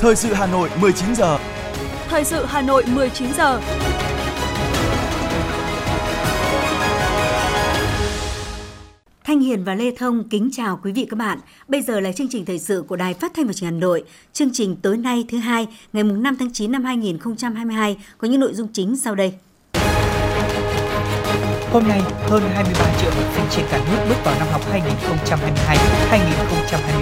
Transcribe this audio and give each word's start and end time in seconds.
Thời 0.00 0.16
sự 0.16 0.32
Hà 0.32 0.46
Nội 0.46 0.68
19 0.80 1.14
giờ. 1.14 1.38
Thời 2.08 2.24
sự 2.24 2.44
Hà 2.44 2.62
Nội 2.62 2.84
19 2.94 3.28
giờ. 3.36 3.60
Thanh 9.24 9.40
Hiền 9.40 9.64
và 9.64 9.74
Lê 9.74 9.90
Thông 9.96 10.28
kính 10.28 10.48
chào 10.52 10.80
quý 10.82 10.92
vị 10.92 11.06
các 11.10 11.16
bạn. 11.16 11.38
Bây 11.68 11.82
giờ 11.82 12.00
là 12.00 12.12
chương 12.12 12.28
trình 12.30 12.44
thời 12.44 12.58
sự 12.58 12.84
của 12.88 12.96
Đài 12.96 13.14
Phát 13.14 13.32
thanh 13.34 13.46
và 13.46 13.52
Truyền 13.52 13.70
hình 13.70 13.80
Hà 13.80 13.86
Nội. 13.86 14.04
Chương 14.32 14.50
trình 14.52 14.76
tối 14.82 14.96
nay 14.96 15.24
thứ 15.28 15.38
hai, 15.38 15.66
ngày 15.92 16.04
5 16.04 16.36
tháng 16.36 16.52
9 16.52 16.72
năm 16.72 16.84
2022 16.84 17.96
có 18.18 18.28
những 18.28 18.40
nội 18.40 18.54
dung 18.54 18.68
chính 18.72 18.96
sau 18.96 19.14
đây. 19.14 19.34
Hôm 21.72 21.88
nay, 21.88 22.02
hơn 22.28 22.42
23 22.54 22.84
triệu 23.00 23.10
học 23.10 23.24
sinh 23.34 23.44
trên 23.50 23.66
cả 23.70 23.78
nước 23.78 23.98
bước 24.08 24.24
vào 24.24 24.34
năm 24.38 24.48
học 24.52 24.60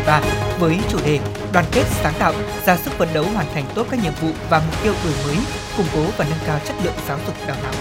2022-2023 0.06 0.20
với 0.58 0.78
chủ 0.88 0.98
đề 1.04 1.18
Đoàn 1.52 1.64
kết 1.72 1.84
sáng 2.02 2.14
tạo, 2.18 2.32
ra 2.66 2.76
sức 2.76 2.90
phấn 2.98 3.08
đấu 3.14 3.24
hoàn 3.34 3.46
thành 3.54 3.64
tốt 3.74 3.86
các 3.90 4.02
nhiệm 4.02 4.12
vụ 4.20 4.28
và 4.50 4.58
mục 4.58 4.82
tiêu 4.82 4.92
đổi 5.04 5.12
mới, 5.26 5.36
củng 5.76 5.86
cố 5.94 6.04
và 6.16 6.24
nâng 6.30 6.38
cao 6.46 6.60
chất 6.66 6.76
lượng 6.84 6.94
giáo 7.08 7.18
dục 7.26 7.34
đào 7.46 7.56
tạo. 7.62 7.72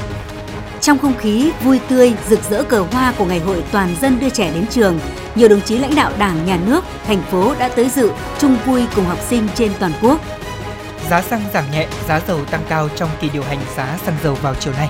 Trong 0.81 0.97
không 0.99 1.17
khí 1.17 1.51
vui 1.63 1.79
tươi, 1.89 2.13
rực 2.29 2.39
rỡ 2.49 2.63
cờ 2.63 2.85
hoa 2.91 3.13
của 3.17 3.25
Ngày 3.25 3.39
hội 3.39 3.63
Toàn 3.71 3.95
dân 4.01 4.19
đưa 4.19 4.29
trẻ 4.29 4.51
đến 4.53 4.65
trường, 4.67 4.99
nhiều 5.35 5.49
đồng 5.49 5.61
chí 5.61 5.77
lãnh 5.77 5.95
đạo 5.95 6.11
Đảng, 6.19 6.45
Nhà 6.45 6.59
nước, 6.65 6.83
thành 7.07 7.21
phố 7.21 7.55
đã 7.59 7.69
tới 7.69 7.89
dự 7.89 8.11
chung 8.39 8.57
vui 8.65 8.83
cùng 8.95 9.05
học 9.05 9.19
sinh 9.29 9.47
trên 9.55 9.71
toàn 9.79 9.91
quốc. 10.01 10.21
Giá 11.09 11.21
xăng 11.21 11.41
giảm 11.53 11.63
nhẹ, 11.71 11.87
giá 12.07 12.21
dầu 12.27 12.45
tăng 12.45 12.63
cao 12.69 12.89
trong 12.95 13.09
kỳ 13.21 13.29
điều 13.29 13.43
hành 13.43 13.59
giá 13.77 13.97
xăng 14.05 14.15
dầu 14.23 14.35
vào 14.41 14.55
chiều 14.59 14.73
nay 14.73 14.89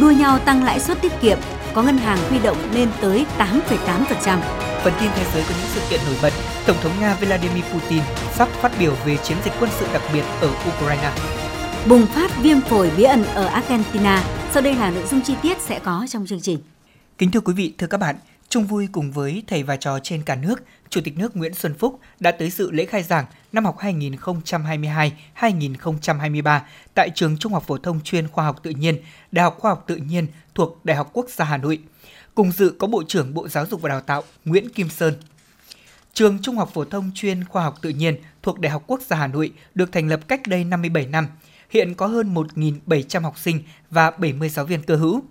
đua 0.00 0.10
nhau 0.10 0.38
tăng 0.38 0.64
lãi 0.64 0.80
suất 0.80 1.02
tiết 1.02 1.12
kiệm, 1.22 1.38
có 1.74 1.82
ngân 1.82 1.98
hàng 1.98 2.18
huy 2.28 2.38
động 2.38 2.56
lên 2.72 2.88
tới 3.00 3.26
8,8%. 3.38 4.38
Phần 4.84 4.92
tin 5.00 5.10
thế 5.14 5.24
giới 5.34 5.42
có 5.42 5.54
những 5.58 5.68
sự 5.74 5.80
kiện 5.90 6.00
nổi 6.06 6.16
bật. 6.22 6.32
Tổng 6.66 6.76
thống 6.82 6.92
Nga 7.00 7.14
Vladimir 7.14 7.64
Putin 7.64 8.02
sắp 8.34 8.48
phát 8.48 8.72
biểu 8.78 8.94
về 9.04 9.16
chiến 9.16 9.36
dịch 9.44 9.52
quân 9.60 9.70
sự 9.78 9.86
đặc 9.92 10.02
biệt 10.12 10.22
ở 10.40 10.50
Ukraine. 10.68 11.10
Bùng 11.88 12.06
phát 12.06 12.30
viêm 12.42 12.60
phổi 12.60 12.90
bí 12.96 13.02
ẩn 13.02 13.24
ở 13.24 13.46
Argentina. 13.46 14.24
Sau 14.52 14.62
đây 14.62 14.74
là 14.74 14.90
nội 14.90 15.04
dung 15.10 15.20
chi 15.20 15.34
tiết 15.42 15.60
sẽ 15.60 15.78
có 15.78 16.06
trong 16.08 16.26
chương 16.26 16.40
trình. 16.40 16.58
Kính 17.18 17.30
thưa 17.30 17.40
quý 17.40 17.52
vị, 17.52 17.74
thưa 17.78 17.86
các 17.86 18.00
bạn, 18.00 18.16
chung 18.48 18.64
vui 18.64 18.88
cùng 18.92 19.12
với 19.12 19.42
thầy 19.46 19.62
và 19.62 19.76
trò 19.76 19.98
trên 19.98 20.22
cả 20.22 20.34
nước, 20.34 20.62
Chủ 20.90 21.00
tịch 21.04 21.18
nước 21.18 21.36
Nguyễn 21.36 21.54
Xuân 21.54 21.74
Phúc 21.74 22.00
đã 22.20 22.30
tới 22.30 22.50
dự 22.50 22.70
lễ 22.70 22.84
khai 22.84 23.02
giảng 23.02 23.24
năm 23.52 23.64
học 23.64 23.78
2022-2023 23.78 26.60
tại 26.94 27.10
trường 27.14 27.38
Trung 27.38 27.52
học 27.52 27.64
phổ 27.66 27.78
thông 27.78 28.00
chuyên 28.00 28.28
khoa 28.28 28.44
học 28.44 28.60
tự 28.62 28.70
nhiên, 28.70 28.96
Đại 29.32 29.42
học 29.42 29.56
Khoa 29.58 29.70
học 29.70 29.84
Tự 29.86 29.96
nhiên 29.96 30.26
thuộc 30.54 30.84
Đại 30.84 30.96
học 30.96 31.10
Quốc 31.12 31.26
gia 31.28 31.44
Hà 31.44 31.56
Nội. 31.56 31.78
Cùng 32.34 32.52
dự 32.52 32.74
có 32.78 32.86
Bộ 32.86 33.02
trưởng 33.08 33.34
Bộ 33.34 33.48
Giáo 33.48 33.66
dục 33.66 33.80
và 33.80 33.88
Đào 33.88 34.00
tạo 34.00 34.22
Nguyễn 34.44 34.68
Kim 34.68 34.88
Sơn. 34.88 35.14
Trường 36.12 36.38
Trung 36.42 36.56
học 36.56 36.70
phổ 36.74 36.84
thông 36.84 37.10
chuyên 37.14 37.44
khoa 37.44 37.62
học 37.62 37.74
tự 37.82 37.90
nhiên 37.90 38.16
thuộc 38.42 38.60
Đại 38.60 38.72
học 38.72 38.82
Quốc 38.86 39.00
gia 39.00 39.16
Hà 39.16 39.26
Nội 39.26 39.52
được 39.74 39.92
thành 39.92 40.08
lập 40.08 40.20
cách 40.28 40.40
đây 40.46 40.64
57 40.64 41.06
năm. 41.06 41.26
Hiện 41.70 41.94
có 41.94 42.06
hơn 42.06 42.34
1.700 42.34 43.22
học 43.22 43.38
sinh 43.38 43.62
và 43.90 44.10
70 44.10 44.48
giáo 44.48 44.64
viên 44.64 44.82
cơ 44.82 44.96
hữu. 44.96 45.22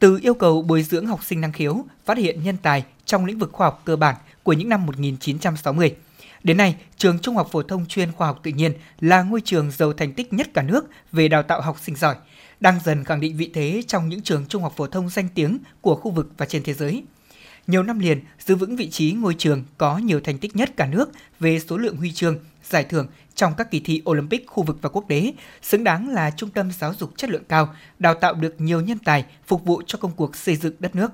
Từ 0.00 0.18
yêu 0.22 0.34
cầu 0.34 0.62
bồi 0.62 0.82
dưỡng 0.82 1.06
học 1.06 1.24
sinh 1.24 1.40
năng 1.40 1.52
khiếu, 1.52 1.84
phát 2.04 2.18
hiện 2.18 2.42
nhân 2.42 2.56
tài 2.62 2.84
trong 3.04 3.24
lĩnh 3.24 3.38
vực 3.38 3.52
khoa 3.52 3.66
học 3.66 3.82
cơ 3.84 3.96
bản 3.96 4.16
của 4.42 4.52
những 4.52 4.68
năm 4.68 4.86
1960. 4.86 5.94
Đến 6.42 6.56
nay, 6.56 6.76
trường 6.96 7.18
Trung 7.18 7.36
học 7.36 7.48
phổ 7.52 7.62
thông 7.62 7.86
chuyên 7.86 8.12
khoa 8.12 8.26
học 8.26 8.40
tự 8.42 8.50
nhiên 8.50 8.72
là 9.00 9.22
ngôi 9.22 9.40
trường 9.44 9.70
giàu 9.70 9.92
thành 9.92 10.12
tích 10.12 10.32
nhất 10.32 10.48
cả 10.54 10.62
nước 10.62 10.86
về 11.12 11.28
đào 11.28 11.42
tạo 11.42 11.60
học 11.60 11.76
sinh 11.82 11.96
giỏi, 11.96 12.16
đang 12.60 12.80
dần 12.84 13.04
khẳng 13.04 13.20
định 13.20 13.36
vị 13.36 13.50
thế 13.54 13.82
trong 13.86 14.08
những 14.08 14.22
trường 14.22 14.46
trung 14.46 14.62
học 14.62 14.72
phổ 14.76 14.86
thông 14.86 15.08
danh 15.08 15.28
tiếng 15.34 15.58
của 15.80 15.94
khu 15.94 16.10
vực 16.10 16.28
và 16.36 16.46
trên 16.46 16.62
thế 16.62 16.74
giới. 16.74 17.02
Nhiều 17.70 17.82
năm 17.82 17.98
liền 17.98 18.20
giữ 18.38 18.56
vững 18.56 18.76
vị 18.76 18.90
trí 18.90 19.12
ngôi 19.12 19.34
trường 19.38 19.64
có 19.78 19.98
nhiều 19.98 20.20
thành 20.20 20.38
tích 20.38 20.56
nhất 20.56 20.76
cả 20.76 20.86
nước 20.86 21.10
về 21.40 21.60
số 21.68 21.76
lượng 21.76 21.96
huy 21.96 22.12
chương, 22.12 22.38
giải 22.64 22.84
thưởng 22.84 23.06
trong 23.34 23.52
các 23.56 23.70
kỳ 23.70 23.80
thi 23.80 24.02
Olympic 24.10 24.46
khu 24.46 24.62
vực 24.62 24.78
và 24.82 24.88
quốc 24.88 25.04
tế, 25.08 25.32
xứng 25.62 25.84
đáng 25.84 26.08
là 26.08 26.30
trung 26.30 26.50
tâm 26.50 26.72
giáo 26.72 26.94
dục 26.94 27.12
chất 27.16 27.30
lượng 27.30 27.44
cao, 27.48 27.74
đào 27.98 28.14
tạo 28.14 28.34
được 28.34 28.60
nhiều 28.60 28.80
nhân 28.80 28.98
tài 28.98 29.24
phục 29.46 29.64
vụ 29.64 29.82
cho 29.86 29.98
công 29.98 30.12
cuộc 30.16 30.36
xây 30.36 30.56
dựng 30.56 30.74
đất 30.78 30.94
nước. 30.94 31.10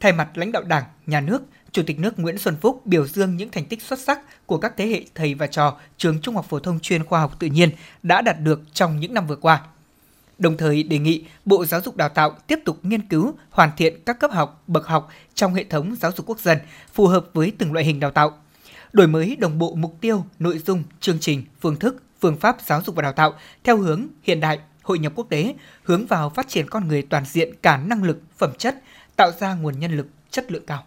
Thay 0.00 0.12
mặt 0.12 0.28
lãnh 0.34 0.52
đạo 0.52 0.62
Đảng, 0.62 0.84
Nhà 1.06 1.20
nước, 1.20 1.42
Chủ 1.72 1.82
tịch 1.86 1.98
nước 1.98 2.18
Nguyễn 2.18 2.38
Xuân 2.38 2.56
Phúc 2.60 2.86
biểu 2.86 3.06
dương 3.06 3.36
những 3.36 3.50
thành 3.50 3.64
tích 3.64 3.82
xuất 3.82 3.98
sắc 3.98 4.46
của 4.46 4.58
các 4.58 4.72
thế 4.76 4.86
hệ 4.86 5.04
thầy 5.14 5.34
và 5.34 5.46
trò 5.46 5.76
trường 5.96 6.20
Trung 6.20 6.34
học 6.34 6.46
phổ 6.48 6.58
thông 6.58 6.80
chuyên 6.80 7.04
khoa 7.04 7.20
học 7.20 7.36
tự 7.38 7.46
nhiên 7.46 7.70
đã 8.02 8.22
đạt 8.22 8.40
được 8.40 8.60
trong 8.72 9.00
những 9.00 9.14
năm 9.14 9.26
vừa 9.26 9.36
qua. 9.36 9.62
Đồng 10.40 10.56
thời 10.56 10.82
đề 10.82 10.98
nghị 10.98 11.24
Bộ 11.44 11.64
Giáo 11.64 11.80
dục 11.80 11.96
Đào 11.96 12.08
tạo 12.08 12.30
tiếp 12.46 12.58
tục 12.64 12.78
nghiên 12.82 13.08
cứu, 13.08 13.34
hoàn 13.50 13.70
thiện 13.76 14.04
các 14.06 14.20
cấp 14.20 14.30
học, 14.30 14.62
bậc 14.66 14.86
học 14.86 15.08
trong 15.34 15.54
hệ 15.54 15.64
thống 15.64 15.96
giáo 16.00 16.12
dục 16.16 16.26
quốc 16.26 16.40
dân 16.40 16.58
phù 16.92 17.06
hợp 17.06 17.26
với 17.34 17.52
từng 17.58 17.72
loại 17.72 17.84
hình 17.84 18.00
đào 18.00 18.10
tạo. 18.10 18.38
Đổi 18.92 19.06
mới 19.06 19.36
đồng 19.36 19.58
bộ 19.58 19.74
mục 19.74 19.96
tiêu, 20.00 20.24
nội 20.38 20.58
dung, 20.58 20.82
chương 21.00 21.18
trình, 21.20 21.44
phương 21.60 21.76
thức, 21.76 22.02
phương 22.20 22.36
pháp 22.36 22.56
giáo 22.66 22.82
dục 22.82 22.96
và 22.96 23.02
đào 23.02 23.12
tạo 23.12 23.34
theo 23.64 23.76
hướng 23.76 24.06
hiện 24.22 24.40
đại, 24.40 24.58
hội 24.82 24.98
nhập 24.98 25.12
quốc 25.16 25.26
tế, 25.30 25.54
hướng 25.82 26.06
vào 26.06 26.30
phát 26.30 26.48
triển 26.48 26.68
con 26.68 26.88
người 26.88 27.02
toàn 27.02 27.24
diện 27.26 27.54
cả 27.62 27.76
năng 27.76 28.02
lực, 28.02 28.20
phẩm 28.38 28.50
chất, 28.58 28.82
tạo 29.16 29.30
ra 29.40 29.54
nguồn 29.54 29.78
nhân 29.78 29.96
lực 29.96 30.06
chất 30.30 30.52
lượng 30.52 30.66
cao. 30.66 30.84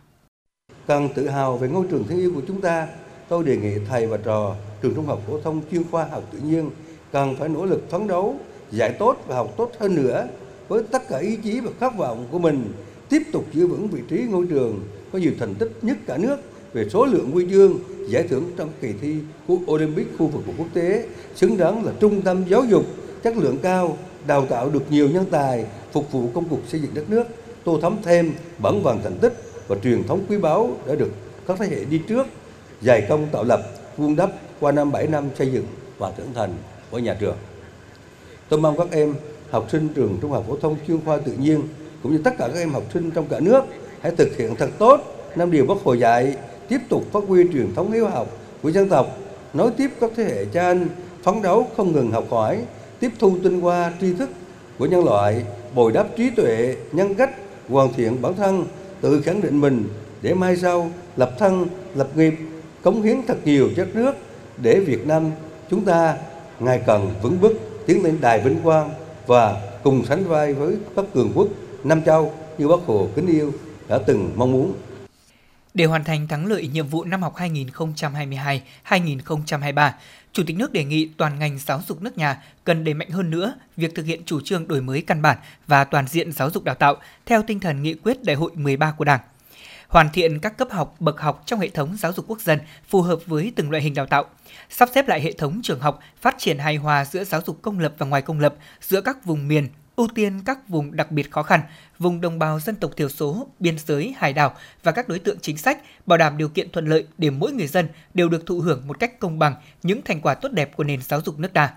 Cần 0.88 1.10
tự 1.16 1.30
hào 1.30 1.58
về 1.58 1.68
ngôi 1.68 1.86
trường 1.92 2.08
thân 2.08 2.18
yêu 2.20 2.32
của 2.36 2.42
chúng 2.48 2.62
ta, 2.62 2.88
tôi 3.28 3.44
đề 3.44 3.58
nghị 3.58 3.74
thầy 3.90 4.08
và 4.08 4.18
trò 4.18 4.56
trường 4.82 4.96
trung 4.96 5.06
học 5.06 5.22
phổ 5.28 5.42
thông 5.42 5.62
chuyên 5.72 5.84
khoa 5.92 6.06
học 6.06 6.24
tự 6.32 6.40
nhiên 6.40 6.70
cần 7.12 7.36
phải 7.36 7.50
nỗ 7.50 7.66
lực 7.66 7.92
phấn 7.92 8.08
đấu, 8.08 8.40
dạy 8.74 8.96
tốt 9.00 9.24
và 9.28 9.36
học 9.36 9.54
tốt 9.58 9.72
hơn 9.80 9.96
nữa 9.96 10.28
với 10.68 10.84
tất 10.92 11.08
cả 11.10 11.18
ý 11.18 11.36
chí 11.36 11.60
và 11.60 11.72
khát 11.80 11.98
vọng 11.98 12.28
của 12.32 12.40
mình, 12.40 12.72
tiếp 13.10 13.22
tục 13.32 13.46
giữ 13.54 13.68
vững 13.68 13.88
vị 13.88 14.02
trí 14.10 14.18
ngôi 14.30 14.46
trường 14.50 14.80
có 15.14 15.20
nhiều 15.20 15.32
thành 15.40 15.56
tích 15.56 15.72
nhất 15.82 15.98
cả 16.08 16.18
nước 16.18 16.38
về 16.74 16.90
số 16.90 17.06
lượng 17.06 17.32
huy 17.32 17.46
chương 17.50 17.80
giải 18.08 18.24
thưởng 18.24 18.52
trong 18.58 18.70
kỳ 18.82 18.94
thi 19.02 19.16
của 19.48 19.58
Olympic 19.68 20.08
khu 20.18 20.28
vực 20.28 20.44
và 20.48 20.54
quốc 20.58 20.68
tế, 20.74 21.06
xứng 21.36 21.58
đáng 21.58 21.86
là 21.86 21.92
trung 22.00 22.22
tâm 22.22 22.44
giáo 22.50 22.64
dục, 22.64 22.86
chất 23.24 23.38
lượng 23.38 23.58
cao, 23.62 23.98
đào 24.28 24.46
tạo 24.46 24.70
được 24.70 24.84
nhiều 24.90 25.10
nhân 25.10 25.26
tài, 25.32 25.66
phục 25.92 26.12
vụ 26.12 26.30
công 26.34 26.50
cuộc 26.50 26.60
xây 26.68 26.82
dựng 26.82 26.94
đất 26.94 27.10
nước, 27.10 27.24
tô 27.64 27.80
thắm 27.82 27.98
thêm 28.04 28.34
bản 28.58 28.84
vàng 28.84 29.00
thành 29.04 29.18
tích 29.18 29.34
và 29.68 29.76
truyền 29.84 30.04
thống 30.04 30.26
quý 30.30 30.38
báu 30.38 30.70
đã 30.88 30.96
được 30.96 31.12
các 31.48 31.58
thế 31.60 31.68
hệ 31.68 31.86
đi 31.86 32.02
trước 32.08 32.28
dày 32.82 33.06
công 33.10 33.28
tạo 33.32 33.44
lập, 33.44 33.62
vun 33.98 34.16
đắp 34.16 34.32
qua 34.60 34.72
năm 34.72 34.92
bảy 34.92 35.08
năm 35.08 35.30
xây 35.38 35.52
dựng 35.52 35.66
và 35.98 36.12
trưởng 36.18 36.34
thành 36.34 36.54
của 36.92 37.00
nhà 37.00 37.18
trường. 37.20 37.36
Tôi 38.50 38.60
mong 38.60 38.78
các 38.78 38.88
em 38.92 39.16
học 39.52 39.68
sinh 39.72 39.90
trường 39.96 40.18
trung 40.22 40.32
học 40.32 40.46
phổ 40.48 40.56
thông 40.56 40.76
chuyên 40.88 41.00
khoa 41.06 41.18
tự 41.18 41.32
nhiên 41.32 41.62
cũng 42.04 42.12
như 42.12 42.22
tất 42.24 42.38
cả 42.38 42.48
các 42.48 42.60
em 42.60 42.70
học 42.70 42.84
sinh 42.94 43.12
trong 43.12 43.26
cả 43.30 43.40
nước 43.40 43.62
hãy 44.02 44.12
thực 44.18 44.38
hiện 44.38 44.56
thật 44.56 44.70
tốt 44.78 45.02
năm 45.36 45.52
điều 45.52 45.66
Bác 45.66 45.76
Hồ 45.84 45.94
dạy, 45.94 46.36
tiếp 46.68 46.80
tục 46.90 47.04
phát 47.12 47.24
huy 47.28 47.44
truyền 47.54 47.76
thống 47.76 47.92
hiếu 47.92 48.08
học 48.08 48.28
của 48.62 48.72
dân 48.72 48.90
tộc, 48.90 49.18
nối 49.54 49.72
tiếp 49.72 49.90
các 50.00 50.12
thế 50.16 50.24
hệ 50.24 50.46
cha 50.46 50.62
anh, 50.62 50.88
phấn 51.24 51.42
đấu 51.42 51.68
không 51.78 51.92
ngừng 51.92 52.12
học 52.12 52.26
hỏi, 52.30 52.60
tiếp 53.00 53.12
thu 53.20 53.38
tinh 53.44 53.62
hoa 53.62 53.92
tri 54.02 54.14
thức 54.14 54.30
của 54.80 54.86
nhân 54.86 55.06
loại, 55.06 55.44
bồi 55.76 55.92
đắp 55.92 56.08
trí 56.18 56.30
tuệ, 56.30 56.76
nhân 56.92 57.16
cách, 57.16 57.32
hoàn 57.70 57.94
thiện 57.94 58.22
bản 58.22 58.34
thân 58.36 58.66
tự 59.02 59.22
khẳng 59.22 59.42
định 59.42 59.62
mình 59.62 59.84
để 60.22 60.34
mai 60.34 60.58
sau 60.58 60.92
lập 61.18 61.32
thân, 61.40 61.68
lập 61.96 62.08
nghiệp, 62.16 62.34
cống 62.82 63.02
hiến 63.02 63.18
thật 63.28 63.38
nhiều 63.46 63.70
cho 63.78 63.86
đất 63.86 63.96
nước 63.96 64.12
để 64.58 64.80
Việt 64.80 65.08
Nam 65.08 65.32
chúng 65.70 65.86
ta 65.86 66.18
ngày 66.60 66.82
càng 66.88 67.10
vững 67.22 67.42
bước 67.42 67.73
tiến 67.88 68.04
lên 68.04 68.18
đài 68.22 68.42
vinh 68.42 68.60
quang 68.64 68.90
và 69.28 69.62
cùng 69.84 70.06
sánh 70.06 70.24
vai 70.24 70.54
với 70.54 70.76
các 70.96 71.06
cường 71.14 71.32
quốc 71.36 71.48
Nam 71.84 72.04
Châu 72.04 72.34
như 72.58 72.68
Bác 72.68 72.80
Hồ 72.86 73.08
kính 73.16 73.28
yêu 73.28 73.54
đã 73.88 74.00
từng 74.08 74.32
mong 74.36 74.52
muốn. 74.52 74.74
Để 75.74 75.86
hoàn 75.86 76.04
thành 76.04 76.28
thắng 76.28 76.46
lợi 76.46 76.68
nhiệm 76.68 76.88
vụ 76.88 77.04
năm 77.04 77.22
học 77.22 77.36
2022-2023, 78.86 79.92
Chủ 80.34 80.44
tịch 80.48 80.58
nước 80.58 80.74
đề 80.74 80.84
nghị 80.84 81.10
toàn 81.18 81.40
ngành 81.40 81.60
giáo 81.60 81.82
dục 81.88 82.02
nước 82.02 82.18
nhà 82.18 82.44
cần 82.64 82.84
đẩy 82.84 82.94
mạnh 82.94 83.10
hơn 83.10 83.30
nữa 83.30 83.56
việc 83.78 83.96
thực 83.96 84.06
hiện 84.06 84.22
chủ 84.26 84.42
trương 84.42 84.68
đổi 84.68 84.82
mới 84.82 85.02
căn 85.02 85.22
bản 85.22 85.38
và 85.68 85.84
toàn 85.84 86.08
diện 86.08 86.32
giáo 86.32 86.50
dục 86.50 86.64
đào 86.64 86.76
tạo 86.76 86.96
theo 87.26 87.44
tinh 87.48 87.60
thần 87.60 87.82
nghị 87.82 87.94
quyết 87.94 88.24
Đại 88.24 88.36
hội 88.36 88.52
13 88.56 88.92
của 88.92 89.06
Đảng. 89.06 89.20
Hoàn 89.94 90.10
thiện 90.10 90.40
các 90.40 90.58
cấp 90.58 90.68
học, 90.72 90.96
bậc 91.00 91.20
học 91.20 91.44
trong 91.46 91.60
hệ 91.60 91.70
thống 91.70 91.98
giáo 92.00 92.14
dục 92.14 92.26
quốc 92.28 92.42
dân 92.42 92.60
phù 92.88 93.02
hợp 93.02 93.20
với 93.26 93.54
từng 93.56 93.72
loại 93.72 93.84
hình 93.84 93.94
đào 93.94 94.06
tạo. 94.06 94.26
Sắp 94.70 94.90
xếp 94.94 95.08
lại 95.08 95.22
hệ 95.22 95.32
thống 95.32 95.60
trường 95.64 95.80
học, 95.80 96.00
phát 96.22 96.36
triển 96.38 96.58
hài 96.58 96.76
hòa 96.76 97.06
giữa 97.06 97.24
giáo 97.24 97.42
dục 97.46 97.60
công 97.62 97.80
lập 97.80 97.94
và 97.98 98.06
ngoài 98.06 98.22
công 98.22 98.40
lập, 98.40 98.56
giữa 98.82 99.02
các 99.02 99.26
vùng 99.26 99.48
miền, 99.48 99.68
ưu 99.96 100.08
tiên 100.16 100.42
các 100.46 100.70
vùng 100.70 100.96
đặc 100.96 101.12
biệt 101.12 101.32
khó 101.32 101.44
khăn, 101.44 101.62
vùng 102.00 102.22
đồng 102.22 102.40
bào 102.40 102.60
dân 102.60 102.76
tộc 102.76 102.92
thiểu 102.98 103.10
số, 103.10 103.48
biên 103.60 103.78
giới, 103.80 104.16
hải 104.18 104.34
đảo 104.34 104.54
và 104.84 104.92
các 104.92 105.08
đối 105.08 105.20
tượng 105.20 105.40
chính 105.40 105.58
sách, 105.58 105.78
bảo 106.06 106.18
đảm 106.18 106.38
điều 106.38 106.50
kiện 106.50 106.72
thuận 106.72 106.86
lợi 106.86 107.08
để 107.18 107.30
mỗi 107.30 107.52
người 107.52 107.68
dân 107.68 107.88
đều 108.14 108.30
được 108.30 108.46
thụ 108.46 108.60
hưởng 108.60 108.88
một 108.88 109.00
cách 109.00 109.20
công 109.20 109.40
bằng 109.40 109.56
những 109.84 110.02
thành 110.02 110.22
quả 110.22 110.34
tốt 110.34 110.52
đẹp 110.52 110.76
của 110.76 110.84
nền 110.84 111.02
giáo 111.02 111.22
dục 111.26 111.40
nước 111.40 111.54
ta. 111.54 111.74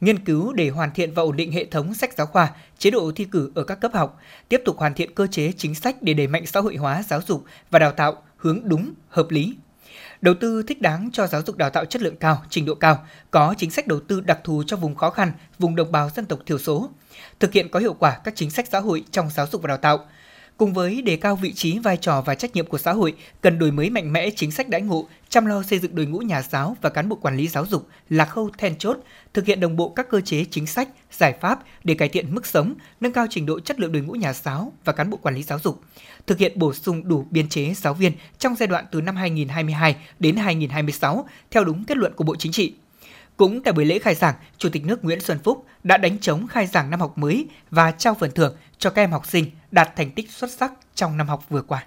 Nghiên 0.00 0.24
cứu 0.24 0.52
để 0.52 0.68
hoàn 0.68 0.90
thiện 0.92 1.14
và 1.14 1.22
ổn 1.22 1.36
định 1.36 1.52
hệ 1.52 1.64
thống 1.64 1.94
sách 1.94 2.14
giáo 2.16 2.26
khoa, 2.26 2.50
chế 2.78 2.90
độ 2.90 3.12
thi 3.16 3.24
cử 3.24 3.52
ở 3.54 3.64
các 3.64 3.80
cấp 3.80 3.92
học, 3.94 4.20
tiếp 4.48 4.62
tục 4.64 4.78
hoàn 4.78 4.94
thiện 4.94 5.14
cơ 5.14 5.26
chế 5.26 5.52
chính 5.56 5.74
sách 5.74 6.02
để 6.02 6.14
đẩy 6.14 6.26
mạnh 6.26 6.46
xã 6.46 6.60
hội 6.60 6.76
hóa 6.76 7.02
giáo 7.02 7.20
dục 7.26 7.44
và 7.70 7.78
đào 7.78 7.92
tạo 7.92 8.22
hướng 8.36 8.60
đúng, 8.64 8.92
hợp 9.08 9.26
lý, 9.30 9.56
đầu 10.20 10.34
tư 10.40 10.62
thích 10.62 10.82
đáng 10.82 11.10
cho 11.12 11.26
giáo 11.26 11.42
dục 11.46 11.56
đào 11.56 11.70
tạo 11.70 11.84
chất 11.84 12.02
lượng 12.02 12.16
cao, 12.16 12.42
trình 12.50 12.66
độ 12.66 12.74
cao, 12.74 13.06
có 13.30 13.54
chính 13.58 13.70
sách 13.70 13.86
đầu 13.86 14.00
tư 14.00 14.20
đặc 14.20 14.40
thù 14.44 14.62
cho 14.66 14.76
vùng 14.76 14.94
khó 14.94 15.10
khăn, 15.10 15.32
vùng 15.58 15.76
đồng 15.76 15.92
bào 15.92 16.10
dân 16.10 16.26
tộc 16.26 16.38
thiểu 16.46 16.58
số, 16.58 16.90
thực 17.40 17.52
hiện 17.52 17.68
có 17.68 17.80
hiệu 17.80 17.94
quả 17.94 18.20
các 18.24 18.36
chính 18.36 18.50
sách 18.50 18.68
xã 18.72 18.80
hội 18.80 19.04
trong 19.10 19.30
giáo 19.30 19.46
dục 19.52 19.62
và 19.62 19.68
đào 19.68 19.76
tạo, 19.76 20.06
Cùng 20.60 20.72
với 20.72 21.02
đề 21.02 21.16
cao 21.16 21.36
vị 21.36 21.52
trí, 21.52 21.78
vai 21.78 21.96
trò 21.96 22.20
và 22.20 22.34
trách 22.34 22.54
nhiệm 22.54 22.66
của 22.66 22.78
xã 22.78 22.92
hội, 22.92 23.14
cần 23.40 23.58
đổi 23.58 23.70
mới 23.70 23.90
mạnh 23.90 24.12
mẽ 24.12 24.30
chính 24.36 24.50
sách 24.50 24.68
đãi 24.68 24.80
ngộ, 24.80 25.08
chăm 25.28 25.46
lo 25.46 25.62
xây 25.62 25.78
dựng 25.78 25.94
đội 25.94 26.06
ngũ 26.06 26.18
nhà 26.18 26.42
giáo 26.42 26.76
và 26.82 26.90
cán 26.90 27.08
bộ 27.08 27.16
quản 27.16 27.36
lý 27.36 27.48
giáo 27.48 27.66
dục 27.66 27.88
là 28.08 28.24
khâu 28.24 28.50
then 28.58 28.78
chốt, 28.78 28.98
thực 29.34 29.46
hiện 29.46 29.60
đồng 29.60 29.76
bộ 29.76 29.88
các 29.88 30.08
cơ 30.10 30.20
chế 30.20 30.44
chính 30.50 30.66
sách, 30.66 30.88
giải 31.12 31.34
pháp 31.40 31.60
để 31.84 31.94
cải 31.94 32.08
thiện 32.08 32.34
mức 32.34 32.46
sống, 32.46 32.74
nâng 33.00 33.12
cao 33.12 33.26
trình 33.30 33.46
độ 33.46 33.60
chất 33.60 33.80
lượng 33.80 33.92
đội 33.92 34.02
ngũ 34.02 34.12
nhà 34.12 34.32
giáo 34.32 34.72
và 34.84 34.92
cán 34.92 35.10
bộ 35.10 35.16
quản 35.16 35.34
lý 35.34 35.42
giáo 35.42 35.58
dục, 35.58 35.80
thực 36.26 36.38
hiện 36.38 36.58
bổ 36.58 36.74
sung 36.74 37.08
đủ 37.08 37.26
biên 37.30 37.48
chế 37.48 37.74
giáo 37.76 37.94
viên 37.94 38.12
trong 38.38 38.54
giai 38.56 38.66
đoạn 38.66 38.84
từ 38.90 39.00
năm 39.00 39.16
2022 39.16 39.96
đến 40.18 40.36
2026 40.36 41.28
theo 41.50 41.64
đúng 41.64 41.84
kết 41.84 41.96
luận 41.96 42.12
của 42.16 42.24
Bộ 42.24 42.36
Chính 42.36 42.52
trị. 42.52 42.74
Cũng 43.36 43.62
tại 43.62 43.72
buổi 43.72 43.84
lễ 43.84 43.98
khai 43.98 44.14
giảng, 44.14 44.34
Chủ 44.58 44.68
tịch 44.68 44.84
nước 44.84 45.04
Nguyễn 45.04 45.20
Xuân 45.20 45.38
Phúc 45.44 45.66
đã 45.84 45.96
đánh 45.96 46.18
chống 46.18 46.46
khai 46.46 46.66
giảng 46.66 46.90
năm 46.90 47.00
học 47.00 47.18
mới 47.18 47.46
và 47.70 47.90
trao 47.90 48.14
phần 48.14 48.30
thưởng 48.30 48.56
cho 48.80 48.90
các 48.90 49.02
em 49.02 49.12
học 49.12 49.26
sinh 49.26 49.50
đạt 49.70 49.96
thành 49.96 50.10
tích 50.10 50.30
xuất 50.30 50.50
sắc 50.50 50.72
trong 50.94 51.16
năm 51.16 51.28
học 51.28 51.44
vừa 51.48 51.62
qua. 51.62 51.84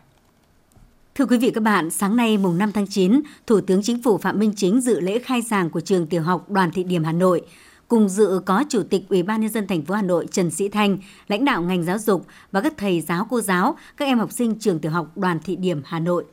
Thưa 1.15 1.25
quý 1.25 1.37
vị 1.37 1.51
các 1.55 1.63
bạn, 1.63 1.89
sáng 1.89 2.15
nay 2.15 2.37
mùng 2.37 2.57
5 2.57 2.71
tháng 2.71 2.87
9, 2.87 3.21
Thủ 3.47 3.61
tướng 3.61 3.83
Chính 3.83 4.03
phủ 4.03 4.17
Phạm 4.17 4.39
Minh 4.39 4.53
Chính 4.55 4.81
dự 4.81 4.99
lễ 4.99 5.19
khai 5.19 5.41
giảng 5.41 5.69
của 5.69 5.81
trường 5.81 6.07
tiểu 6.07 6.21
học 6.21 6.49
Đoàn 6.49 6.71
Thị 6.71 6.83
Điểm 6.83 7.03
Hà 7.03 7.11
Nội. 7.11 7.41
Cùng 7.87 8.09
dự 8.09 8.41
có 8.45 8.63
Chủ 8.69 8.83
tịch 8.83 9.03
Ủy 9.09 9.23
ban 9.23 9.41
nhân 9.41 9.49
dân 9.49 9.67
thành 9.67 9.85
phố 9.85 9.95
Hà 9.95 10.01
Nội 10.01 10.27
Trần 10.31 10.51
Sĩ 10.51 10.69
Thanh, 10.69 10.97
lãnh 11.27 11.45
đạo 11.45 11.61
ngành 11.61 11.83
giáo 11.83 11.97
dục 11.97 12.25
và 12.51 12.61
các 12.61 12.73
thầy 12.77 13.01
giáo 13.01 13.27
cô 13.29 13.41
giáo, 13.41 13.77
các 13.97 14.05
em 14.05 14.19
học 14.19 14.31
sinh 14.31 14.59
trường 14.59 14.79
tiểu 14.79 14.91
học 14.91 15.17
Đoàn 15.17 15.39
Thị 15.43 15.55
Điểm 15.55 15.81
Hà 15.85 15.99
Nội. 15.99 16.25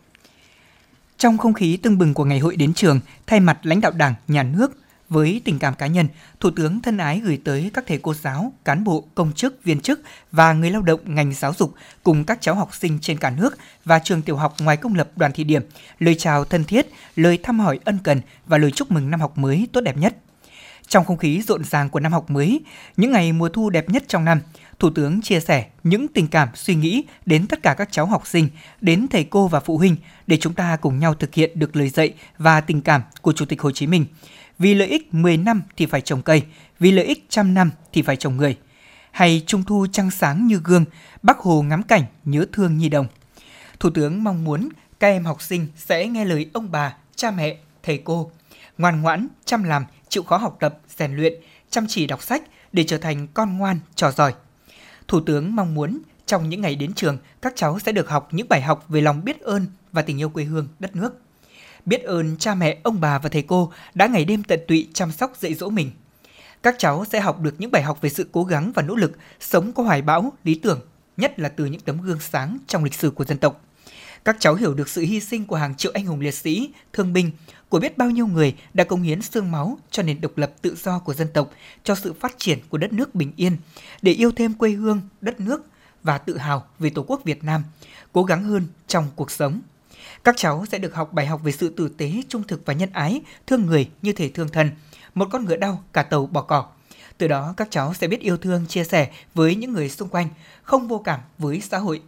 Trong 1.16 1.38
không 1.38 1.52
khí 1.52 1.76
tưng 1.76 1.98
bừng 1.98 2.14
của 2.14 2.24
ngày 2.24 2.38
hội 2.38 2.56
đến 2.56 2.74
trường, 2.74 3.00
thay 3.26 3.40
mặt 3.40 3.58
lãnh 3.62 3.80
đạo 3.80 3.92
Đảng, 3.92 4.14
Nhà 4.28 4.42
nước, 4.42 4.72
với 5.10 5.42
tình 5.44 5.58
cảm 5.58 5.74
cá 5.74 5.86
nhân, 5.86 6.06
Thủ 6.40 6.50
tướng 6.50 6.82
thân 6.82 6.98
ái 6.98 7.20
gửi 7.24 7.40
tới 7.44 7.70
các 7.74 7.84
thầy 7.86 7.98
cô 8.02 8.14
giáo, 8.14 8.52
cán 8.64 8.84
bộ, 8.84 9.04
công 9.14 9.32
chức, 9.32 9.64
viên 9.64 9.80
chức 9.80 10.00
và 10.32 10.52
người 10.52 10.70
lao 10.70 10.82
động 10.82 11.00
ngành 11.04 11.32
giáo 11.32 11.54
dục 11.58 11.74
cùng 12.02 12.24
các 12.24 12.38
cháu 12.40 12.54
học 12.54 12.74
sinh 12.74 12.98
trên 13.02 13.18
cả 13.18 13.30
nước 13.30 13.58
và 13.84 13.98
trường 13.98 14.22
tiểu 14.22 14.36
học 14.36 14.54
ngoài 14.60 14.76
công 14.76 14.94
lập 14.94 15.10
đoàn 15.16 15.32
thị 15.32 15.44
điểm, 15.44 15.62
lời 15.98 16.14
chào 16.14 16.44
thân 16.44 16.64
thiết, 16.64 16.86
lời 17.16 17.38
thăm 17.42 17.60
hỏi 17.60 17.78
ân 17.84 17.98
cần 18.04 18.20
và 18.46 18.58
lời 18.58 18.70
chúc 18.70 18.90
mừng 18.90 19.10
năm 19.10 19.20
học 19.20 19.38
mới 19.38 19.68
tốt 19.72 19.80
đẹp 19.80 19.96
nhất. 19.96 20.16
Trong 20.88 21.04
không 21.04 21.16
khí 21.16 21.42
rộn 21.42 21.64
ràng 21.64 21.88
của 21.88 22.00
năm 22.00 22.12
học 22.12 22.30
mới, 22.30 22.60
những 22.96 23.12
ngày 23.12 23.32
mùa 23.32 23.48
thu 23.48 23.70
đẹp 23.70 23.88
nhất 23.88 24.04
trong 24.08 24.24
năm, 24.24 24.40
Thủ 24.78 24.90
tướng 24.90 25.22
chia 25.22 25.40
sẻ 25.40 25.66
những 25.84 26.08
tình 26.08 26.28
cảm 26.28 26.48
suy 26.54 26.74
nghĩ 26.74 27.04
đến 27.26 27.46
tất 27.46 27.62
cả 27.62 27.74
các 27.74 27.88
cháu 27.92 28.06
học 28.06 28.26
sinh, 28.26 28.48
đến 28.80 29.06
thầy 29.08 29.24
cô 29.24 29.48
và 29.48 29.60
phụ 29.60 29.78
huynh 29.78 29.96
để 30.26 30.36
chúng 30.36 30.54
ta 30.54 30.76
cùng 30.76 30.98
nhau 30.98 31.14
thực 31.14 31.34
hiện 31.34 31.50
được 31.54 31.76
lời 31.76 31.88
dạy 31.88 32.14
và 32.38 32.60
tình 32.60 32.80
cảm 32.80 33.02
của 33.22 33.32
Chủ 33.32 33.44
tịch 33.44 33.60
Hồ 33.60 33.70
Chí 33.70 33.86
Minh. 33.86 34.04
Vì 34.60 34.74
lợi 34.74 34.88
ích 34.88 35.14
10 35.14 35.36
năm 35.36 35.62
thì 35.76 35.86
phải 35.86 36.00
trồng 36.00 36.22
cây, 36.22 36.42
vì 36.78 36.90
lợi 36.90 37.04
ích 37.04 37.26
trăm 37.28 37.54
năm 37.54 37.70
thì 37.92 38.02
phải 38.02 38.16
trồng 38.16 38.36
người. 38.36 38.58
Hay 39.10 39.42
trung 39.46 39.62
thu 39.64 39.86
trăng 39.92 40.10
sáng 40.10 40.46
như 40.46 40.60
gương, 40.64 40.84
Bắc 41.22 41.38
Hồ 41.38 41.62
ngắm 41.62 41.82
cảnh 41.82 42.04
nhớ 42.24 42.46
thương 42.52 42.76
nhi 42.78 42.88
đồng. 42.88 43.06
Thủ 43.80 43.90
tướng 43.90 44.24
mong 44.24 44.44
muốn 44.44 44.68
các 45.00 45.08
em 45.08 45.24
học 45.24 45.42
sinh 45.42 45.66
sẽ 45.76 46.06
nghe 46.06 46.24
lời 46.24 46.50
ông 46.52 46.70
bà, 46.70 46.96
cha 47.16 47.30
mẹ, 47.30 47.56
thầy 47.82 47.98
cô, 48.04 48.30
ngoan 48.78 49.02
ngoãn, 49.02 49.28
chăm 49.44 49.64
làm, 49.64 49.84
chịu 50.08 50.22
khó 50.22 50.36
học 50.36 50.56
tập, 50.60 50.78
rèn 50.98 51.16
luyện, 51.16 51.34
chăm 51.70 51.86
chỉ 51.88 52.06
đọc 52.06 52.22
sách 52.22 52.42
để 52.72 52.84
trở 52.84 52.98
thành 52.98 53.26
con 53.34 53.58
ngoan, 53.58 53.78
trò 53.94 54.10
giỏi. 54.10 54.34
Thủ 55.08 55.20
tướng 55.20 55.56
mong 55.56 55.74
muốn 55.74 55.98
trong 56.26 56.48
những 56.48 56.60
ngày 56.60 56.74
đến 56.74 56.92
trường, 56.92 57.18
các 57.42 57.52
cháu 57.56 57.78
sẽ 57.78 57.92
được 57.92 58.08
học 58.08 58.28
những 58.30 58.48
bài 58.48 58.62
học 58.62 58.84
về 58.88 59.00
lòng 59.00 59.24
biết 59.24 59.40
ơn 59.40 59.66
và 59.92 60.02
tình 60.02 60.20
yêu 60.20 60.28
quê 60.28 60.44
hương, 60.44 60.68
đất 60.78 60.96
nước 60.96 61.20
biết 61.86 62.02
ơn 62.02 62.36
cha 62.36 62.54
mẹ, 62.54 62.78
ông 62.82 63.00
bà 63.00 63.18
và 63.18 63.28
thầy 63.28 63.42
cô 63.42 63.72
đã 63.94 64.06
ngày 64.06 64.24
đêm 64.24 64.42
tận 64.42 64.60
tụy 64.68 64.88
chăm 64.92 65.12
sóc 65.12 65.36
dạy 65.38 65.54
dỗ 65.54 65.68
mình. 65.68 65.90
Các 66.62 66.74
cháu 66.78 67.04
sẽ 67.04 67.20
học 67.20 67.40
được 67.40 67.54
những 67.58 67.70
bài 67.70 67.82
học 67.82 67.98
về 68.00 68.10
sự 68.10 68.28
cố 68.32 68.44
gắng 68.44 68.72
và 68.74 68.82
nỗ 68.82 68.96
lực, 68.96 69.12
sống 69.40 69.72
có 69.72 69.82
hoài 69.82 70.02
bão, 70.02 70.32
lý 70.44 70.54
tưởng, 70.54 70.80
nhất 71.16 71.38
là 71.38 71.48
từ 71.48 71.64
những 71.64 71.80
tấm 71.80 72.02
gương 72.02 72.20
sáng 72.20 72.58
trong 72.66 72.84
lịch 72.84 72.94
sử 72.94 73.10
của 73.10 73.24
dân 73.24 73.38
tộc. 73.38 73.64
Các 74.24 74.36
cháu 74.40 74.54
hiểu 74.54 74.74
được 74.74 74.88
sự 74.88 75.02
hy 75.02 75.20
sinh 75.20 75.46
của 75.46 75.56
hàng 75.56 75.74
triệu 75.74 75.92
anh 75.94 76.06
hùng 76.06 76.20
liệt 76.20 76.34
sĩ, 76.34 76.70
thương 76.92 77.12
binh, 77.12 77.30
của 77.68 77.80
biết 77.80 77.98
bao 77.98 78.10
nhiêu 78.10 78.26
người 78.26 78.54
đã 78.74 78.84
công 78.84 79.02
hiến 79.02 79.22
xương 79.22 79.50
máu 79.50 79.78
cho 79.90 80.02
nền 80.02 80.20
độc 80.20 80.38
lập 80.38 80.52
tự 80.62 80.76
do 80.82 80.98
của 80.98 81.14
dân 81.14 81.28
tộc, 81.34 81.50
cho 81.84 81.94
sự 81.94 82.12
phát 82.12 82.34
triển 82.38 82.58
của 82.68 82.78
đất 82.78 82.92
nước 82.92 83.14
bình 83.14 83.32
yên, 83.36 83.56
để 84.02 84.12
yêu 84.12 84.32
thêm 84.36 84.54
quê 84.54 84.70
hương, 84.70 85.00
đất 85.20 85.40
nước 85.40 85.66
và 86.02 86.18
tự 86.18 86.38
hào 86.38 86.66
về 86.78 86.90
Tổ 86.90 87.02
quốc 87.02 87.24
Việt 87.24 87.44
Nam, 87.44 87.64
cố 88.12 88.24
gắng 88.24 88.44
hơn 88.44 88.66
trong 88.86 89.06
cuộc 89.16 89.30
sống. 89.30 89.60
Các 90.24 90.36
cháu 90.36 90.64
sẽ 90.72 90.78
được 90.78 90.94
học 90.94 91.12
bài 91.12 91.26
học 91.26 91.40
về 91.44 91.52
sự 91.52 91.68
tử 91.68 91.88
tế, 91.88 92.12
trung 92.28 92.42
thực 92.42 92.66
và 92.66 92.72
nhân 92.72 92.88
ái, 92.92 93.20
thương 93.46 93.66
người 93.66 93.90
như 94.02 94.12
thể 94.12 94.28
thương 94.28 94.48
thân. 94.48 94.70
Một 95.14 95.28
con 95.32 95.44
ngựa 95.44 95.56
đau, 95.56 95.82
cả 95.92 96.02
tàu 96.02 96.26
bỏ 96.26 96.42
cỏ. 96.42 96.64
Từ 97.18 97.28
đó 97.28 97.54
các 97.56 97.68
cháu 97.70 97.94
sẽ 97.94 98.06
biết 98.06 98.20
yêu 98.20 98.36
thương, 98.36 98.66
chia 98.66 98.84
sẻ 98.84 99.10
với 99.34 99.54
những 99.54 99.72
người 99.72 99.88
xung 99.88 100.08
quanh, 100.08 100.28
không 100.62 100.88
vô 100.88 100.98
cảm 100.98 101.20
với 101.38 101.60
xã 101.60 101.78
hội. 101.78 102.02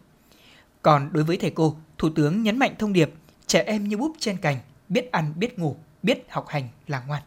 Còn 0.82 1.08
đối 1.12 1.24
với 1.24 1.36
thầy 1.36 1.50
cô, 1.50 1.74
Thủ 1.98 2.08
tướng 2.14 2.42
nhấn 2.42 2.58
mạnh 2.58 2.74
thông 2.78 2.92
điệp 2.92 3.10
trẻ 3.46 3.62
em 3.66 3.88
như 3.88 3.96
búp 3.96 4.12
trên 4.18 4.36
cành, 4.36 4.56
biết 4.88 5.12
ăn, 5.12 5.32
biết 5.36 5.58
ngủ, 5.58 5.76
biết 6.02 6.26
học 6.30 6.48
hành 6.48 6.68
là 6.86 7.02
ngoan. 7.06 7.22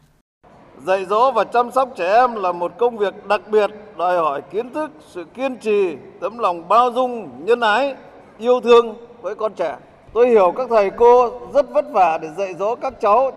Dạy 0.86 1.06
dỗ 1.06 1.32
và 1.32 1.44
chăm 1.44 1.72
sóc 1.72 1.94
trẻ 1.98 2.14
em 2.14 2.36
là 2.36 2.52
một 2.52 2.72
công 2.78 2.98
việc 2.98 3.28
đặc 3.28 3.42
biệt 3.52 3.70
đòi 3.98 4.18
hỏi 4.18 4.42
kiến 4.52 4.74
thức, 4.74 4.92
sự 5.14 5.26
kiên 5.34 5.58
trì, 5.58 5.96
tấm 6.22 6.38
lòng 6.38 6.68
bao 6.68 6.92
dung, 6.92 7.46
nhân 7.46 7.60
ái, 7.60 7.96
yêu 8.38 8.62
thương 8.62 8.96
với 9.22 9.36
con 9.36 9.54
trẻ. 9.56 9.78
Tôi 10.16 10.30
hiểu 10.30 10.54
các 10.58 10.68
thầy 10.70 10.90
cô 10.90 11.30
rất 11.54 11.70
vất 11.70 11.86
vả 11.92 12.18
để 12.18 12.28
dạy 12.38 12.54
dỗ 12.54 12.76
các 12.76 12.94
cháu, 13.02 13.32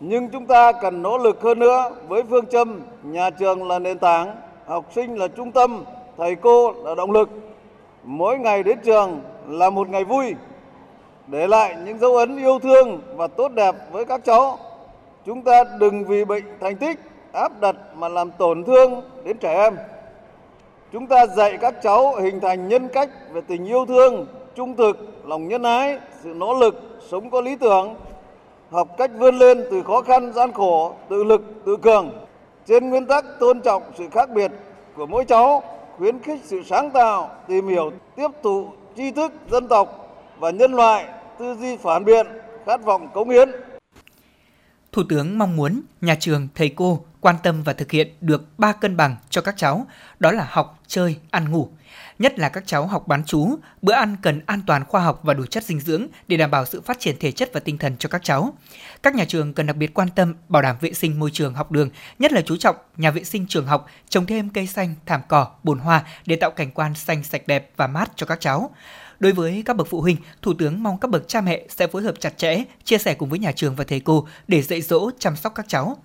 nhưng 0.00 0.28
chúng 0.28 0.46
ta 0.46 0.72
cần 0.72 1.02
nỗ 1.02 1.18
lực 1.18 1.42
hơn 1.42 1.58
nữa 1.58 1.90
với 2.08 2.22
phương 2.30 2.46
châm 2.46 2.80
nhà 3.02 3.30
trường 3.30 3.68
là 3.68 3.78
nền 3.78 3.98
tảng, 3.98 4.36
học 4.66 4.84
sinh 4.94 5.18
là 5.18 5.28
trung 5.28 5.52
tâm, 5.52 5.84
thầy 6.16 6.34
cô 6.34 6.72
là 6.72 6.94
động 6.94 7.10
lực. 7.10 7.28
Mỗi 8.04 8.38
ngày 8.38 8.62
đến 8.62 8.78
trường 8.84 9.20
là 9.48 9.70
một 9.70 9.88
ngày 9.88 10.04
vui, 10.04 10.34
để 11.26 11.46
lại 11.46 11.76
những 11.84 11.98
dấu 11.98 12.16
ấn 12.16 12.36
yêu 12.36 12.58
thương 12.58 13.00
và 13.16 13.26
tốt 13.26 13.52
đẹp 13.52 13.74
với 13.92 14.04
các 14.04 14.24
cháu. 14.24 14.58
Chúng 15.26 15.42
ta 15.42 15.64
đừng 15.78 16.04
vì 16.04 16.24
bệnh 16.24 16.44
thành 16.60 16.76
tích 16.76 17.00
áp 17.32 17.60
đặt 17.60 17.76
mà 17.94 18.08
làm 18.08 18.30
tổn 18.30 18.64
thương 18.64 19.02
đến 19.24 19.38
trẻ 19.38 19.54
em. 19.54 19.76
Chúng 20.92 21.06
ta 21.06 21.26
dạy 21.26 21.58
các 21.60 21.82
cháu 21.82 22.14
hình 22.16 22.40
thành 22.40 22.68
nhân 22.68 22.88
cách 22.88 23.08
về 23.32 23.40
tình 23.46 23.66
yêu 23.66 23.86
thương, 23.86 24.26
trung 24.56 24.76
thực, 24.76 25.26
lòng 25.26 25.48
nhân 25.48 25.62
ái, 25.62 25.98
sự 26.22 26.34
nỗ 26.36 26.54
lực, 26.54 27.00
sống 27.10 27.30
có 27.30 27.40
lý 27.40 27.56
tưởng, 27.56 27.94
học 28.70 28.88
cách 28.98 29.10
vươn 29.18 29.38
lên 29.38 29.64
từ 29.70 29.82
khó 29.82 30.02
khăn 30.02 30.32
gian 30.32 30.52
khổ, 30.52 30.94
tự 31.08 31.24
lực, 31.24 31.42
tự 31.66 31.76
cường. 31.76 32.10
Trên 32.66 32.90
nguyên 32.90 33.06
tắc 33.06 33.24
tôn 33.40 33.60
trọng 33.60 33.82
sự 33.98 34.04
khác 34.12 34.30
biệt 34.30 34.50
của 34.96 35.06
mỗi 35.06 35.24
cháu, 35.24 35.62
khuyến 35.98 36.18
khích 36.18 36.40
sự 36.44 36.62
sáng 36.66 36.90
tạo, 36.90 37.30
tìm 37.48 37.68
hiểu, 37.68 37.92
tiếp 38.16 38.28
thụ 38.42 38.66
tri 38.96 39.10
thức 39.10 39.32
dân 39.50 39.68
tộc 39.68 40.16
và 40.38 40.50
nhân 40.50 40.74
loại, 40.74 41.04
tư 41.38 41.54
duy 41.60 41.76
phản 41.76 42.04
biện, 42.04 42.26
khát 42.66 42.84
vọng 42.84 43.08
cống 43.14 43.30
hiến. 43.30 43.50
Thủ 44.92 45.02
tướng 45.08 45.38
mong 45.38 45.56
muốn 45.56 45.80
nhà 46.00 46.16
trường, 46.20 46.48
thầy 46.54 46.68
cô 46.68 46.98
quan 47.24 47.36
tâm 47.42 47.62
và 47.62 47.72
thực 47.72 47.90
hiện 47.90 48.08
được 48.20 48.58
ba 48.58 48.72
cân 48.72 48.96
bằng 48.96 49.16
cho 49.30 49.40
các 49.40 49.54
cháu, 49.56 49.86
đó 50.18 50.30
là 50.30 50.46
học, 50.50 50.80
chơi, 50.86 51.16
ăn 51.30 51.50
ngủ– 51.50 51.68
nhất 52.18 52.38
là 52.38 52.48
các 52.48 52.66
cháu 52.66 52.86
học 52.86 53.08
bán 53.08 53.22
chú, 53.26 53.58
bữa 53.82 53.92
ăn 53.92 54.16
cần 54.22 54.40
an 54.46 54.60
toàn 54.66 54.84
khoa 54.84 55.02
học 55.02 55.20
và 55.22 55.34
đủ 55.34 55.46
chất 55.46 55.64
dinh 55.64 55.80
dưỡng 55.80 56.06
để 56.28 56.36
đảm 56.36 56.50
bảo 56.50 56.66
sự 56.66 56.80
phát 56.80 57.00
triển 57.00 57.16
thể 57.20 57.32
chất 57.32 57.50
và 57.52 57.60
tinh 57.60 57.78
thần 57.78 57.96
cho 57.96 58.08
các 58.08 58.24
cháu. 58.24 58.54
Các 59.02 59.14
nhà 59.14 59.24
trường 59.24 59.54
cần 59.54 59.66
đặc 59.66 59.76
biệt 59.76 59.94
quan 59.94 60.08
tâm 60.14 60.34
bảo 60.48 60.62
đảm 60.62 60.76
vệ 60.80 60.92
sinh 60.92 61.20
môi 61.20 61.30
trường 61.30 61.54
học 61.54 61.72
đường, 61.72 61.90
nhất 62.18 62.32
là 62.32 62.40
chú 62.40 62.56
trọng 62.56 62.76
nhà 62.96 63.10
vệ 63.10 63.24
sinh 63.24 63.46
trường 63.48 63.66
học, 63.66 63.86
trồng 64.08 64.26
thêm 64.26 64.48
cây 64.48 64.66
xanh, 64.66 64.94
thảm 65.06 65.20
cỏ, 65.28 65.46
bồn 65.62 65.78
hoa 65.78 66.04
để 66.26 66.36
tạo 66.36 66.50
cảnh 66.50 66.70
quan 66.70 66.94
xanh 66.94 67.24
sạch 67.24 67.46
đẹp 67.46 67.70
và 67.76 67.86
mát 67.86 68.12
cho 68.16 68.26
các 68.26 68.40
cháu. 68.40 68.70
Đối 69.18 69.32
với 69.32 69.62
các 69.66 69.76
bậc 69.76 69.86
phụ 69.90 70.00
huynh, 70.00 70.16
Thủ 70.42 70.54
tướng 70.58 70.82
mong 70.82 70.98
các 71.00 71.10
bậc 71.10 71.28
cha 71.28 71.40
mẹ 71.40 71.62
sẽ 71.68 71.86
phối 71.86 72.02
hợp 72.02 72.14
chặt 72.20 72.38
chẽ, 72.38 72.64
chia 72.84 72.98
sẻ 72.98 73.14
cùng 73.14 73.28
với 73.28 73.38
nhà 73.38 73.52
trường 73.52 73.76
và 73.76 73.84
thầy 73.84 74.00
cô 74.00 74.26
để 74.48 74.62
dạy 74.62 74.82
dỗ, 74.82 75.10
chăm 75.18 75.36
sóc 75.36 75.52
các 75.54 75.68
cháu. 75.68 75.96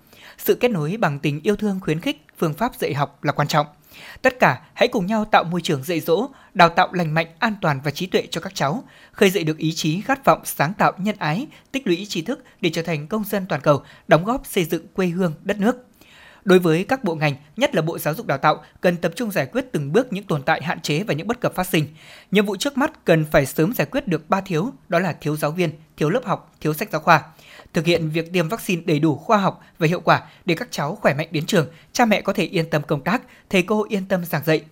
Sự 0.44 0.54
kết 0.54 0.70
nối 0.70 0.96
bằng 0.96 1.18
tình 1.18 1.40
yêu 1.42 1.56
thương 1.56 1.80
khuyến 1.80 2.00
khích, 2.00 2.26
phương 2.38 2.54
pháp 2.54 2.74
dạy 2.74 2.94
học 2.94 3.24
là 3.24 3.32
quan 3.32 3.48
trọng. 3.48 3.66
Tất 4.22 4.38
cả 4.38 4.60
hãy 4.74 4.88
cùng 4.88 5.06
nhau 5.06 5.24
tạo 5.24 5.44
môi 5.44 5.60
trường 5.60 5.82
dạy 5.82 6.00
dỗ, 6.00 6.28
đào 6.54 6.68
tạo 6.68 6.92
lành 6.92 7.14
mạnh, 7.14 7.26
an 7.38 7.54
toàn 7.60 7.80
và 7.84 7.90
trí 7.90 8.06
tuệ 8.06 8.26
cho 8.30 8.40
các 8.40 8.54
cháu, 8.54 8.84
khơi 9.12 9.30
dậy 9.30 9.44
được 9.44 9.58
ý 9.58 9.72
chí 9.72 10.00
khát 10.00 10.24
vọng 10.24 10.40
sáng 10.44 10.74
tạo 10.74 10.92
nhân 10.98 11.16
ái, 11.18 11.46
tích 11.72 11.86
lũy 11.86 12.06
trí 12.08 12.22
thức 12.22 12.44
để 12.60 12.70
trở 12.70 12.82
thành 12.82 13.06
công 13.06 13.24
dân 13.24 13.46
toàn 13.46 13.60
cầu, 13.60 13.82
đóng 14.08 14.24
góp 14.24 14.46
xây 14.46 14.64
dựng 14.64 14.86
quê 14.94 15.06
hương 15.06 15.34
đất 15.42 15.60
nước. 15.60 15.76
Đối 16.44 16.58
với 16.58 16.84
các 16.84 17.04
bộ 17.04 17.14
ngành, 17.14 17.34
nhất 17.56 17.74
là 17.74 17.82
Bộ 17.82 17.98
Giáo 17.98 18.14
dục 18.14 18.26
Đào 18.26 18.38
tạo, 18.38 18.64
cần 18.80 18.96
tập 18.96 19.12
trung 19.16 19.30
giải 19.30 19.46
quyết 19.46 19.64
từng 19.72 19.92
bước 19.92 20.12
những 20.12 20.24
tồn 20.24 20.42
tại 20.42 20.62
hạn 20.62 20.80
chế 20.80 21.02
và 21.02 21.14
những 21.14 21.26
bất 21.26 21.40
cập 21.40 21.54
phát 21.54 21.66
sinh. 21.66 21.86
Nhiệm 22.30 22.46
vụ 22.46 22.56
trước 22.56 22.78
mắt 22.78 23.04
cần 23.04 23.24
phải 23.30 23.46
sớm 23.46 23.72
giải 23.74 23.86
quyết 23.90 24.08
được 24.08 24.30
ba 24.30 24.40
thiếu, 24.40 24.72
đó 24.88 24.98
là 24.98 25.12
thiếu 25.12 25.36
giáo 25.36 25.50
viên, 25.50 25.70
thiếu 25.96 26.10
lớp 26.10 26.24
học, 26.24 26.52
thiếu 26.60 26.74
sách 26.74 26.90
giáo 26.92 27.00
khoa 27.00 27.22
thực 27.74 27.86
hiện 27.86 28.10
việc 28.10 28.32
tiêm 28.32 28.48
vaccine 28.48 28.82
đầy 28.86 28.98
đủ 28.98 29.16
khoa 29.16 29.38
học 29.38 29.60
và 29.78 29.86
hiệu 29.86 30.00
quả 30.00 30.22
để 30.44 30.54
các 30.54 30.68
cháu 30.70 30.98
khỏe 31.00 31.14
mạnh 31.14 31.28
đến 31.30 31.46
trường, 31.46 31.66
cha 31.92 32.04
mẹ 32.04 32.20
có 32.20 32.32
thể 32.32 32.44
yên 32.44 32.70
tâm 32.70 32.82
công 32.82 33.00
tác, 33.00 33.22
thầy 33.50 33.62
cô 33.62 33.86
yên 33.88 34.04
tâm 34.08 34.24
giảng 34.24 34.44
dạy. 34.44 34.64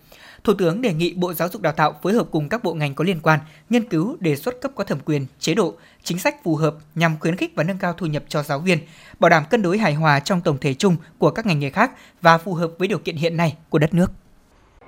Thủ 0.43 0.53
tướng 0.53 0.81
đề 0.81 0.93
nghị 0.93 1.13
Bộ 1.13 1.33
Giáo 1.33 1.49
dục 1.49 1.61
Đào 1.61 1.73
tạo 1.73 1.95
phối 2.01 2.13
hợp 2.13 2.27
cùng 2.31 2.49
các 2.49 2.63
bộ 2.63 2.73
ngành 2.73 2.95
có 2.95 3.03
liên 3.03 3.19
quan 3.19 3.39
nghiên 3.69 3.89
cứu 3.89 4.17
đề 4.19 4.35
xuất 4.35 4.61
cấp 4.61 4.71
có 4.75 4.83
thẩm 4.83 4.99
quyền, 5.05 5.25
chế 5.39 5.53
độ, 5.53 5.73
chính 6.03 6.19
sách 6.19 6.43
phù 6.43 6.55
hợp 6.55 6.75
nhằm 6.95 7.15
khuyến 7.19 7.35
khích 7.35 7.51
và 7.55 7.63
nâng 7.63 7.77
cao 7.77 7.93
thu 7.93 8.05
nhập 8.05 8.23
cho 8.27 8.43
giáo 8.43 8.59
viên, 8.59 8.77
bảo 9.19 9.29
đảm 9.29 9.43
cân 9.49 9.61
đối 9.61 9.77
hài 9.77 9.93
hòa 9.93 10.19
trong 10.19 10.41
tổng 10.41 10.57
thể 10.57 10.73
chung 10.73 10.95
của 11.17 11.31
các 11.31 11.45
ngành 11.45 11.59
nghề 11.59 11.69
khác 11.69 11.91
và 12.21 12.37
phù 12.37 12.53
hợp 12.53 12.71
với 12.77 12.87
điều 12.87 12.97
kiện 12.97 13.15
hiện 13.15 13.37
nay 13.37 13.57
của 13.69 13.79
đất 13.79 13.93
nước. 13.93 14.11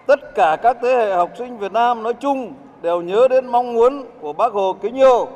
Tất 0.08 0.36
cả 0.36 0.58
các 0.64 0.78
thế 0.82 0.90
hệ 0.90 1.16
học 1.16 1.32
sinh 1.38 1.60
Việt 1.60 1.72
Nam 1.72 2.04
nói 2.04 2.14
chung 2.14 2.54
đều 2.82 3.02
nhớ 3.02 3.28
đến 3.30 3.48
mong 3.48 3.74
muốn 3.74 4.06
của 4.22 4.34
Bác 4.34 4.54
Hồ 4.54 4.78
kính 4.82 4.96
yêu. 4.96 5.28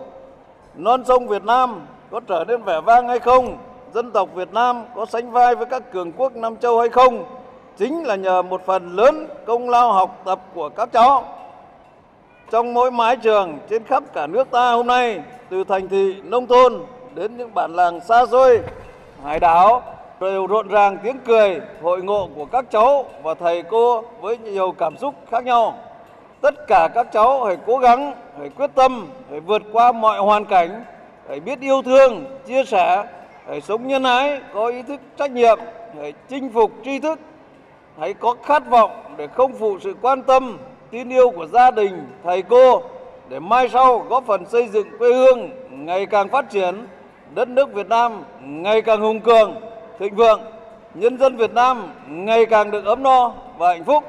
Non 0.76 1.04
sông 1.08 1.28
Việt 1.28 1.44
Nam 1.44 1.82
có 2.16 2.22
trở 2.28 2.44
nên 2.48 2.64
vẻ 2.64 2.82
vang 2.82 3.08
hay 3.08 3.20
không? 3.20 3.58
Dân 3.94 4.12
tộc 4.12 4.30
Việt 4.36 4.54
Nam 4.54 4.84
có 4.96 5.06
sánh 5.06 5.32
vai 5.32 5.56
với 5.56 5.66
các 5.66 5.92
cường 5.92 6.12
quốc 6.12 6.36
Nam 6.36 6.56
Châu 6.58 6.80
hay 6.80 6.90
không? 6.90 7.26
Chính 7.78 8.04
là 8.04 8.16
nhờ 8.16 8.42
một 8.42 8.66
phần 8.66 8.96
lớn 8.96 9.28
công 9.46 9.70
lao 9.70 9.94
học 9.94 10.22
tập 10.26 10.40
của 10.54 10.70
các 10.70 10.90
cháu. 10.94 11.24
Trong 12.52 12.74
mỗi 12.74 12.92
mái 12.92 13.16
trường 13.18 13.58
trên 13.70 13.84
khắp 13.84 14.04
cả 14.14 14.28
nước 14.28 14.52
ta 14.52 14.72
hôm 14.72 14.88
nay, 14.88 15.22
từ 15.50 15.64
thành 15.64 15.88
thị, 15.88 16.16
nông 16.24 16.48
thôn 16.48 16.84
đến 17.16 17.38
những 17.38 17.54
bản 17.54 17.76
làng 17.76 18.00
xa 18.00 18.26
xôi, 18.26 18.60
hải 19.24 19.40
đảo, 19.40 19.84
đều 20.20 20.48
rộn 20.48 20.68
ràng 20.68 20.98
tiếng 21.04 21.18
cười, 21.26 21.62
hội 21.82 22.02
ngộ 22.02 22.30
của 22.36 22.46
các 22.46 22.66
cháu 22.72 23.06
và 23.24 23.34
thầy 23.34 23.64
cô 23.64 24.04
với 24.22 24.38
nhiều 24.38 24.72
cảm 24.78 24.98
xúc 24.98 25.16
khác 25.32 25.46
nhau. 25.46 25.74
Tất 26.42 26.68
cả 26.68 26.90
các 26.96 27.08
cháu 27.12 27.44
hãy 27.44 27.58
cố 27.68 27.78
gắng, 27.78 28.14
hãy 28.40 28.50
quyết 28.50 28.70
tâm, 28.76 29.08
hãy 29.32 29.40
vượt 29.40 29.62
qua 29.74 29.92
mọi 29.92 30.20
hoàn 30.20 30.46
cảnh, 30.46 30.84
hãy 31.30 31.40
biết 31.40 31.60
yêu 31.60 31.82
thương, 31.82 32.26
chia 32.48 32.64
sẻ, 32.64 33.04
hãy 33.48 33.62
sống 33.62 33.88
nhân 33.88 34.04
ái, 34.04 34.42
có 34.54 34.68
ý 34.68 34.82
thức 34.82 35.00
trách 35.18 35.32
nhiệm, 35.32 35.60
hãy 36.02 36.14
chinh 36.30 36.50
phục 36.54 36.72
tri 36.84 37.00
thức, 37.00 37.20
hãy 38.00 38.14
có 38.14 38.36
khát 38.44 38.70
vọng 38.70 38.92
để 39.18 39.28
không 39.28 39.54
phụ 39.54 39.80
sự 39.80 39.96
quan 40.02 40.24
tâm, 40.24 40.58
tin 40.92 41.10
yêu 41.10 41.32
của 41.32 41.48
gia 41.48 41.72
đình, 41.72 42.08
thầy 42.24 42.42
cô 42.42 42.82
để 43.30 43.40
mai 43.40 43.70
sau 43.70 44.00
góp 44.00 44.26
phần 44.28 44.46
xây 44.46 44.68
dựng 44.68 44.88
quê 45.00 45.14
hương 45.14 45.50
ngày 45.70 46.06
càng 46.06 46.30
phát 46.30 46.50
triển, 46.50 46.88
đất 47.36 47.48
nước 47.48 47.74
Việt 47.74 47.90
Nam 47.90 48.24
ngày 48.42 48.82
càng 48.82 49.02
hùng 49.02 49.20
cường, 49.20 49.56
thịnh 50.00 50.16
vượng, 50.16 50.42
nhân 50.94 51.18
dân 51.18 51.38
Việt 51.38 51.54
Nam 51.54 51.94
ngày 52.08 52.46
càng 52.46 52.72
được 52.72 52.86
ấm 52.86 53.04
no 53.04 53.34
và 53.58 53.68
hạnh 53.68 53.84
phúc. 53.84 54.04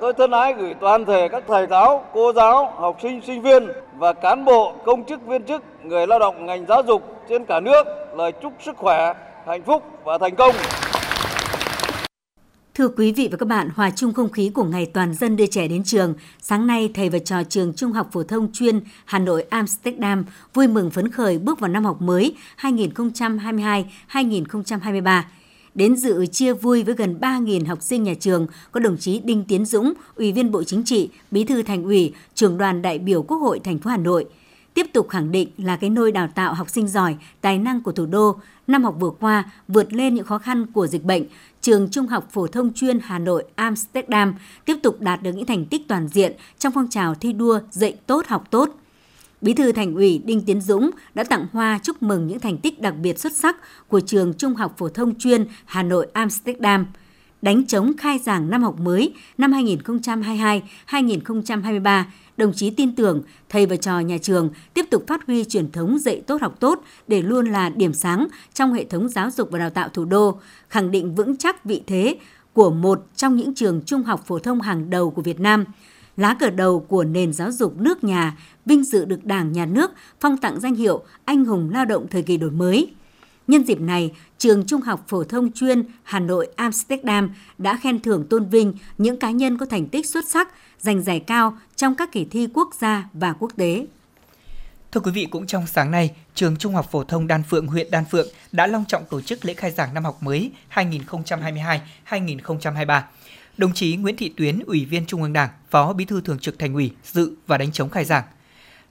Tôi 0.00 0.12
thân 0.18 0.30
ái 0.30 0.54
gửi 0.58 0.74
toàn 0.80 1.04
thể 1.04 1.28
các 1.28 1.42
thầy 1.48 1.66
giáo, 1.70 2.04
cô 2.14 2.32
giáo, 2.32 2.72
học 2.76 2.98
sinh, 3.02 3.20
sinh 3.26 3.42
viên 3.42 3.68
và 3.98 4.12
cán 4.12 4.44
bộ, 4.44 4.74
công 4.84 5.04
chức, 5.04 5.26
viên 5.26 5.42
chức, 5.42 5.62
người 5.84 6.06
lao 6.06 6.18
động 6.18 6.46
ngành 6.46 6.66
giáo 6.66 6.82
dục 6.86 7.02
trên 7.28 7.44
cả 7.44 7.60
nước 7.60 7.82
lời 8.16 8.32
chúc 8.42 8.52
sức 8.64 8.76
khỏe, 8.76 9.14
hạnh 9.46 9.62
phúc 9.62 9.82
và 10.04 10.18
thành 10.18 10.36
công. 10.36 10.54
Thưa 12.74 12.88
quý 12.88 13.12
vị 13.12 13.28
và 13.30 13.36
các 13.36 13.48
bạn, 13.48 13.68
hòa 13.76 13.90
chung 13.96 14.12
không 14.12 14.30
khí 14.30 14.50
của 14.54 14.64
ngày 14.64 14.90
toàn 14.94 15.14
dân 15.14 15.36
đưa 15.36 15.46
trẻ 15.46 15.68
đến 15.68 15.84
trường, 15.84 16.14
sáng 16.40 16.66
nay 16.66 16.90
thầy 16.94 17.08
và 17.08 17.18
trò 17.18 17.42
trường 17.48 17.74
Trung 17.74 17.92
học 17.92 18.08
phổ 18.12 18.22
thông 18.22 18.52
chuyên 18.52 18.80
Hà 19.04 19.18
Nội 19.18 19.44
Amsterdam 19.50 20.24
vui 20.54 20.68
mừng 20.68 20.90
phấn 20.90 21.10
khởi 21.10 21.38
bước 21.38 21.60
vào 21.60 21.70
năm 21.70 21.84
học 21.84 22.02
mới 22.02 22.36
2022-2023. 22.60 25.22
Đến 25.74 25.96
dự 25.96 26.26
chia 26.26 26.52
vui 26.52 26.82
với 26.82 26.94
gần 26.94 27.18
3.000 27.20 27.66
học 27.66 27.82
sinh 27.82 28.02
nhà 28.02 28.14
trường 28.20 28.46
có 28.72 28.80
đồng 28.80 28.96
chí 28.96 29.18
Đinh 29.18 29.44
Tiến 29.44 29.64
Dũng, 29.64 29.92
Ủy 30.16 30.32
viên 30.32 30.50
Bộ 30.50 30.64
Chính 30.64 30.84
trị, 30.84 31.08
Bí 31.30 31.44
thư 31.44 31.62
Thành 31.62 31.84
ủy, 31.84 32.12
Trưởng 32.34 32.58
đoàn 32.58 32.82
đại 32.82 32.98
biểu 32.98 33.22
Quốc 33.22 33.38
hội 33.38 33.58
thành 33.58 33.78
phố 33.78 33.90
Hà 33.90 33.96
Nội– 33.96 34.26
tiếp 34.74 34.86
tục 34.92 35.08
khẳng 35.08 35.32
định 35.32 35.48
là 35.58 35.76
cái 35.76 35.90
nôi 35.90 36.12
đào 36.12 36.28
tạo 36.34 36.54
học 36.54 36.70
sinh 36.70 36.88
giỏi, 36.88 37.16
tài 37.40 37.58
năng 37.58 37.80
của 37.82 37.92
thủ 37.92 38.06
đô. 38.06 38.36
Năm 38.66 38.84
học 38.84 38.94
vừa 38.98 39.10
qua, 39.10 39.44
vượt 39.68 39.92
lên 39.92 40.14
những 40.14 40.26
khó 40.26 40.38
khăn 40.38 40.66
của 40.66 40.86
dịch 40.86 41.04
bệnh, 41.04 41.24
trường 41.60 41.88
Trung 41.90 42.06
học 42.06 42.28
phổ 42.32 42.46
thông 42.46 42.72
chuyên 42.72 42.98
Hà 43.02 43.18
Nội 43.18 43.44
Amsterdam 43.54 44.34
tiếp 44.64 44.76
tục 44.82 45.00
đạt 45.00 45.22
được 45.22 45.32
những 45.32 45.46
thành 45.46 45.66
tích 45.66 45.88
toàn 45.88 46.08
diện 46.08 46.32
trong 46.58 46.72
phong 46.72 46.88
trào 46.90 47.14
thi 47.14 47.32
đua 47.32 47.60
dạy 47.70 47.96
tốt 48.06 48.26
học 48.26 48.44
tốt. 48.50 48.70
Bí 49.44 49.54
thư 49.54 49.72
Thành 49.72 49.94
ủy 49.94 50.22
Đinh 50.24 50.44
Tiến 50.44 50.60
Dũng 50.60 50.90
đã 51.14 51.24
tặng 51.24 51.46
hoa 51.52 51.78
chúc 51.82 52.02
mừng 52.02 52.26
những 52.26 52.40
thành 52.40 52.58
tích 52.58 52.80
đặc 52.80 52.94
biệt 53.02 53.18
xuất 53.18 53.32
sắc 53.32 53.56
của 53.88 54.00
trường 54.00 54.34
Trung 54.34 54.54
học 54.54 54.74
phổ 54.78 54.88
thông 54.88 55.18
chuyên 55.18 55.46
Hà 55.64 55.82
Nội 55.82 56.06
Amsterdam– 56.12 56.86
đánh 57.44 57.66
chống 57.66 57.92
khai 57.98 58.18
giảng 58.18 58.50
năm 58.50 58.62
học 58.62 58.80
mới 58.80 59.14
năm 59.38 59.52
2022-2023, 60.88 62.04
đồng 62.36 62.52
chí 62.52 62.70
tin 62.70 62.96
tưởng 62.96 63.22
thầy 63.48 63.66
và 63.66 63.76
trò 63.76 64.00
nhà 64.00 64.18
trường 64.22 64.50
tiếp 64.74 64.86
tục 64.90 65.04
phát 65.06 65.26
huy 65.26 65.44
truyền 65.44 65.72
thống 65.72 65.98
dạy 65.98 66.22
tốt 66.26 66.40
học 66.40 66.60
tốt 66.60 66.82
để 67.08 67.22
luôn 67.22 67.46
là 67.46 67.68
điểm 67.68 67.94
sáng 67.94 68.26
trong 68.54 68.72
hệ 68.72 68.84
thống 68.84 69.08
giáo 69.08 69.30
dục 69.30 69.48
và 69.50 69.58
đào 69.58 69.70
tạo 69.70 69.88
thủ 69.88 70.04
đô, 70.04 70.38
khẳng 70.68 70.90
định 70.90 71.14
vững 71.14 71.36
chắc 71.36 71.64
vị 71.64 71.82
thế 71.86 72.16
của 72.52 72.70
một 72.70 73.06
trong 73.16 73.36
những 73.36 73.54
trường 73.54 73.82
trung 73.86 74.02
học 74.02 74.24
phổ 74.26 74.38
thông 74.38 74.60
hàng 74.60 74.90
đầu 74.90 75.10
của 75.10 75.22
Việt 75.22 75.40
Nam, 75.40 75.64
lá 76.16 76.36
cờ 76.40 76.50
đầu 76.50 76.80
của 76.80 77.04
nền 77.04 77.32
giáo 77.32 77.52
dục 77.52 77.76
nước 77.76 78.04
nhà, 78.04 78.38
vinh 78.66 78.84
dự 78.84 79.04
được 79.04 79.24
Đảng, 79.24 79.52
Nhà 79.52 79.66
nước 79.66 79.90
phong 80.20 80.36
tặng 80.36 80.60
danh 80.60 80.74
hiệu 80.74 81.02
Anh 81.24 81.44
hùng 81.44 81.70
lao 81.72 81.84
động 81.84 82.06
thời 82.10 82.22
kỳ 82.22 82.36
đổi 82.36 82.50
mới– 82.50 82.90
Nhân 83.46 83.64
dịp 83.64 83.80
này, 83.80 84.12
trường 84.38 84.66
Trung 84.66 84.80
học 84.80 85.04
phổ 85.08 85.24
thông 85.24 85.52
chuyên 85.52 85.82
Hà 86.02 86.20
Nội 86.20 86.48
Amsterdam 86.56 87.34
đã 87.58 87.78
khen 87.82 88.00
thưởng 88.00 88.26
tôn 88.30 88.48
vinh 88.48 88.74
những 88.98 89.18
cá 89.18 89.30
nhân 89.30 89.58
có 89.58 89.66
thành 89.66 89.88
tích 89.88 90.06
xuất 90.06 90.28
sắc, 90.28 90.48
giành 90.78 91.02
giải 91.02 91.20
cao 91.20 91.58
trong 91.76 91.94
các 91.94 92.12
kỳ 92.12 92.24
thi 92.24 92.48
quốc 92.54 92.68
gia 92.80 93.08
và 93.12 93.32
quốc 93.32 93.52
tế. 93.56 93.86
Thưa 94.92 95.00
quý 95.00 95.10
vị, 95.10 95.26
cũng 95.30 95.46
trong 95.46 95.66
sáng 95.66 95.90
nay, 95.90 96.10
trường 96.34 96.56
Trung 96.56 96.74
học 96.74 96.88
phổ 96.90 97.04
thông 97.04 97.26
Đan 97.26 97.42
Phượng, 97.42 97.66
huyện 97.66 97.90
Đan 97.90 98.04
Phượng 98.10 98.26
đã 98.52 98.66
long 98.66 98.84
trọng 98.88 99.04
tổ 99.04 99.20
chức 99.20 99.44
lễ 99.44 99.54
khai 99.54 99.70
giảng 99.70 99.94
năm 99.94 100.04
học 100.04 100.22
mới 100.22 100.50
2022-2023. 100.74 103.00
Đồng 103.56 103.72
chí 103.72 103.96
Nguyễn 103.96 104.16
Thị 104.16 104.32
Tuyến, 104.36 104.58
Ủy 104.66 104.84
viên 104.84 105.06
Trung 105.06 105.22
ương 105.22 105.32
Đảng, 105.32 105.50
Phó 105.70 105.92
Bí 105.92 106.04
thư 106.04 106.20
Thường 106.20 106.38
trực 106.38 106.58
Thành 106.58 106.74
ủy 106.74 106.90
dự 107.04 107.32
và 107.46 107.58
đánh 107.58 107.72
chống 107.72 107.90
khai 107.90 108.04
giảng. 108.04 108.24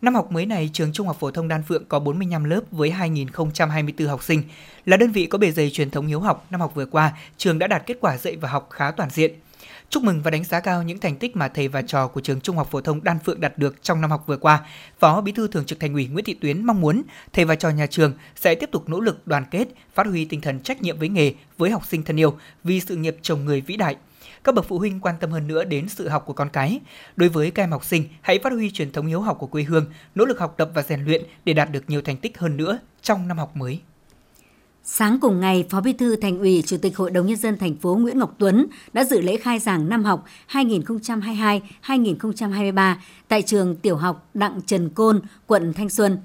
Năm 0.02 0.16
học 0.16 0.32
mới 0.32 0.46
này, 0.46 0.70
trường 0.74 0.94
Trung 0.94 1.08
học 1.08 1.18
phổ 1.20 1.32
thông 1.32 1.48
Đan 1.48 1.64
Phượng 1.64 1.86
có 1.86 2.00
45 2.00 2.44
lớp 2.44 2.62
với 2.72 2.92
2.024 2.92 4.08
học 4.08 4.24
sinh. 4.24 4.44
Là 4.86 4.98
đơn 4.98 5.12
vị 5.12 5.26
có 5.26 5.38
bề 5.38 5.52
dày 5.52 5.70
truyền 5.70 5.92
thống 5.92 6.08
hiếu 6.08 6.20
học, 6.20 6.48
năm 6.50 6.62
học 6.62 6.76
vừa 6.76 6.86
qua, 6.86 7.14
trường 7.38 7.60
đã 7.60 7.68
đạt 7.68 7.84
kết 7.86 7.98
quả 8.02 8.18
dạy 8.18 8.36
và 8.36 8.50
học 8.50 8.70
khá 8.72 8.92
toàn 8.92 9.10
diện. 9.10 9.32
Chúc 9.90 10.04
mừng 10.04 10.22
và 10.22 10.32
đánh 10.32 10.44
giá 10.44 10.60
cao 10.60 10.84
những 10.84 11.00
thành 11.00 11.16
tích 11.16 11.36
mà 11.36 11.48
thầy 11.48 11.68
và 11.68 11.82
trò 11.82 12.08
của 12.08 12.22
trường 12.22 12.42
Trung 12.42 12.58
học 12.58 12.68
phổ 12.72 12.82
thông 12.82 13.04
Đan 13.04 13.20
Phượng 13.20 13.42
đạt 13.42 13.58
được 13.58 13.84
trong 13.84 14.02
năm 14.02 14.12
học 14.12 14.24
vừa 14.28 14.38
qua. 14.38 14.62
Phó 15.00 15.22
Bí 15.22 15.32
thư 15.32 15.48
Thường 15.48 15.66
trực 15.66 15.80
Thành 15.80 15.94
ủy 15.94 16.08
Nguyễn 16.08 16.26
Thị 16.26 16.34
Tuyến 16.34 16.66
mong 16.66 16.82
muốn 16.82 17.04
thầy 17.34 17.46
và 17.46 17.56
trò 17.56 17.70
nhà 17.70 17.86
trường 17.88 18.14
sẽ 18.36 18.56
tiếp 18.56 18.70
tục 18.72 18.90
nỗ 18.90 19.00
lực 19.00 19.28
đoàn 19.28 19.46
kết, 19.52 19.68
phát 19.94 20.08
huy 20.08 20.26
tinh 20.26 20.42
thần 20.42 20.60
trách 20.60 20.82
nhiệm 20.82 21.00
với 21.00 21.10
nghề, 21.10 21.34
với 21.58 21.72
học 21.72 21.86
sinh 21.86 22.04
thân 22.04 22.20
yêu 22.20 22.38
vì 22.64 22.80
sự 22.80 22.96
nghiệp 22.96 23.18
chồng 23.22 23.46
người 23.46 23.62
vĩ 23.62 23.78
đại 23.78 23.96
các 24.44 24.56
bậc 24.56 24.66
phụ 24.68 24.80
huynh 24.80 25.00
quan 25.00 25.16
tâm 25.20 25.32
hơn 25.32 25.48
nữa 25.48 25.64
đến 25.64 25.90
sự 25.90 26.08
học 26.08 26.24
của 26.26 26.34
con 26.34 26.50
cái. 26.50 26.80
Đối 27.16 27.30
với 27.30 27.52
các 27.52 27.64
em 27.64 27.72
học 27.72 27.86
sinh, 27.86 28.04
hãy 28.22 28.40
phát 28.40 28.54
huy 28.54 28.72
truyền 28.72 28.92
thống 28.92 29.06
hiếu 29.06 29.22
học 29.22 29.38
của 29.40 29.48
quê 29.48 29.64
hương, 29.64 29.86
nỗ 30.16 30.26
lực 30.26 30.40
học 30.40 30.54
tập 30.58 30.72
và 30.76 30.84
rèn 30.84 31.06
luyện 31.06 31.24
để 31.46 31.54
đạt 31.54 31.72
được 31.72 31.84
nhiều 31.88 32.02
thành 32.02 32.18
tích 32.18 32.38
hơn 32.38 32.58
nữa 32.58 32.80
trong 33.02 33.28
năm 33.28 33.38
học 33.38 33.58
mới. 33.58 33.80
Sáng 34.84 35.20
cùng 35.20 35.40
ngày, 35.40 35.66
Phó 35.70 35.82
Bí 35.82 35.94
thư 35.94 36.16
Thành 36.16 36.40
ủy, 36.40 36.64
Chủ 36.66 36.78
tịch 36.78 36.98
Hội 36.98 37.12
đồng 37.12 37.28
nhân 37.28 37.38
dân 37.38 37.58
thành 37.58 37.76
phố 37.76 37.96
Nguyễn 37.96 38.20
Ngọc 38.20 38.36
Tuấn 38.38 38.68
đã 38.94 39.04
dự 39.04 39.22
lễ 39.22 39.38
khai 39.38 39.60
giảng 39.60 39.90
năm 39.90 40.04
học 40.04 40.26
2022-2023 40.52 42.96
tại 43.28 43.42
trường 43.42 43.76
Tiểu 43.76 43.96
học 43.96 44.30
Đặng 44.34 44.60
Trần 44.66 44.90
Côn, 44.90 45.22
quận 45.48 45.74
Thanh 45.74 45.90
Xuân. 45.90 46.18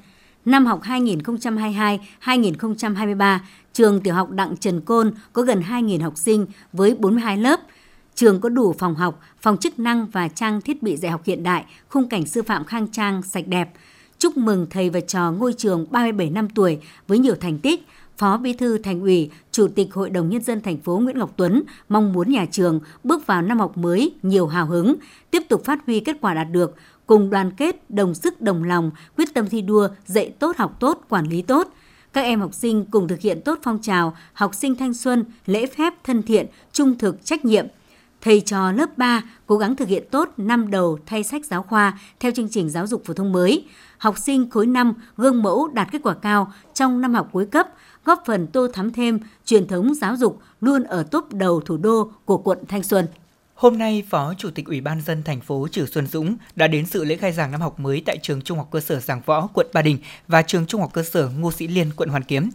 Năm 0.44 0.66
học 0.66 0.82
2022-2023, 0.82 3.38
trường 3.72 4.00
Tiểu 4.00 4.14
học 4.14 4.30
Đặng 4.30 4.56
Trần 4.56 4.80
Côn 4.80 5.12
có 5.32 5.42
gần 5.42 5.60
2.000 5.60 6.02
học 6.02 6.16
sinh 6.16 6.46
với 6.72 6.94
42 6.94 7.36
lớp– 7.36 7.60
Trường 8.18 8.40
có 8.40 8.48
đủ 8.48 8.72
phòng 8.72 8.94
học, 8.94 9.20
phòng 9.40 9.56
chức 9.56 9.78
năng 9.78 10.06
và 10.06 10.28
trang 10.28 10.60
thiết 10.60 10.82
bị 10.82 10.96
dạy 10.96 11.10
học 11.10 11.20
hiện 11.24 11.42
đại, 11.42 11.64
khung 11.88 12.08
cảnh 12.08 12.26
sư 12.26 12.42
phạm 12.42 12.64
khang 12.64 12.88
trang, 12.88 13.22
sạch 13.22 13.44
đẹp. 13.46 13.70
Chúc 14.18 14.36
mừng 14.36 14.66
thầy 14.70 14.90
và 14.90 15.00
trò 15.00 15.32
ngôi 15.32 15.52
trường 15.52 15.86
37 15.90 16.30
năm 16.30 16.48
tuổi 16.48 16.78
với 17.08 17.18
nhiều 17.18 17.34
thành 17.34 17.58
tích. 17.58 17.86
Phó 18.16 18.36
Bí 18.36 18.52
thư 18.52 18.78
Thành 18.78 19.00
ủy, 19.00 19.30
Chủ 19.52 19.68
tịch 19.68 19.94
Hội 19.94 20.10
đồng 20.10 20.28
Nhân 20.28 20.42
dân 20.42 20.60
thành 20.60 20.76
phố 20.76 20.98
Nguyễn 20.98 21.18
Ngọc 21.18 21.32
Tuấn 21.36 21.62
mong 21.88 22.12
muốn 22.12 22.30
nhà 22.30 22.46
trường 22.50 22.80
bước 23.04 23.26
vào 23.26 23.42
năm 23.42 23.58
học 23.58 23.76
mới 23.76 24.12
nhiều 24.22 24.46
hào 24.46 24.66
hứng, 24.66 24.96
tiếp 25.30 25.42
tục 25.48 25.64
phát 25.64 25.78
huy 25.86 26.00
kết 26.00 26.16
quả 26.20 26.34
đạt 26.34 26.46
được, 26.50 26.74
cùng 27.06 27.30
đoàn 27.30 27.50
kết, 27.56 27.90
đồng 27.90 28.14
sức, 28.14 28.40
đồng 28.40 28.64
lòng, 28.64 28.90
quyết 29.16 29.34
tâm 29.34 29.48
thi 29.48 29.62
đua, 29.62 29.88
dạy 30.06 30.32
tốt, 30.38 30.56
học 30.56 30.76
tốt, 30.80 31.04
quản 31.08 31.28
lý 31.28 31.42
tốt. 31.42 31.68
Các 32.12 32.20
em 32.20 32.40
học 32.40 32.54
sinh 32.54 32.84
cùng 32.90 33.08
thực 33.08 33.20
hiện 33.20 33.40
tốt 33.44 33.58
phong 33.62 33.78
trào 33.82 34.16
học 34.32 34.54
sinh 34.54 34.74
thanh 34.74 34.94
xuân, 34.94 35.24
lễ 35.46 35.66
phép, 35.66 35.94
thân 36.04 36.22
thiện, 36.22 36.46
trung 36.72 36.98
thực, 36.98 37.24
trách 37.24 37.44
nhiệm– 37.44 37.66
thầy 38.20 38.40
trò 38.40 38.72
lớp 38.72 38.98
3 38.98 39.22
cố 39.46 39.56
gắng 39.56 39.76
thực 39.76 39.88
hiện 39.88 40.04
tốt 40.10 40.28
năm 40.36 40.70
đầu 40.70 40.98
thay 41.06 41.22
sách 41.22 41.46
giáo 41.46 41.62
khoa 41.62 41.98
theo 42.20 42.32
chương 42.36 42.48
trình 42.48 42.70
giáo 42.70 42.86
dục 42.86 43.02
phổ 43.04 43.14
thông 43.14 43.32
mới. 43.32 43.64
Học 43.98 44.18
sinh 44.18 44.50
khối 44.50 44.66
5 44.66 44.94
gương 45.16 45.42
mẫu 45.42 45.68
đạt 45.68 45.88
kết 45.92 46.02
quả 46.02 46.14
cao 46.14 46.52
trong 46.74 47.00
năm 47.00 47.14
học 47.14 47.28
cuối 47.32 47.46
cấp, 47.46 47.66
góp 48.04 48.22
phần 48.26 48.46
tô 48.46 48.68
thắm 48.72 48.92
thêm 48.92 49.18
truyền 49.44 49.66
thống 49.66 49.94
giáo 49.94 50.16
dục 50.16 50.40
luôn 50.60 50.82
ở 50.82 51.02
top 51.02 51.32
đầu 51.32 51.60
thủ 51.60 51.76
đô 51.76 52.10
của 52.24 52.38
quận 52.38 52.58
Thanh 52.68 52.82
Xuân. 52.82 53.06
Hôm 53.54 53.78
nay, 53.78 54.04
Phó 54.10 54.34
Chủ 54.38 54.50
tịch 54.50 54.66
Ủy 54.66 54.80
ban 54.80 55.00
dân 55.00 55.22
thành 55.22 55.40
phố 55.40 55.68
Trử 55.68 55.86
Xuân 55.86 56.06
Dũng 56.06 56.36
đã 56.56 56.68
đến 56.68 56.86
sự 56.86 57.04
lễ 57.04 57.16
khai 57.16 57.32
giảng 57.32 57.50
năm 57.50 57.60
học 57.60 57.80
mới 57.80 58.02
tại 58.06 58.18
trường 58.22 58.42
Trung 58.42 58.58
học 58.58 58.68
cơ 58.70 58.80
sở 58.80 59.00
Giảng 59.00 59.20
Võ, 59.26 59.46
quận 59.46 59.66
Ba 59.72 59.82
Đình 59.82 59.98
và 60.28 60.42
trường 60.42 60.66
Trung 60.66 60.80
học 60.80 60.90
cơ 60.92 61.02
sở 61.02 61.30
Ngô 61.38 61.52
Sĩ 61.52 61.68
Liên, 61.68 61.90
quận 61.96 62.08
Hoàn 62.08 62.24
Kiếm. 62.24 62.50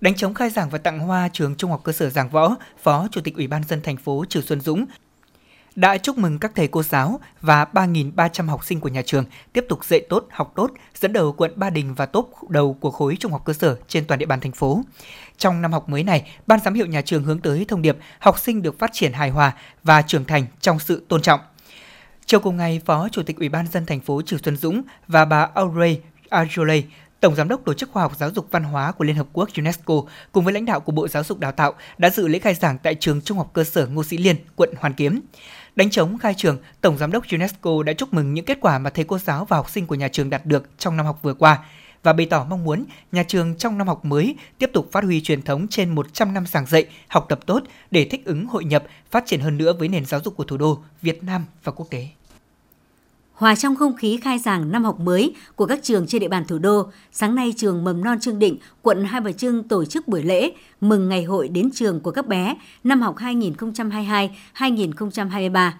Đánh 0.00 0.14
chống 0.14 0.34
khai 0.34 0.50
giảng 0.50 0.70
và 0.70 0.78
tặng 0.78 0.98
hoa 0.98 1.28
trường 1.32 1.54
Trung 1.54 1.70
học 1.70 1.80
cơ 1.84 1.92
sở 1.92 2.10
Giảng 2.10 2.28
Võ, 2.28 2.56
Phó 2.82 3.08
Chủ 3.10 3.20
tịch 3.20 3.36
Ủy 3.36 3.46
ban 3.46 3.62
dân 3.68 3.80
thành 3.82 3.96
phố 3.96 4.24
Trử 4.28 4.42
Xuân 4.42 4.60
Dũng 4.60 4.86
đã 5.74 5.98
chúc 5.98 6.18
mừng 6.18 6.38
các 6.38 6.52
thầy 6.54 6.68
cô 6.68 6.82
giáo 6.82 7.20
và 7.40 7.66
3.300 7.72 8.46
học 8.46 8.64
sinh 8.64 8.80
của 8.80 8.88
nhà 8.88 9.02
trường 9.02 9.24
tiếp 9.52 9.66
tục 9.68 9.84
dạy 9.84 10.00
tốt, 10.08 10.26
học 10.30 10.52
tốt, 10.56 10.70
dẫn 10.94 11.12
đầu 11.12 11.32
quận 11.32 11.52
Ba 11.56 11.70
Đình 11.70 11.94
và 11.94 12.06
top 12.06 12.30
đầu 12.48 12.76
của 12.80 12.90
khối 12.90 13.16
trung 13.20 13.32
học 13.32 13.42
cơ 13.44 13.52
sở 13.52 13.76
trên 13.88 14.04
toàn 14.04 14.18
địa 14.18 14.26
bàn 14.26 14.40
thành 14.40 14.52
phố. 14.52 14.82
Trong 15.36 15.62
năm 15.62 15.72
học 15.72 15.88
mới 15.88 16.02
này, 16.02 16.30
Ban 16.46 16.60
giám 16.64 16.74
hiệu 16.74 16.86
nhà 16.86 17.02
trường 17.02 17.24
hướng 17.24 17.40
tới 17.40 17.64
thông 17.68 17.82
điệp 17.82 17.96
học 18.18 18.38
sinh 18.38 18.62
được 18.62 18.78
phát 18.78 18.90
triển 18.92 19.12
hài 19.12 19.30
hòa 19.30 19.52
và 19.82 20.02
trưởng 20.02 20.24
thành 20.24 20.46
trong 20.60 20.78
sự 20.78 21.04
tôn 21.08 21.22
trọng. 21.22 21.40
Chiều 22.26 22.40
cùng 22.40 22.56
ngày, 22.56 22.80
Phó 22.84 23.08
Chủ 23.08 23.22
tịch 23.22 23.36
Ủy 23.36 23.48
ban 23.48 23.66
dân 23.66 23.86
thành 23.86 24.00
phố 24.00 24.22
Trừ 24.22 24.38
Xuân 24.44 24.56
Dũng 24.56 24.82
và 25.08 25.24
bà 25.24 25.48
Audrey 25.54 26.00
Azoulay, 26.30 26.82
Tổng 27.20 27.34
Giám 27.34 27.48
đốc 27.48 27.64
Tổ 27.64 27.74
chức 27.74 27.90
Khoa 27.92 28.02
học 28.02 28.16
Giáo 28.16 28.30
dục 28.30 28.46
Văn 28.50 28.64
hóa 28.64 28.92
của 28.92 29.04
Liên 29.04 29.16
Hợp 29.16 29.26
Quốc 29.32 29.48
UNESCO 29.56 29.94
cùng 30.32 30.44
với 30.44 30.54
lãnh 30.54 30.64
đạo 30.64 30.80
của 30.80 30.92
Bộ 30.92 31.08
Giáo 31.08 31.24
dục 31.24 31.38
Đào 31.38 31.52
tạo 31.52 31.74
đã 31.98 32.10
dự 32.10 32.28
lễ 32.28 32.38
khai 32.38 32.54
giảng 32.54 32.78
tại 32.78 32.94
trường 32.94 33.20
Trung 33.20 33.38
học 33.38 33.50
cơ 33.52 33.64
sở 33.64 33.86
Ngô 33.86 34.04
Sĩ 34.04 34.18
Liên, 34.18 34.36
quận 34.56 34.70
Hoàn 34.78 34.94
Kiếm. 34.94 35.20
Đánh 35.76 35.90
chống 35.90 36.18
khai 36.18 36.34
trường, 36.36 36.58
Tổng 36.80 36.98
Giám 36.98 37.12
đốc 37.12 37.24
UNESCO 37.32 37.82
đã 37.82 37.92
chúc 37.92 38.14
mừng 38.14 38.34
những 38.34 38.44
kết 38.44 38.58
quả 38.60 38.78
mà 38.78 38.90
thầy 38.90 39.04
cô 39.04 39.18
giáo 39.18 39.44
và 39.44 39.56
học 39.56 39.70
sinh 39.70 39.86
của 39.86 39.94
nhà 39.94 40.08
trường 40.08 40.30
đạt 40.30 40.46
được 40.46 40.78
trong 40.78 40.96
năm 40.96 41.06
học 41.06 41.18
vừa 41.22 41.34
qua 41.34 41.58
và 42.02 42.12
bày 42.12 42.26
tỏ 42.26 42.46
mong 42.48 42.64
muốn 42.64 42.84
nhà 43.12 43.22
trường 43.22 43.56
trong 43.56 43.78
năm 43.78 43.88
học 43.88 44.04
mới 44.04 44.34
tiếp 44.58 44.70
tục 44.72 44.88
phát 44.92 45.04
huy 45.04 45.20
truyền 45.20 45.42
thống 45.42 45.68
trên 45.68 45.94
100 45.94 46.34
năm 46.34 46.46
giảng 46.46 46.66
dạy, 46.66 46.86
học 47.08 47.26
tập 47.28 47.40
tốt 47.46 47.62
để 47.90 48.04
thích 48.04 48.24
ứng 48.24 48.46
hội 48.46 48.64
nhập, 48.64 48.84
phát 49.10 49.26
triển 49.26 49.40
hơn 49.40 49.58
nữa 49.58 49.72
với 49.72 49.88
nền 49.88 50.04
giáo 50.04 50.20
dục 50.24 50.36
của 50.36 50.44
thủ 50.44 50.56
đô, 50.56 50.78
Việt 51.02 51.22
Nam 51.22 51.44
và 51.64 51.72
quốc 51.72 51.86
tế. 51.90 52.08
Hòa 53.40 53.54
trong 53.54 53.76
không 53.76 53.96
khí 53.96 54.18
khai 54.22 54.38
giảng 54.38 54.72
năm 54.72 54.84
học 54.84 55.00
mới 55.00 55.34
của 55.56 55.66
các 55.66 55.82
trường 55.82 56.06
trên 56.06 56.20
địa 56.20 56.28
bàn 56.28 56.44
thủ 56.44 56.58
đô, 56.58 56.90
sáng 57.12 57.34
nay 57.34 57.54
trường 57.56 57.84
Mầm 57.84 58.04
non 58.04 58.20
Trương 58.20 58.38
Định, 58.38 58.56
quận 58.82 59.04
Hai 59.04 59.20
Bà 59.20 59.32
Trưng 59.32 59.62
tổ 59.62 59.84
chức 59.84 60.08
buổi 60.08 60.22
lễ 60.22 60.52
mừng 60.80 61.08
ngày 61.08 61.24
hội 61.24 61.48
đến 61.48 61.70
trường 61.74 62.00
của 62.00 62.10
các 62.10 62.26
bé 62.26 62.56
năm 62.84 63.00
học 63.00 63.16
2022-2023. 64.54 65.70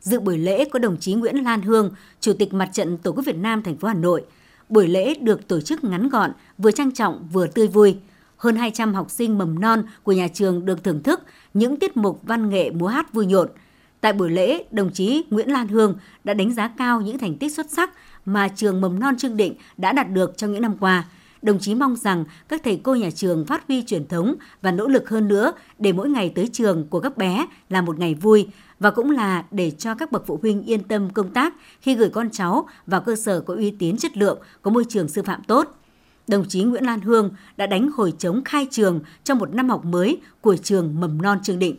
Dự 0.00 0.20
buổi 0.20 0.38
lễ 0.38 0.64
có 0.64 0.78
đồng 0.78 0.96
chí 0.96 1.14
Nguyễn 1.14 1.44
Lan 1.44 1.62
Hương, 1.62 1.90
Chủ 2.20 2.32
tịch 2.32 2.54
Mặt 2.54 2.70
trận 2.72 2.98
Tổ 2.98 3.12
quốc 3.12 3.22
Việt 3.26 3.36
Nam 3.36 3.62
thành 3.62 3.76
phố 3.76 3.88
Hà 3.88 3.94
Nội. 3.94 4.24
Buổi 4.68 4.88
lễ 4.88 5.14
được 5.14 5.48
tổ 5.48 5.60
chức 5.60 5.84
ngắn 5.84 6.08
gọn, 6.08 6.32
vừa 6.58 6.70
trang 6.70 6.92
trọng 6.92 7.28
vừa 7.32 7.46
tươi 7.46 7.68
vui. 7.68 7.96
Hơn 8.36 8.56
200 8.56 8.94
học 8.94 9.10
sinh 9.10 9.38
mầm 9.38 9.60
non 9.60 9.82
của 10.02 10.12
nhà 10.12 10.28
trường 10.28 10.64
được 10.64 10.84
thưởng 10.84 11.02
thức 11.02 11.22
những 11.54 11.76
tiết 11.76 11.96
mục 11.96 12.20
văn 12.22 12.50
nghệ 12.50 12.70
múa 12.70 12.86
hát 12.86 13.12
vui 13.12 13.26
nhộn– 13.26 13.48
Tại 14.00 14.12
buổi 14.12 14.30
lễ, 14.30 14.64
đồng 14.70 14.92
chí 14.92 15.24
Nguyễn 15.30 15.50
Lan 15.50 15.68
Hương 15.68 15.94
đã 16.24 16.34
đánh 16.34 16.54
giá 16.54 16.68
cao 16.68 17.00
những 17.00 17.18
thành 17.18 17.38
tích 17.38 17.54
xuất 17.54 17.70
sắc 17.70 17.90
mà 18.24 18.48
trường 18.48 18.80
mầm 18.80 19.00
non 19.00 19.16
Trương 19.16 19.36
Định 19.36 19.54
đã 19.76 19.92
đạt 19.92 20.10
được 20.12 20.36
trong 20.36 20.52
những 20.52 20.62
năm 20.62 20.76
qua. 20.80 21.04
Đồng 21.42 21.58
chí 21.58 21.74
mong 21.74 21.96
rằng 21.96 22.24
các 22.48 22.60
thầy 22.64 22.80
cô 22.82 22.94
nhà 22.94 23.10
trường 23.10 23.46
phát 23.46 23.64
huy 23.68 23.82
truyền 23.82 24.08
thống 24.08 24.34
và 24.62 24.70
nỗ 24.70 24.88
lực 24.88 25.08
hơn 25.08 25.28
nữa 25.28 25.52
để 25.78 25.92
mỗi 25.92 26.10
ngày 26.10 26.32
tới 26.34 26.48
trường 26.52 26.88
của 26.88 27.00
các 27.00 27.16
bé 27.16 27.46
là 27.68 27.82
một 27.82 27.98
ngày 27.98 28.14
vui 28.14 28.48
và 28.80 28.90
cũng 28.90 29.10
là 29.10 29.44
để 29.50 29.70
cho 29.70 29.94
các 29.94 30.12
bậc 30.12 30.26
phụ 30.26 30.38
huynh 30.42 30.62
yên 30.62 30.82
tâm 30.82 31.10
công 31.10 31.32
tác 31.32 31.54
khi 31.80 31.94
gửi 31.94 32.08
con 32.08 32.30
cháu 32.30 32.68
vào 32.86 33.00
cơ 33.00 33.16
sở 33.16 33.40
có 33.40 33.54
uy 33.54 33.70
tín 33.70 33.96
chất 33.96 34.16
lượng, 34.16 34.38
có 34.62 34.70
môi 34.70 34.84
trường 34.88 35.08
sư 35.08 35.22
phạm 35.22 35.42
tốt. 35.42 35.74
Đồng 36.28 36.44
chí 36.48 36.62
Nguyễn 36.62 36.84
Lan 36.84 37.00
Hương 37.00 37.30
đã 37.56 37.66
đánh 37.66 37.90
hồi 37.96 38.12
chống 38.18 38.44
khai 38.44 38.66
trường 38.70 39.00
trong 39.24 39.38
một 39.38 39.54
năm 39.54 39.68
học 39.68 39.84
mới 39.84 40.20
của 40.40 40.56
trường 40.56 41.00
mầm 41.00 41.22
non 41.22 41.38
Trương 41.42 41.58
Định. 41.58 41.76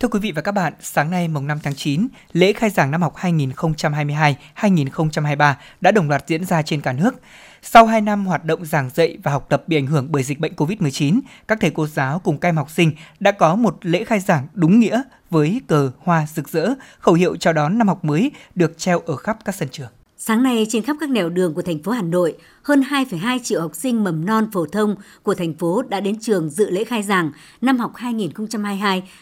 Thưa 0.00 0.08
quý 0.08 0.20
vị 0.20 0.32
và 0.32 0.42
các 0.42 0.52
bạn, 0.52 0.72
sáng 0.80 1.10
nay 1.10 1.28
mùng 1.28 1.46
5 1.46 1.58
tháng 1.62 1.74
9, 1.74 2.08
lễ 2.32 2.52
khai 2.52 2.70
giảng 2.70 2.90
năm 2.90 3.02
học 3.02 3.14
2022-2023 3.16 5.54
đã 5.80 5.90
đồng 5.90 6.08
loạt 6.08 6.24
diễn 6.26 6.44
ra 6.44 6.62
trên 6.62 6.80
cả 6.80 6.92
nước. 6.92 7.14
Sau 7.62 7.86
2 7.86 8.00
năm 8.00 8.26
hoạt 8.26 8.44
động 8.44 8.64
giảng 8.64 8.90
dạy 8.94 9.18
và 9.22 9.32
học 9.32 9.46
tập 9.48 9.62
bị 9.66 9.76
ảnh 9.76 9.86
hưởng 9.86 10.06
bởi 10.10 10.22
dịch 10.22 10.38
bệnh 10.38 10.52
COVID-19, 10.52 11.20
các 11.48 11.58
thầy 11.60 11.70
cô 11.70 11.86
giáo 11.86 12.18
cùng 12.18 12.38
các 12.38 12.48
em 12.48 12.56
học 12.56 12.70
sinh 12.70 12.92
đã 13.20 13.32
có 13.32 13.56
một 13.56 13.78
lễ 13.82 14.04
khai 14.04 14.20
giảng 14.20 14.46
đúng 14.52 14.80
nghĩa 14.80 15.02
với 15.30 15.60
cờ 15.66 15.90
hoa 15.98 16.26
rực 16.34 16.48
rỡ, 16.48 16.74
khẩu 16.98 17.14
hiệu 17.14 17.36
chào 17.36 17.52
đón 17.52 17.78
năm 17.78 17.88
học 17.88 18.04
mới 18.04 18.30
được 18.54 18.78
treo 18.78 19.00
ở 19.00 19.16
khắp 19.16 19.38
các 19.44 19.54
sân 19.54 19.68
trường. 19.72 19.95
Sáng 20.18 20.42
nay 20.42 20.66
trên 20.68 20.82
khắp 20.82 20.96
các 21.00 21.10
nẻo 21.10 21.28
đường 21.28 21.54
của 21.54 21.62
thành 21.62 21.82
phố 21.82 21.92
Hà 21.92 22.02
Nội, 22.02 22.36
hơn 22.62 22.80
2,2 22.80 23.38
triệu 23.38 23.60
học 23.60 23.74
sinh 23.74 24.04
mầm 24.04 24.26
non 24.26 24.48
phổ 24.52 24.66
thông 24.66 24.96
của 25.22 25.34
thành 25.34 25.54
phố 25.54 25.82
đã 25.82 26.00
đến 26.00 26.20
trường 26.20 26.50
dự 26.50 26.70
lễ 26.70 26.84
khai 26.84 27.02
giảng 27.02 27.30
năm 27.60 27.78
học 27.78 27.92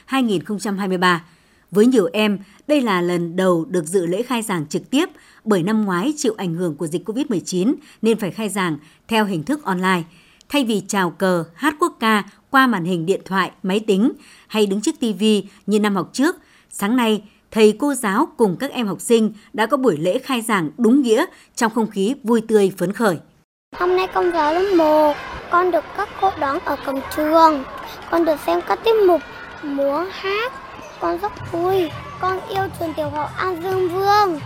2022-2023. 0.08 1.18
Với 1.70 1.86
nhiều 1.86 2.08
em, 2.12 2.38
đây 2.66 2.80
là 2.80 3.00
lần 3.00 3.36
đầu 3.36 3.64
được 3.64 3.84
dự 3.86 4.06
lễ 4.06 4.22
khai 4.22 4.42
giảng 4.42 4.66
trực 4.66 4.90
tiếp 4.90 5.08
bởi 5.44 5.62
năm 5.62 5.84
ngoái 5.84 6.14
chịu 6.16 6.34
ảnh 6.36 6.54
hưởng 6.54 6.76
của 6.76 6.86
dịch 6.86 7.08
COVID-19 7.08 7.74
nên 8.02 8.18
phải 8.18 8.30
khai 8.30 8.48
giảng 8.48 8.78
theo 9.08 9.24
hình 9.24 9.42
thức 9.42 9.64
online. 9.64 10.02
Thay 10.48 10.64
vì 10.64 10.82
chào 10.88 11.10
cờ, 11.10 11.44
hát 11.54 11.74
quốc 11.80 11.96
ca 12.00 12.22
qua 12.50 12.66
màn 12.66 12.84
hình 12.84 13.06
điện 13.06 13.20
thoại, 13.24 13.50
máy 13.62 13.80
tính 13.80 14.12
hay 14.46 14.66
đứng 14.66 14.80
trước 14.80 14.94
TV 15.00 15.24
như 15.66 15.80
năm 15.80 15.94
học 15.94 16.10
trước, 16.12 16.36
sáng 16.70 16.96
nay 16.96 17.22
thầy 17.54 17.76
cô 17.78 17.94
giáo 17.94 18.28
cùng 18.36 18.56
các 18.56 18.70
em 18.70 18.86
học 18.86 19.00
sinh 19.00 19.32
đã 19.52 19.66
có 19.66 19.76
buổi 19.76 19.96
lễ 19.96 20.18
khai 20.18 20.42
giảng 20.42 20.70
đúng 20.78 21.02
nghĩa 21.02 21.24
trong 21.54 21.72
không 21.74 21.90
khí 21.90 22.14
vui 22.22 22.42
tươi 22.48 22.72
phấn 22.78 22.92
khởi. 22.92 23.18
Hôm 23.76 23.96
nay 23.96 24.06
con 24.14 24.30
vào 24.30 24.54
lớp 24.54 24.74
1, 24.76 25.14
con 25.50 25.70
được 25.70 25.84
các 25.96 26.08
cô 26.20 26.30
đón 26.40 26.58
ở 26.64 26.76
cổng 26.86 27.00
trường. 27.16 27.64
Con 28.10 28.24
được 28.24 28.40
xem 28.46 28.60
các 28.68 28.78
tiết 28.84 28.94
mục 29.06 29.20
múa 29.62 30.04
hát. 30.10 30.52
Con 31.00 31.18
rất 31.18 31.32
vui. 31.52 31.90
Con 32.20 32.40
yêu 32.48 32.62
trường 32.78 32.94
tiểu 32.94 33.10
học 33.10 33.30
An 33.36 33.62
Dương 33.62 33.88
Vương. 33.88 34.40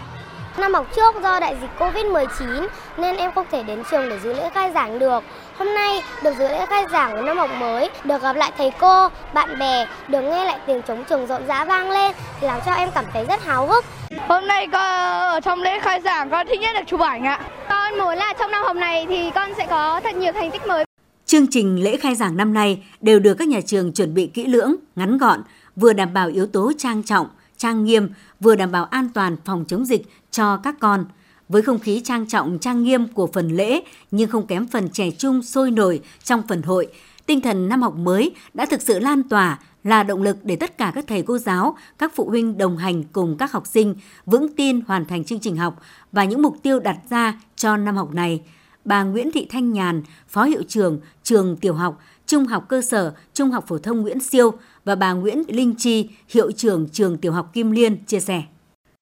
Năm 0.58 0.74
học 0.74 0.86
trước 0.96 1.14
do 1.22 1.40
đại 1.40 1.56
dịch 1.60 1.70
Covid-19 1.78 2.68
nên 2.98 3.16
em 3.16 3.30
không 3.34 3.46
thể 3.50 3.62
đến 3.62 3.82
trường 3.90 4.08
để 4.08 4.18
dự 4.24 4.32
lễ 4.32 4.50
khai 4.54 4.70
giảng 4.74 4.98
được. 4.98 5.24
Hôm 5.58 5.74
nay 5.74 6.02
được 6.24 6.30
dự 6.38 6.48
lễ 6.48 6.66
khai 6.66 6.84
giảng 6.92 7.12
của 7.12 7.22
năm 7.22 7.38
học 7.38 7.50
mới, 7.60 7.90
được 8.04 8.22
gặp 8.22 8.36
lại 8.36 8.52
thầy 8.58 8.70
cô, 8.78 9.08
bạn 9.34 9.58
bè, 9.58 9.86
được 10.08 10.20
nghe 10.22 10.44
lại 10.44 10.58
tiếng 10.66 10.82
trống 10.82 11.04
trường 11.08 11.26
rộn 11.26 11.42
rã 11.48 11.64
vang 11.64 11.90
lên 11.90 12.14
làm 12.40 12.60
cho 12.66 12.72
em 12.72 12.88
cảm 12.94 13.04
thấy 13.12 13.24
rất 13.28 13.44
háo 13.44 13.66
hức. 13.66 13.84
Hôm 14.28 14.46
nay 14.46 14.66
con 14.72 14.82
ở 15.20 15.40
trong 15.40 15.62
lễ 15.62 15.80
khai 15.80 16.00
giảng 16.00 16.30
con 16.30 16.46
thích 16.46 16.60
nhất 16.60 16.70
được 16.74 16.84
chụp 16.86 17.00
ảnh 17.00 17.24
ạ. 17.24 17.40
Con 17.68 17.98
muốn 17.98 18.18
là 18.18 18.34
trong 18.38 18.50
năm 18.50 18.62
học 18.64 18.76
này 18.76 19.06
thì 19.08 19.30
con 19.34 19.50
sẽ 19.56 19.66
có 19.66 20.00
thật 20.00 20.14
nhiều 20.16 20.32
thành 20.32 20.50
tích 20.50 20.66
mới. 20.66 20.84
Chương 21.26 21.46
trình 21.50 21.84
lễ 21.84 21.96
khai 21.96 22.14
giảng 22.14 22.36
năm 22.36 22.54
nay 22.54 22.82
đều 23.00 23.18
được 23.18 23.34
các 23.34 23.48
nhà 23.48 23.60
trường 23.66 23.92
chuẩn 23.92 24.14
bị 24.14 24.26
kỹ 24.26 24.46
lưỡng, 24.46 24.74
ngắn 24.96 25.18
gọn, 25.18 25.42
vừa 25.76 25.92
đảm 25.92 26.12
bảo 26.12 26.28
yếu 26.28 26.46
tố 26.46 26.72
trang 26.78 27.02
trọng, 27.02 27.26
trang 27.56 27.84
nghiêm, 27.84 28.08
vừa 28.40 28.54
đảm 28.54 28.72
bảo 28.72 28.84
an 28.84 29.08
toàn 29.14 29.36
phòng 29.44 29.64
chống 29.68 29.84
dịch 29.84 30.02
cho 30.30 30.56
các 30.56 30.74
con. 30.80 31.04
Với 31.48 31.62
không 31.62 31.78
khí 31.78 32.00
trang 32.04 32.26
trọng, 32.26 32.58
trang 32.58 32.82
nghiêm 32.82 33.08
của 33.08 33.26
phần 33.26 33.48
lễ 33.48 33.80
nhưng 34.10 34.30
không 34.30 34.46
kém 34.46 34.66
phần 34.66 34.88
trẻ 34.88 35.10
trung 35.10 35.42
sôi 35.42 35.70
nổi 35.70 36.00
trong 36.24 36.42
phần 36.48 36.62
hội, 36.62 36.88
tinh 37.26 37.40
thần 37.40 37.68
năm 37.68 37.82
học 37.82 37.94
mới 37.96 38.34
đã 38.54 38.66
thực 38.66 38.82
sự 38.82 38.98
lan 38.98 39.22
tỏa 39.28 39.58
là 39.84 40.02
động 40.02 40.22
lực 40.22 40.36
để 40.42 40.56
tất 40.56 40.78
cả 40.78 40.92
các 40.94 41.04
thầy 41.08 41.22
cô 41.22 41.38
giáo, 41.38 41.76
các 41.98 42.12
phụ 42.14 42.28
huynh 42.28 42.58
đồng 42.58 42.76
hành 42.76 43.02
cùng 43.02 43.36
các 43.38 43.52
học 43.52 43.66
sinh 43.66 43.94
vững 44.26 44.54
tin 44.56 44.80
hoàn 44.80 45.04
thành 45.04 45.24
chương 45.24 45.40
trình 45.40 45.56
học 45.56 45.80
và 46.12 46.24
những 46.24 46.42
mục 46.42 46.56
tiêu 46.62 46.78
đặt 46.78 46.98
ra 47.10 47.40
cho 47.56 47.76
năm 47.76 47.96
học 47.96 48.14
này. 48.14 48.42
Bà 48.84 49.02
Nguyễn 49.02 49.32
Thị 49.32 49.46
Thanh 49.50 49.72
Nhàn, 49.72 50.02
Phó 50.28 50.44
Hiệu 50.44 50.62
trưởng 50.68 51.00
Trường 51.22 51.56
Tiểu 51.56 51.74
học, 51.74 51.98
Trung 52.26 52.46
học 52.46 52.64
cơ 52.68 52.82
sở, 52.82 53.14
Trung 53.34 53.50
học 53.50 53.64
phổ 53.68 53.78
thông 53.78 54.00
Nguyễn 54.00 54.20
Siêu 54.20 54.52
và 54.84 54.94
bà 54.94 55.12
Nguyễn 55.12 55.42
Linh 55.48 55.74
Chi, 55.74 56.08
Hiệu 56.28 56.52
trưởng 56.52 56.88
Trường 56.88 57.18
Tiểu 57.18 57.32
học 57.32 57.50
Kim 57.52 57.70
Liên 57.70 58.04
chia 58.04 58.20
sẻ 58.20 58.42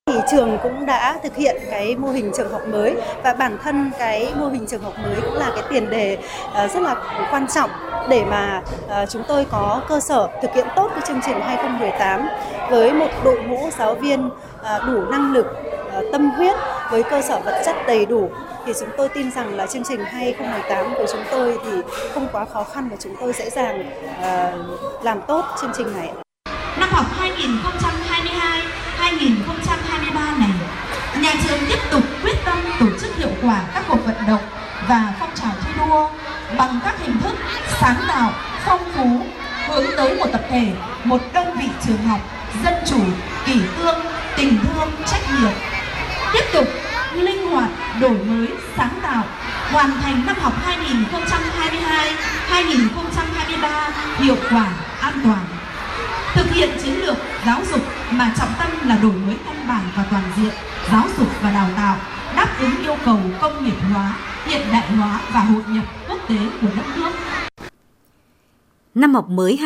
thì 0.07 0.13
trường 0.31 0.57
cũng 0.63 0.85
đã 0.85 1.19
thực 1.23 1.35
hiện 1.35 1.57
cái 1.69 1.95
mô 1.95 2.09
hình 2.09 2.31
trường 2.37 2.51
học 2.51 2.61
mới 2.67 2.95
và 3.23 3.33
bản 3.33 3.57
thân 3.63 3.91
cái 3.99 4.33
mô 4.39 4.47
hình 4.47 4.65
trường 4.67 4.81
học 4.81 4.93
mới 5.03 5.15
cũng 5.21 5.33
là 5.33 5.51
cái 5.55 5.63
tiền 5.69 5.89
đề 5.89 6.17
ờ, 6.53 6.67
rất 6.67 6.79
là 6.79 6.95
quan 7.31 7.47
trọng 7.47 7.69
để 8.09 8.23
mà 8.25 8.61
ờ, 8.87 9.05
chúng 9.05 9.23
tôi 9.27 9.45
có 9.51 9.81
cơ 9.89 9.99
sở 9.99 10.27
thực 10.41 10.53
hiện 10.55 10.67
tốt 10.75 10.91
cái 10.91 11.03
chương 11.07 11.19
trình 11.25 11.39
2018 11.41 12.27
với 12.69 12.93
một 12.93 13.07
đội 13.23 13.43
ngũ 13.43 13.69
giáo 13.79 13.95
viên 13.95 14.29
ờ, 14.61 14.83
đủ 14.87 15.05
năng 15.11 15.33
lực, 15.33 15.45
tâm 16.11 16.29
huyết 16.29 16.55
với 16.91 17.03
cơ 17.03 17.21
sở 17.21 17.39
vật 17.39 17.61
chất 17.65 17.75
đầy 17.87 18.05
đủ 18.05 18.29
thì 18.65 18.73
chúng 18.79 18.89
tôi 18.97 19.09
tin 19.09 19.31
rằng 19.31 19.55
là 19.55 19.65
chương 19.67 19.83
trình 19.83 19.99
2018 20.05 20.93
của 20.97 21.05
chúng 21.11 21.23
tôi 21.31 21.57
thì 21.65 21.71
không 22.13 22.27
quá 22.31 22.45
khó 22.45 22.63
khăn 22.63 22.89
và 22.89 22.97
chúng 22.99 23.15
tôi 23.19 23.33
dễ 23.33 23.49
dàng 23.49 23.83
làm 25.03 25.21
tốt 25.27 25.45
chương 25.61 25.71
trình 25.77 25.87
này. 25.97 26.11
Năm 26.79 26.89
học 26.91 27.05
2022 27.19 28.61
2023 28.97 29.36
nhà 31.27 31.35
trường 31.47 31.59
tiếp 31.69 31.79
tục 31.91 32.03
quyết 32.23 32.35
tâm 32.45 32.57
tổ 32.79 32.85
chức 33.01 33.17
hiệu 33.17 33.29
quả 33.41 33.61
các 33.73 33.83
cuộc 33.87 34.05
vận 34.05 34.15
động 34.27 34.41
và 34.87 35.13
phong 35.19 35.29
trào 35.35 35.51
thi 35.61 35.71
đua 35.77 36.09
bằng 36.57 36.79
các 36.83 36.95
hình 36.99 37.19
thức 37.23 37.35
sáng 37.81 37.95
tạo, 38.07 38.31
phong 38.65 38.91
phú, 38.95 39.21
hướng 39.67 39.85
tới 39.97 40.15
một 40.15 40.25
tập 40.31 40.41
thể, 40.49 40.73
một 41.03 41.21
đơn 41.33 41.57
vị 41.57 41.69
trường 41.87 41.97
học 41.97 42.19
dân 42.63 42.73
chủ, 42.89 42.99
kỷ 43.45 43.61
cương, 43.77 43.99
tình 44.37 44.57
thương, 44.63 44.91
trách 45.05 45.21
nhiệm. 45.39 45.51
Tiếp 46.33 46.43
tục 46.53 46.67
linh 47.13 47.49
hoạt, 47.49 47.69
đổi 48.01 48.17
mới, 48.17 48.47
sáng 48.77 48.99
tạo, 49.01 49.23
hoàn 49.71 49.91
thành 50.01 50.25
năm 50.25 50.35
học 50.41 50.53
2022-2023 52.51 53.91
hiệu 54.17 54.37
quả, 54.49 54.67
an 55.01 55.21
toàn. 55.23 55.45
Thực 56.35 56.45
hiện 56.53 56.69
chiến 56.83 56.93
lược 56.93 57.17
giáo 57.45 57.61
dục 57.71 57.81
mà 58.11 58.33
trọng 58.37 58.49
tâm 58.59 58.71
là 58.87 58.99
đổi 59.03 59.13
mới 59.13 59.35
căn 59.45 59.67
bản 59.67 59.83
và 59.95 60.07
toàn 60.11 60.23
diện, 60.37 60.53
giáo 60.91 61.07
dục 61.17 61.27
và 61.41 61.51
đào 61.51 61.69
tạo, 61.75 61.97
đáp 62.35 62.57
ứng 62.61 62.83
yêu 62.83 62.95
cầu 63.05 63.19
công 63.41 63.65
nghiệp 63.65 63.75
hóa, 63.93 64.17
hiện 64.45 64.67
đại 64.71 64.91
hóa 64.91 65.21
và 65.33 65.39
hội 65.39 65.63
nhập 65.67 65.83
quốc 66.09 66.19
tế 66.29 66.37
của 66.61 66.67
đất 66.75 66.85
nước. 66.97 67.11
Năm 68.95 69.13
học 69.13 69.29
mới 69.29 69.59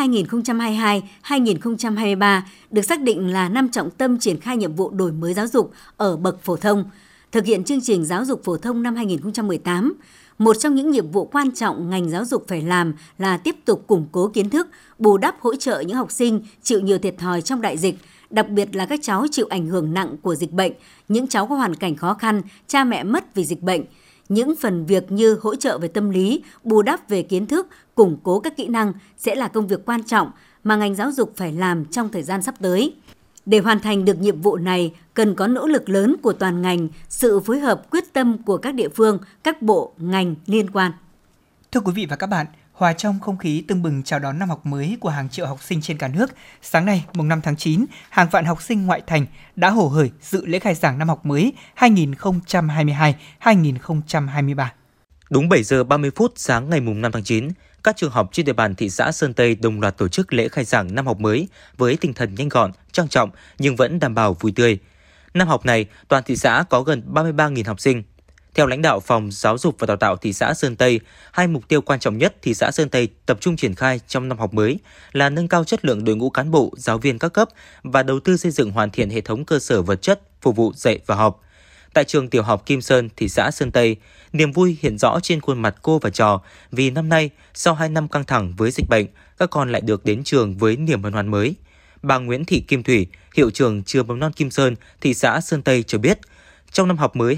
2022-2023 1.26 2.42
được 2.72 2.82
xác 2.82 3.02
định 3.02 3.32
là 3.34 3.50
năm 3.50 3.70
trọng 3.70 3.90
tâm 3.90 4.20
triển 4.20 4.40
khai 4.40 4.58
nhiệm 4.58 4.76
vụ 4.76 4.90
đổi 4.90 5.12
mới 5.12 5.34
giáo 5.34 5.48
dục 5.48 5.74
ở 5.98 6.18
bậc 6.18 6.44
phổ 6.44 6.56
thông, 6.56 6.84
thực 7.32 7.46
hiện 7.46 7.64
chương 7.64 7.82
trình 7.82 8.06
giáo 8.06 8.26
dục 8.26 8.42
phổ 8.44 8.58
thông 8.58 8.84
năm 8.84 8.96
2018 8.96 9.94
một 10.42 10.54
trong 10.54 10.76
những 10.76 10.92
nhiệm 10.92 11.12
vụ 11.12 11.26
quan 11.26 11.52
trọng 11.52 11.90
ngành 11.90 12.10
giáo 12.10 12.26
dục 12.26 12.46
phải 12.48 12.62
làm 12.62 12.94
là 13.18 13.38
tiếp 13.38 13.56
tục 13.66 13.84
củng 13.88 14.08
cố 14.12 14.28
kiến 14.28 14.50
thức, 14.50 14.68
bù 14.98 15.18
đắp 15.18 15.36
hỗ 15.42 15.56
trợ 15.56 15.80
những 15.80 15.98
học 15.98 16.12
sinh 16.12 16.42
chịu 16.64 16.80
nhiều 16.80 16.98
thiệt 16.98 17.16
thòi 17.18 17.42
trong 17.42 17.62
đại 17.62 17.78
dịch, 17.78 17.96
đặc 18.30 18.50
biệt 18.50 18.76
là 18.76 18.86
các 18.86 19.00
cháu 19.04 19.26
chịu 19.32 19.48
ảnh 19.50 19.68
hưởng 19.68 19.94
nặng 19.94 20.16
của 20.22 20.36
dịch 20.36 20.52
bệnh, 20.52 20.72
những 21.08 21.28
cháu 21.28 21.48
có 21.48 21.56
hoàn 21.56 21.76
cảnh 21.76 21.96
khó 21.96 22.14
khăn, 22.14 22.42
cha 22.68 22.84
mẹ 22.84 23.04
mất 23.04 23.36
vì 23.36 23.46
dịch 23.46 23.62
bệnh. 23.62 23.84
Những 24.30 24.56
phần 24.56 24.86
việc 24.86 25.12
như 25.12 25.38
hỗ 25.42 25.56
trợ 25.56 25.78
về 25.78 25.88
tâm 25.88 26.10
lý, 26.10 26.44
bù 26.64 26.82
đắp 26.82 27.10
về 27.10 27.24
kiến 27.24 27.46
thức, 27.46 27.68
củng 27.96 28.18
cố 28.24 28.40
các 28.40 28.58
kỹ 28.58 28.68
năng 28.68 28.94
sẽ 29.18 29.36
là 29.36 29.48
công 29.48 29.68
việc 29.68 29.86
quan 29.86 30.04
trọng 30.04 30.32
mà 30.64 30.76
ngành 30.76 30.96
giáo 30.96 31.12
dục 31.12 31.34
phải 31.36 31.54
làm 31.54 31.86
trong 31.86 32.10
thời 32.10 32.24
gian 32.24 32.42
sắp 32.42 32.56
tới. 32.62 32.96
Để 33.46 33.60
hoàn 33.60 33.80
thành 33.80 34.06
được 34.06 34.20
nhiệm 34.20 34.42
vụ 34.42 34.58
này, 34.58 34.94
cần 35.14 35.36
có 35.36 35.48
nỗ 35.48 35.68
lực 35.68 35.90
lớn 35.90 36.16
của 36.22 36.34
toàn 36.34 36.62
ngành, 36.62 36.88
sự 37.10 37.40
phối 37.40 37.60
hợp 37.60 37.92
quyết 37.92 38.14
tâm 38.14 38.44
của 38.44 38.58
các 38.58 38.76
địa 38.76 38.90
phương, 38.90 39.20
các 39.44 39.62
bộ, 39.62 39.94
ngành 39.98 40.36
liên 40.46 40.70
quan. 40.70 40.92
Thưa 41.72 41.80
quý 41.80 41.92
vị 41.96 42.06
và 42.06 42.16
các 42.16 42.28
bạn, 42.28 42.46
hòa 42.74 42.94
trong 42.94 43.20
không 43.20 43.38
khí 43.38 43.64
tưng 43.68 43.84
bừng 43.84 44.04
chào 44.04 44.20
đón 44.20 44.40
năm 44.40 44.50
học 44.50 44.66
mới 44.66 44.98
của 45.00 45.10
hàng 45.10 45.30
triệu 45.30 45.46
học 45.46 45.64
sinh 45.64 45.82
trên 45.82 45.98
cả 45.98 46.08
nước, 46.08 46.32
sáng 46.62 46.86
nay, 46.86 47.06
mùng 47.14 47.28
5 47.28 47.42
tháng 47.42 47.56
9, 47.56 47.86
hàng 48.10 48.28
vạn 48.32 48.46
học 48.46 48.62
sinh 48.62 48.86
ngoại 48.86 49.02
thành 49.08 49.26
đã 49.56 49.70
hổ 49.70 49.88
hởi 49.88 50.12
dự 50.22 50.46
lễ 50.46 50.60
khai 50.60 50.76
giảng 50.76 50.98
năm 50.98 51.10
học 51.10 51.26
mới 51.26 51.54
2022-2023. 51.78 54.66
Đúng 55.30 55.50
7 55.50 55.64
giờ 55.64 55.84
30 55.84 56.12
phút 56.16 56.34
sáng 56.36 56.70
ngày 56.70 56.82
mùng 56.82 57.02
5 57.02 57.12
tháng 57.12 57.24
9, 57.24 57.50
các 57.84 57.98
trường 57.98 58.12
học 58.12 58.30
trên 58.32 58.46
địa 58.46 58.54
bàn 58.54 58.76
thị 58.76 58.90
xã 58.90 59.12
Sơn 59.12 59.34
Tây 59.34 59.56
đồng 59.56 59.82
loạt 59.82 59.98
tổ 59.98 60.08
chức 60.08 60.34
lễ 60.34 60.48
khai 60.48 60.64
giảng 60.64 60.96
năm 60.96 61.08
học 61.08 61.20
mới 61.20 61.48
với 61.78 61.98
tinh 61.98 62.14
thần 62.14 62.36
nhanh 62.36 62.50
gọn, 62.50 62.72
trang 62.92 63.08
trọng 63.08 63.30
nhưng 63.58 63.76
vẫn 63.76 64.00
đảm 64.00 64.16
bảo 64.16 64.34
vui 64.34 64.52
tươi. 64.56 64.78
Năm 65.34 65.48
học 65.48 65.66
này, 65.66 65.86
toàn 66.08 66.24
thị 66.24 66.36
xã 66.36 66.64
có 66.70 66.82
gần 66.82 67.04
33.000 67.14 67.64
học 67.68 67.80
sinh. 67.80 68.04
Theo 68.56 68.68
lãnh 68.68 68.82
đạo 68.82 69.00
Phòng 69.00 69.32
Giáo 69.32 69.58
dục 69.58 69.76
và 69.80 69.86
Đào 69.88 69.98
tạo 69.98 70.18
thị 70.18 70.34
xã 70.34 70.54
Sơn 70.54 70.76
Tây, 70.76 71.00
hai 71.32 71.48
mục 71.48 71.68
tiêu 71.68 71.82
quan 71.82 72.00
trọng 72.00 72.18
nhất 72.18 72.36
thị 72.42 72.54
xã 72.54 72.72
Sơn 72.72 72.90
Tây 72.90 73.08
tập 73.26 73.38
trung 73.42 73.56
triển 73.56 73.76
khai 73.76 74.00
trong 74.08 74.30
năm 74.30 74.40
học 74.40 74.54
mới 74.54 74.80
là 75.12 75.30
nâng 75.30 75.48
cao 75.48 75.64
chất 75.64 75.86
lượng 75.86 76.04
đội 76.04 76.16
ngũ 76.16 76.30
cán 76.30 76.52
bộ, 76.52 76.74
giáo 76.78 76.98
viên 76.98 77.20
các 77.20 77.34
cấp 77.34 77.50
và 77.84 78.04
đầu 78.04 78.20
tư 78.20 78.38
xây 78.38 78.52
dựng 78.52 78.72
hoàn 78.72 78.90
thiện 78.90 79.10
hệ 79.10 79.22
thống 79.22 79.46
cơ 79.46 79.60
sở 79.60 79.82
vật 79.82 80.02
chất 80.02 80.22
phục 80.42 80.56
vụ 80.56 80.74
dạy 80.76 81.00
và 81.06 81.16
học. 81.16 81.42
Tại 81.94 82.04
trường 82.04 82.30
tiểu 82.30 82.44
học 82.44 82.66
Kim 82.66 82.82
Sơn, 82.82 83.10
thị 83.18 83.30
xã 83.30 83.52
Sơn 83.52 83.72
Tây, 83.72 83.96
niềm 84.34 84.52
vui 84.52 84.78
hiện 84.82 84.98
rõ 84.98 85.20
trên 85.20 85.42
khuôn 85.42 85.62
mặt 85.62 85.76
cô 85.82 86.00
và 86.00 86.10
trò 86.10 86.42
vì 86.72 86.90
năm 86.90 87.10
nay, 87.10 87.30
sau 87.54 87.74
2 87.74 87.90
năm 87.90 88.08
căng 88.08 88.24
thẳng 88.24 88.54
với 88.58 88.72
dịch 88.72 88.90
bệnh, 88.90 89.06
các 89.38 89.50
con 89.50 89.72
lại 89.72 89.82
được 89.82 90.06
đến 90.06 90.24
trường 90.24 90.58
với 90.58 90.78
niềm 90.78 91.04
hân 91.04 91.14
hoan 91.14 91.28
mới. 91.28 91.56
Bà 92.04 92.18
Nguyễn 92.18 92.46
Thị 92.46 92.64
Kim 92.68 92.84
Thủy, 92.84 93.08
hiệu 93.36 93.50
trưởng 93.50 93.84
trường 93.84 94.08
mầm 94.08 94.20
non 94.20 94.34
Kim 94.34 94.52
Sơn, 94.52 94.76
thị 95.02 95.14
xã 95.14 95.42
Sơn 95.42 95.62
Tây 95.62 95.84
cho 95.84 95.98
biết, 95.98 96.20
trong 96.72 96.88
năm 96.88 96.98
học 96.98 97.16
mới 97.16 97.38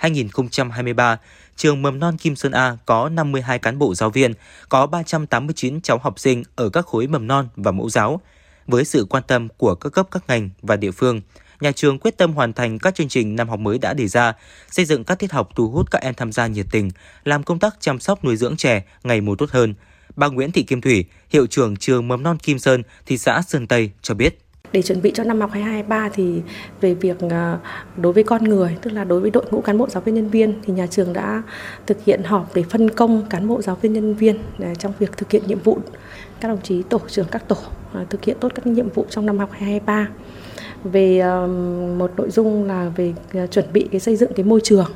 2022-2023, 0.00 1.16
trường 1.56 1.82
mầm 1.82 1.98
non 1.98 2.16
Kim 2.16 2.36
Sơn 2.36 2.52
A 2.52 2.76
có 2.86 3.08
52 3.08 3.58
cán 3.58 3.78
bộ 3.78 3.94
giáo 3.94 4.10
viên, 4.10 4.32
có 4.68 4.86
389 4.86 5.80
cháu 5.80 5.98
học 6.02 6.18
sinh 6.18 6.42
ở 6.56 6.68
các 6.68 6.86
khối 6.86 7.06
mầm 7.06 7.26
non 7.26 7.48
và 7.56 7.72
mẫu 7.72 7.90
giáo. 7.90 8.20
Với 8.66 8.84
sự 8.84 9.06
quan 9.10 9.22
tâm 9.26 9.48
của 9.56 9.74
các 9.74 9.92
cấp 9.92 10.08
các 10.10 10.24
ngành 10.28 10.50
và 10.62 10.76
địa 10.76 10.90
phương, 10.90 11.20
nhà 11.60 11.72
trường 11.72 11.98
quyết 11.98 12.16
tâm 12.16 12.32
hoàn 12.32 12.52
thành 12.52 12.78
các 12.78 12.94
chương 12.94 13.08
trình 13.08 13.36
năm 13.36 13.48
học 13.48 13.58
mới 13.58 13.78
đã 13.78 13.94
đề 13.94 14.08
ra, 14.08 14.32
xây 14.70 14.84
dựng 14.84 15.04
các 15.04 15.18
tiết 15.18 15.32
học 15.32 15.50
thu 15.54 15.68
hút 15.68 15.90
các 15.90 16.02
em 16.02 16.14
tham 16.14 16.32
gia 16.32 16.46
nhiệt 16.46 16.66
tình, 16.70 16.90
làm 17.24 17.42
công 17.42 17.58
tác 17.58 17.76
chăm 17.80 18.00
sóc 18.00 18.24
nuôi 18.24 18.36
dưỡng 18.36 18.56
trẻ 18.56 18.84
ngày 19.04 19.20
một 19.20 19.38
tốt 19.38 19.50
hơn. 19.50 19.74
Bà 20.16 20.28
Nguyễn 20.28 20.52
Thị 20.52 20.62
Kim 20.62 20.80
Thủy, 20.80 21.04
hiệu 21.30 21.46
trưởng 21.46 21.76
trường 21.76 22.08
mầm 22.08 22.22
non 22.22 22.38
Kim 22.38 22.58
Sơn, 22.58 22.82
thị 23.06 23.18
xã 23.18 23.42
Sơn 23.42 23.66
Tây 23.66 23.90
cho 24.02 24.14
biết. 24.14 24.38
Để 24.72 24.82
chuẩn 24.82 25.02
bị 25.02 25.12
cho 25.14 25.24
năm 25.24 25.40
học 25.40 25.50
2023 25.52 26.08
thì 26.14 26.42
về 26.80 26.94
việc 26.94 27.16
à, 27.30 27.58
đối 27.96 28.12
với 28.12 28.24
con 28.24 28.44
người, 28.44 28.76
tức 28.82 28.90
là 28.90 29.04
đối 29.04 29.20
với 29.20 29.30
đội 29.30 29.44
ngũ 29.50 29.60
cán 29.60 29.78
bộ 29.78 29.88
giáo 29.88 30.00
viên 30.00 30.14
nhân 30.14 30.30
viên 30.30 30.60
thì 30.62 30.72
nhà 30.72 30.86
trường 30.86 31.12
đã 31.12 31.42
thực 31.86 32.04
hiện 32.04 32.22
họp 32.24 32.54
để 32.54 32.62
phân 32.70 32.90
công 32.90 33.26
cán 33.30 33.48
bộ 33.48 33.62
giáo 33.62 33.76
viên 33.76 33.92
nhân 33.92 34.14
viên 34.14 34.38
à, 34.58 34.74
trong 34.78 34.92
việc 34.98 35.16
thực 35.16 35.30
hiện 35.30 35.42
nhiệm 35.46 35.58
vụ. 35.58 35.78
Các 36.40 36.48
đồng 36.48 36.62
chí 36.62 36.82
tổ 36.82 37.00
trưởng 37.08 37.26
các 37.30 37.48
tổ 37.48 37.56
à, 37.94 38.04
thực 38.10 38.24
hiện 38.24 38.36
tốt 38.40 38.52
các 38.54 38.66
nhiệm 38.66 38.88
vụ 38.88 39.06
trong 39.10 39.26
năm 39.26 39.38
học 39.38 39.50
2023 39.52 40.08
về 40.84 41.22
một 41.98 42.10
nội 42.16 42.30
dung 42.30 42.64
là 42.64 42.88
về 42.96 43.12
ờ, 43.32 43.46
chuẩn 43.46 43.72
bị 43.72 43.88
cái 43.92 44.00
xây 44.00 44.16
dựng 44.16 44.32
cái 44.36 44.44
môi 44.44 44.60
trường 44.64 44.90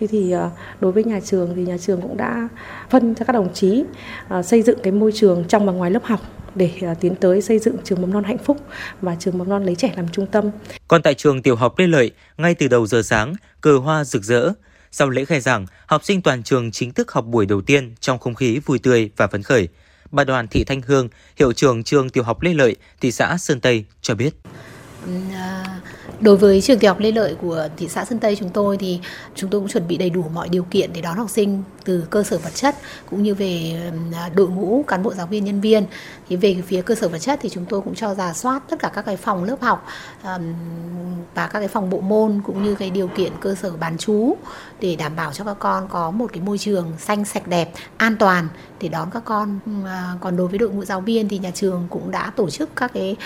thế 0.00 0.06
thì 0.06 0.30
ờ, 0.30 0.50
đối 0.80 0.92
với 0.92 1.04
nhà 1.04 1.20
trường 1.20 1.52
thì 1.56 1.62
nhà 1.62 1.76
trường 1.78 2.00
cũng 2.02 2.16
đã 2.16 2.48
phân 2.90 3.14
cho 3.14 3.24
các 3.24 3.32
đồng 3.32 3.54
chí 3.54 3.84
ờ, 4.28 4.42
xây 4.42 4.62
dựng 4.62 4.78
cái 4.82 4.92
môi 4.92 5.12
trường 5.14 5.44
trong 5.48 5.66
và 5.66 5.72
ngoài 5.72 5.90
lớp 5.90 6.04
học 6.04 6.20
để 6.54 6.70
tiến 7.00 7.14
tới 7.14 7.42
xây 7.42 7.58
dựng 7.58 7.76
trường 7.84 8.02
mầm 8.02 8.12
non 8.12 8.24
hạnh 8.24 8.38
phúc 8.38 8.56
và 9.00 9.16
trường 9.18 9.38
mầm 9.38 9.48
non 9.48 9.64
lấy 9.64 9.74
trẻ 9.74 9.92
làm 9.96 10.08
trung 10.08 10.26
tâm. 10.26 10.50
Còn 10.88 11.02
tại 11.02 11.14
trường 11.14 11.42
tiểu 11.42 11.56
học 11.56 11.78
Lê 11.78 11.86
Lợi, 11.86 12.10
ngay 12.38 12.54
từ 12.54 12.68
đầu 12.68 12.86
giờ 12.86 13.02
sáng, 13.02 13.34
cờ 13.60 13.76
hoa 13.76 14.04
rực 14.04 14.22
rỡ. 14.22 14.52
Sau 14.90 15.10
lễ 15.10 15.24
khai 15.24 15.40
giảng, 15.40 15.66
học 15.86 16.04
sinh 16.04 16.22
toàn 16.22 16.42
trường 16.42 16.70
chính 16.70 16.92
thức 16.92 17.12
học 17.12 17.24
buổi 17.26 17.46
đầu 17.46 17.60
tiên 17.60 17.94
trong 18.00 18.18
không 18.18 18.34
khí 18.34 18.60
vui 18.66 18.78
tươi 18.78 19.10
và 19.16 19.26
phấn 19.26 19.42
khởi. 19.42 19.68
Bà 20.10 20.24
Đoàn 20.24 20.48
Thị 20.48 20.64
Thanh 20.64 20.82
Hương, 20.82 21.08
hiệu 21.36 21.52
trưởng 21.52 21.84
trường 21.84 22.10
tiểu 22.10 22.24
học 22.24 22.42
Lê 22.42 22.54
Lợi, 22.54 22.76
thị 23.00 23.12
xã 23.12 23.36
Sơn 23.38 23.60
Tây 23.60 23.84
cho 24.02 24.14
biết. 24.14 24.34
À, 25.06 25.80
đối 26.24 26.36
với 26.36 26.60
trường 26.60 26.78
tiểu 26.78 26.90
học 26.90 27.00
Lê 27.00 27.12
Lợi 27.12 27.36
của 27.42 27.68
thị 27.76 27.88
xã 27.88 28.04
Sơn 28.04 28.18
Tây 28.18 28.36
chúng 28.36 28.48
tôi 28.48 28.76
thì 28.76 29.00
chúng 29.34 29.50
tôi 29.50 29.60
cũng 29.60 29.70
chuẩn 29.70 29.88
bị 29.88 29.96
đầy 29.96 30.10
đủ 30.10 30.24
mọi 30.34 30.48
điều 30.48 30.62
kiện 30.62 30.92
để 30.92 31.00
đón 31.00 31.16
học 31.16 31.30
sinh 31.30 31.62
từ 31.84 32.06
cơ 32.10 32.22
sở 32.22 32.38
vật 32.38 32.54
chất 32.54 32.76
cũng 33.10 33.22
như 33.22 33.34
về 33.34 33.82
à, 34.14 34.30
đội 34.34 34.48
ngũ 34.48 34.84
cán 34.86 35.02
bộ, 35.02 35.14
giáo 35.14 35.26
viên, 35.26 35.44
nhân 35.44 35.60
viên. 35.60 35.86
Thì 36.28 36.36
về 36.36 36.62
phía 36.66 36.82
cơ 36.82 36.94
sở 36.94 37.08
vật 37.08 37.18
chất 37.18 37.38
thì 37.42 37.48
chúng 37.48 37.64
tôi 37.64 37.80
cũng 37.80 37.94
cho 37.94 38.14
giả 38.14 38.32
soát 38.32 38.62
tất 38.70 38.78
cả 38.78 38.90
các 38.94 39.02
cái 39.02 39.16
phòng 39.16 39.44
lớp 39.44 39.60
học 39.60 39.86
và 41.34 41.46
các 41.46 41.58
cái 41.58 41.68
phòng 41.68 41.90
bộ 41.90 42.00
môn 42.00 42.40
cũng 42.44 42.62
như 42.62 42.74
cái 42.74 42.90
điều 42.90 43.08
kiện 43.08 43.32
cơ 43.40 43.54
sở 43.54 43.72
bán 43.80 43.98
chú 43.98 44.36
để 44.80 44.96
đảm 44.96 45.16
bảo 45.16 45.32
cho 45.32 45.44
các 45.44 45.56
con 45.58 45.88
có 45.88 46.10
một 46.10 46.30
cái 46.32 46.42
môi 46.42 46.58
trường 46.58 46.92
xanh, 46.98 47.24
sạch 47.24 47.46
đẹp, 47.46 47.72
an 47.96 48.16
toàn 48.16 48.48
để 48.80 48.88
đón 48.88 49.10
các 49.10 49.24
con 49.24 49.58
à, 49.86 50.12
còn 50.20 50.36
đối 50.36 50.48
với 50.48 50.58
đội 50.58 50.70
ngũ 50.70 50.84
giáo 50.84 51.00
viên 51.00 51.28
thì 51.28 51.38
nhà 51.38 51.50
trường 51.54 51.86
cũng 51.90 52.10
đã 52.10 52.32
tổ 52.36 52.50
chức 52.50 52.70
các 52.76 52.92
cái 52.94 53.16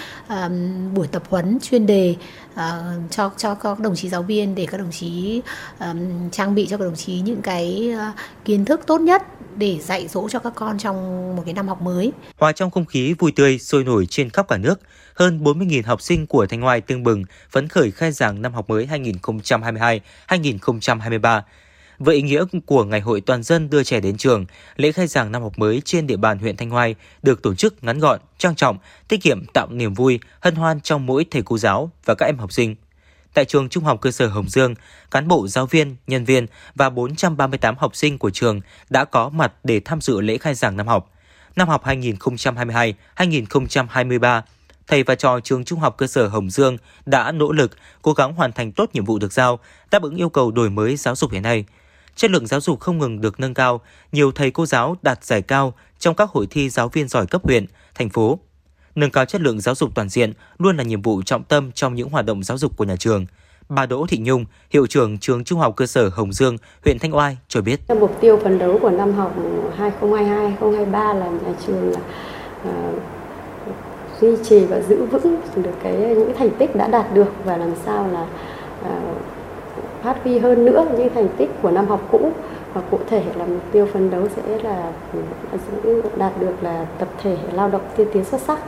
buổi 0.95 1.07
tập 1.07 1.23
huấn 1.29 1.59
chuyên 1.63 1.87
đề 1.87 2.15
uh, 2.59 3.11
cho 3.11 3.31
cho 3.37 3.55
các 3.55 3.81
đồng 3.81 3.97
chí 3.97 4.09
giáo 4.09 4.23
viên 4.23 4.55
để 4.55 4.67
các 4.67 4.79
đồng 4.79 4.91
chí 4.91 5.43
um, 5.81 6.31
trang 6.31 6.55
bị 6.55 6.67
cho 6.71 6.77
các 6.77 6.85
đồng 6.85 6.97
chí 6.97 7.21
những 7.21 7.43
cái 7.43 7.95
uh, 7.95 8.01
kiến 8.45 8.65
thức 8.65 8.81
tốt 8.87 9.01
nhất 9.01 9.23
để 9.57 9.79
dạy 9.81 10.09
dỗ 10.09 10.29
cho 10.29 10.39
các 10.39 10.53
con 10.55 10.79
trong 10.79 10.97
một 11.37 11.43
cái 11.45 11.55
năm 11.55 11.69
học 11.69 11.81
mới. 11.81 12.13
Hòa 12.39 12.53
trong 12.53 12.71
không 12.71 12.85
khí 12.85 13.15
vui 13.19 13.33
tươi 13.33 13.59
sôi 13.59 13.85
nổi 13.85 14.07
trên 14.07 14.31
khắp 14.31 14.49
cả 14.49 14.57
nước, 14.57 14.81
hơn 15.15 15.45
40.000 15.45 15.83
học 15.87 16.03
sinh 16.03 16.27
của 16.27 16.47
Thanh 16.47 16.61
Hoài 16.61 16.81
tương 16.81 17.03
bừng 17.03 17.25
phấn 17.51 17.69
khởi 17.69 17.91
khai 17.91 18.13
giảng 18.13 18.43
năm 18.43 18.55
học 18.55 18.71
mới 18.71 18.89
2022-2023. 20.29 21.41
Với 21.99 22.17
ý 22.17 22.23
nghĩa 22.23 22.45
của 22.67 22.85
Ngày 22.85 23.01
hội 23.01 23.21
toàn 23.21 23.43
dân 23.43 23.71
đưa 23.71 23.85
trẻ 23.85 24.01
đến 24.01 24.17
trường, 24.17 24.47
lễ 24.77 24.93
khai 24.93 25.07
giảng 25.07 25.33
năm 25.33 25.43
học 25.43 25.59
mới 25.59 25.83
trên 25.85 26.07
địa 26.07 26.17
bàn 26.17 26.39
huyện 26.39 26.57
Thanh 26.57 26.71
Hoai 26.71 26.95
được 27.23 27.43
tổ 27.43 27.55
chức 27.55 27.85
ngắn 27.85 27.99
gọn, 27.99 28.21
trang 28.39 28.55
trọng, 28.55 28.79
tiết 29.09 29.23
kiệm 29.23 29.47
tạo 29.47 29.69
niềm 29.71 29.95
vui, 29.95 30.21
hân 30.41 30.55
hoan 30.55 30.81
trong 30.81 31.07
mỗi 31.07 31.27
thầy 31.31 31.43
cô 31.43 31.59
giáo 31.59 31.91
và 32.05 32.15
các 32.15 32.27
em 32.27 32.39
học 32.39 32.53
sinh. 32.53 32.77
Tại 33.35 33.45
trường 33.45 33.69
Trung 33.69 33.85
học 33.85 34.01
cơ 34.01 34.11
sở 34.11 34.29
Hồng 34.29 34.49
Dương, 34.49 34.75
cán 35.11 35.29
bộ 35.29 35.49
giáo 35.49 35.67
viên, 35.67 35.97
nhân 36.07 36.25
viên 36.25 36.47
và 36.75 36.91
438 36.91 37.75
học 37.79 37.97
sinh 37.97 38.19
của 38.19 38.31
trường 38.31 38.61
đã 38.91 39.05
có 39.05 39.29
mặt 39.29 39.53
để 39.65 39.81
tham 39.85 40.01
dự 40.01 40.21
lễ 40.21 40.39
khai 40.39 40.55
giảng 40.55 40.77
năm 40.77 40.87
học. 40.87 41.11
Năm 41.57 41.69
học 41.69 41.85
2022-2023, 41.85 44.43
thầy 44.87 45.03
và 45.03 45.15
trò 45.15 45.41
trường 45.41 45.65
Trung 45.65 45.81
học 45.81 45.95
cơ 45.99 46.07
sở 46.07 46.29
Hồng 46.29 46.51
Dương 46.51 46.77
đã 47.07 47.33
nỗ 47.33 47.53
lực, 47.53 47.71
cố 48.03 48.13
gắng 48.13 48.35
hoàn 48.35 48.53
thành 48.53 48.73
tốt 48.73 48.91
nhiệm 48.93 49.05
vụ 49.05 49.19
được 49.19 49.33
giao, 49.33 49.59
đáp 49.91 50.03
ứng 50.03 50.17
yêu 50.17 50.29
cầu 50.29 50.51
đổi 50.51 50.71
mới 50.71 50.97
giáo 50.97 51.17
dục 51.17 51.33
hiện 51.33 51.43
nay. 51.43 51.65
Chất 52.19 52.31
lượng 52.31 52.47
giáo 52.47 52.61
dục 52.61 52.81
không 52.81 52.99
ngừng 52.99 53.21
được 53.21 53.41
nâng 53.41 53.55
cao, 53.55 53.81
nhiều 54.13 54.33
thầy 54.33 54.51
cô 54.51 54.67
giáo 54.67 54.97
đạt 55.03 55.25
giải 55.25 55.43
cao 55.43 55.75
trong 55.99 56.15
các 56.15 56.31
hội 56.31 56.47
thi 56.51 56.69
giáo 56.69 56.89
viên 56.89 57.09
giỏi 57.09 57.27
cấp 57.27 57.45
huyện, 57.45 57.67
thành 57.95 58.09
phố 58.09 58.39
nâng 58.95 59.11
cao 59.11 59.25
chất 59.25 59.41
lượng 59.41 59.61
giáo 59.61 59.75
dục 59.75 59.91
toàn 59.95 60.09
diện 60.09 60.33
luôn 60.59 60.77
là 60.77 60.83
nhiệm 60.83 61.03
vụ 61.03 61.23
trọng 61.23 61.45
tâm 61.45 61.73
trong 61.73 61.95
những 61.95 62.09
hoạt 62.09 62.27
động 62.27 62.43
giáo 62.43 62.59
dục 62.59 62.77
của 62.77 62.85
nhà 62.85 62.97
trường. 62.97 63.27
Bà 63.69 63.87
Đỗ 63.87 64.07
Thị 64.09 64.19
Nhung, 64.19 64.45
hiệu 64.71 64.87
trưởng 64.87 65.19
trường 65.19 65.45
Trung 65.45 65.59
học 65.59 65.77
cơ 65.77 65.87
sở 65.87 66.09
Hồng 66.09 66.33
Dương, 66.33 66.57
huyện 66.85 66.99
Thanh 66.99 67.17
Oai 67.17 67.37
cho 67.49 67.61
biết. 67.61 67.81
Mục 68.01 68.19
tiêu 68.21 68.41
phấn 68.43 68.59
đấu 68.59 68.79
của 68.83 68.91
năm 68.91 69.13
học 69.13 69.35
2022-2023 70.01 70.91
là 70.93 71.29
nhà 71.29 71.55
trường 71.67 71.93
là 71.93 72.01
uh, 72.71 73.03
duy 74.21 74.37
trì 74.49 74.65
và 74.65 74.81
giữ 74.81 75.07
vững 75.07 75.41
được 75.57 75.75
cái 75.83 75.97
những 75.97 76.33
thành 76.39 76.51
tích 76.59 76.77
đã 76.77 76.89
đạt 76.89 77.15
được 77.15 77.33
và 77.45 77.57
làm 77.57 77.73
sao 77.85 78.09
là 78.09 78.27
uh, 78.81 79.38
phát 80.03 80.17
huy 80.25 80.39
hơn 80.39 80.65
nữa 80.65 80.87
những 80.99 81.15
thành 81.15 81.29
tích 81.39 81.51
của 81.63 81.71
năm 81.71 81.87
học 81.87 82.09
cũ 82.11 82.33
và 82.75 82.81
cụ 82.91 83.01
thể 83.11 83.25
là 83.37 83.45
mục 83.45 83.63
tiêu 83.73 83.89
phấn 83.93 84.11
đấu 84.11 84.29
sẽ 84.37 84.59
là 84.63 84.93
ừ, 85.83 86.03
đạt 86.17 86.41
được 86.41 86.55
là 86.63 86.87
tập 86.99 87.09
thể 87.23 87.37
lao 87.53 87.69
động 87.69 87.83
tiên 87.97 88.09
tiến 88.13 88.25
xuất 88.25 88.41
sắc 88.41 88.59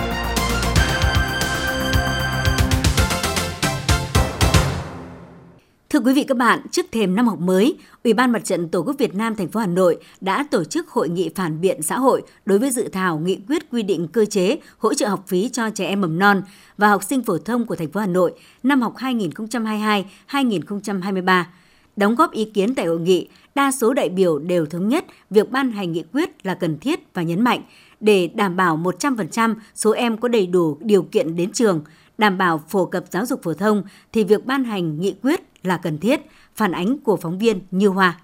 Thưa 5.93 6.01
quý 6.01 6.13
vị 6.13 6.25
các 6.25 6.37
bạn, 6.37 6.61
trước 6.71 6.87
thềm 6.93 7.15
năm 7.15 7.29
học 7.29 7.41
mới, 7.41 7.79
Ủy 8.05 8.13
ban 8.13 8.33
Mặt 8.33 8.45
trận 8.45 8.69
Tổ 8.69 8.83
quốc 8.83 8.95
Việt 8.99 9.15
Nam 9.15 9.37
thành 9.37 9.49
phố 9.49 9.61
Hà 9.61 9.67
Nội 9.67 9.97
đã 10.21 10.47
tổ 10.51 10.65
chức 10.65 10.89
hội 10.89 11.09
nghị 11.09 11.31
phản 11.35 11.61
biện 11.61 11.83
xã 11.83 11.99
hội 11.99 12.23
đối 12.45 12.59
với 12.59 12.71
dự 12.71 12.89
thảo 12.89 13.19
nghị 13.19 13.39
quyết 13.49 13.71
quy 13.71 13.83
định 13.83 14.09
cơ 14.09 14.25
chế 14.25 14.57
hỗ 14.79 14.95
trợ 14.95 15.09
học 15.09 15.25
phí 15.27 15.51
cho 15.53 15.71
trẻ 15.71 15.87
em 15.87 16.01
mầm 16.01 16.19
non 16.19 16.43
và 16.79 16.89
học 16.89 17.03
sinh 17.03 17.23
phổ 17.23 17.39
thông 17.39 17.67
của 17.67 17.77
thành 17.77 17.91
phố 17.91 18.01
Hà 18.01 18.07
Nội 18.07 18.33
năm 18.63 18.83
học 18.83 18.95
2022-2023. 18.97 21.45
Đóng 21.97 22.15
góp 22.15 22.33
ý 22.33 22.45
kiến 22.45 22.75
tại 22.75 22.87
hội 22.87 23.01
nghị, 23.01 23.29
đa 23.55 23.73
số 23.73 23.93
đại 23.93 24.09
biểu 24.09 24.39
đều 24.39 24.67
thống 24.67 24.89
nhất 24.89 25.05
việc 25.31 25.51
ban 25.51 25.73
hành 25.73 25.93
nghị 25.93 26.03
quyết 26.13 26.47
là 26.47 26.55
cần 26.55 26.79
thiết 26.79 27.15
và 27.15 27.23
nhấn 27.23 27.45
mạnh 27.45 27.63
để 28.01 28.29
đảm 28.35 28.57
bảo 28.57 28.77
100% 28.77 29.55
số 29.75 29.91
em 29.91 30.17
có 30.17 30.29
đầy 30.29 30.47
đủ 30.47 30.79
điều 30.81 31.03
kiện 31.03 31.37
đến 31.37 31.53
trường, 31.53 31.85
đảm 32.19 32.39
bảo 32.39 32.63
phổ 32.69 32.87
cập 32.87 33.05
giáo 33.11 33.27
dục 33.27 33.43
phổ 33.43 33.55
thông 33.55 33.83
thì 34.13 34.25
việc 34.25 34.47
ban 34.47 34.65
hành 34.65 35.01
nghị 35.01 35.15
quyết 35.23 35.52
là 35.63 35.77
cần 35.77 35.99
thiết, 35.99 36.21
phản 36.55 36.73
ánh 36.73 36.99
của 36.99 37.17
phóng 37.17 37.39
viên 37.39 37.61
Như 37.71 37.89
Hoa. 37.89 38.21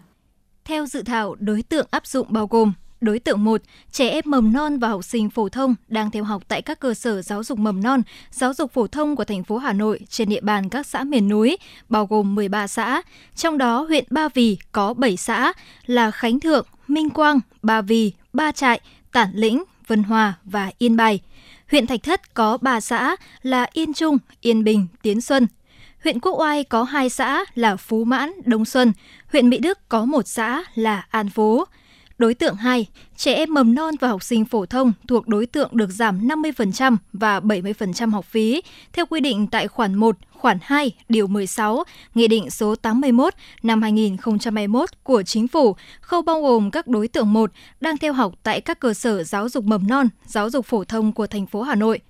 Theo 0.64 0.86
dự 0.86 1.02
thảo, 1.02 1.34
đối 1.40 1.62
tượng 1.62 1.86
áp 1.90 2.06
dụng 2.06 2.26
bao 2.30 2.46
gồm 2.46 2.72
Đối 3.00 3.18
tượng 3.18 3.44
1, 3.44 3.62
trẻ 3.92 4.08
em 4.08 4.24
mầm 4.26 4.52
non 4.52 4.78
và 4.78 4.88
học 4.88 5.04
sinh 5.04 5.30
phổ 5.30 5.48
thông 5.48 5.74
đang 5.88 6.10
theo 6.10 6.24
học 6.24 6.42
tại 6.48 6.62
các 6.62 6.80
cơ 6.80 6.94
sở 6.94 7.22
giáo 7.22 7.44
dục 7.44 7.58
mầm 7.58 7.82
non, 7.82 8.02
giáo 8.30 8.54
dục 8.54 8.72
phổ 8.72 8.86
thông 8.86 9.16
của 9.16 9.24
thành 9.24 9.44
phố 9.44 9.58
Hà 9.58 9.72
Nội 9.72 10.00
trên 10.08 10.28
địa 10.28 10.40
bàn 10.40 10.68
các 10.68 10.86
xã 10.86 11.04
miền 11.04 11.28
núi, 11.28 11.56
bao 11.88 12.06
gồm 12.06 12.34
13 12.34 12.66
xã. 12.66 13.02
Trong 13.34 13.58
đó, 13.58 13.82
huyện 13.82 14.04
Ba 14.10 14.28
Vì 14.34 14.58
có 14.72 14.94
7 14.94 15.16
xã 15.16 15.52
là 15.86 16.10
Khánh 16.10 16.40
Thượng, 16.40 16.66
Minh 16.88 17.10
Quang, 17.10 17.40
Ba 17.62 17.80
Vì, 17.80 18.12
Ba 18.32 18.52
Trại, 18.52 18.80
Tản 19.12 19.30
Lĩnh, 19.34 19.64
Vân 19.86 20.02
Hòa 20.02 20.34
và 20.44 20.70
Yên 20.78 20.96
Bài. 20.96 21.20
Huyện 21.70 21.86
Thạch 21.86 22.02
Thất 22.02 22.34
có 22.34 22.58
3 22.60 22.80
xã 22.80 23.16
là 23.42 23.66
Yên 23.72 23.94
Trung, 23.94 24.18
Yên 24.40 24.64
Bình, 24.64 24.86
Tiến 25.02 25.20
Xuân. 25.20 25.46
Huyện 26.08 26.20
Quốc 26.20 26.40
Oai 26.40 26.64
có 26.64 26.82
2 26.82 27.10
xã 27.10 27.44
là 27.54 27.76
Phú 27.76 28.04
Mãn, 28.04 28.32
Đông 28.44 28.64
Xuân. 28.64 28.92
Huyện 29.32 29.48
Mỹ 29.48 29.58
Đức 29.58 29.88
có 29.88 30.04
một 30.04 30.28
xã 30.28 30.64
là 30.74 31.06
An 31.10 31.28
Phú. 31.28 31.64
Đối 32.18 32.34
tượng 32.34 32.54
2, 32.54 32.86
trẻ 33.16 33.34
em 33.34 33.54
mầm 33.54 33.74
non 33.74 33.94
và 34.00 34.08
học 34.08 34.22
sinh 34.22 34.44
phổ 34.44 34.66
thông 34.66 34.92
thuộc 35.08 35.28
đối 35.28 35.46
tượng 35.46 35.70
được 35.72 35.90
giảm 35.90 36.28
50% 36.28 36.96
và 37.12 37.40
70% 37.40 38.10
học 38.10 38.24
phí 38.24 38.62
theo 38.92 39.06
quy 39.06 39.20
định 39.20 39.46
tại 39.46 39.68
khoản 39.68 39.94
1, 39.94 40.16
khoản 40.30 40.58
2, 40.62 40.92
điều 41.08 41.26
16, 41.26 41.84
Nghị 42.14 42.28
định 42.28 42.50
số 42.50 42.74
81 42.74 43.34
năm 43.62 43.82
2021 43.82 44.88
của 45.02 45.22
Chính 45.22 45.48
phủ, 45.48 45.76
không 46.00 46.24
bao 46.24 46.42
gồm 46.42 46.70
các 46.70 46.86
đối 46.86 47.08
tượng 47.08 47.32
1 47.32 47.50
đang 47.80 47.98
theo 47.98 48.12
học 48.12 48.34
tại 48.42 48.60
các 48.60 48.80
cơ 48.80 48.94
sở 48.94 49.24
giáo 49.24 49.48
dục 49.48 49.64
mầm 49.64 49.86
non, 49.88 50.08
giáo 50.26 50.50
dục 50.50 50.66
phổ 50.66 50.84
thông 50.84 51.12
của 51.12 51.26
thành 51.26 51.46
phố 51.46 51.62
Hà 51.62 51.74
Nội. 51.74 52.00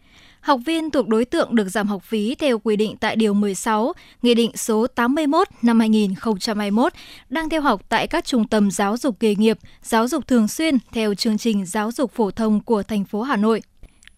Học 0.40 0.60
viên 0.66 0.90
thuộc 0.90 1.08
đối 1.08 1.24
tượng 1.24 1.54
được 1.54 1.68
giảm 1.68 1.86
học 1.86 2.02
phí 2.02 2.34
theo 2.34 2.58
quy 2.58 2.76
định 2.76 2.96
tại 3.00 3.16
Điều 3.16 3.34
16, 3.34 3.92
Nghị 4.22 4.34
định 4.34 4.50
số 4.56 4.86
81 4.86 5.48
năm 5.62 5.80
2021 5.80 6.92
đang 7.28 7.48
theo 7.48 7.60
học 7.60 7.82
tại 7.88 8.06
các 8.06 8.24
trung 8.24 8.48
tâm 8.48 8.70
giáo 8.70 8.96
dục 8.96 9.16
nghề 9.20 9.34
nghiệp, 9.34 9.58
giáo 9.82 10.08
dục 10.08 10.26
thường 10.26 10.48
xuyên 10.48 10.78
theo 10.92 11.14
chương 11.14 11.38
trình 11.38 11.66
giáo 11.66 11.92
dục 11.92 12.12
phổ 12.12 12.30
thông 12.30 12.60
của 12.60 12.82
thành 12.82 13.04
phố 13.04 13.22
Hà 13.22 13.36
Nội. 13.36 13.62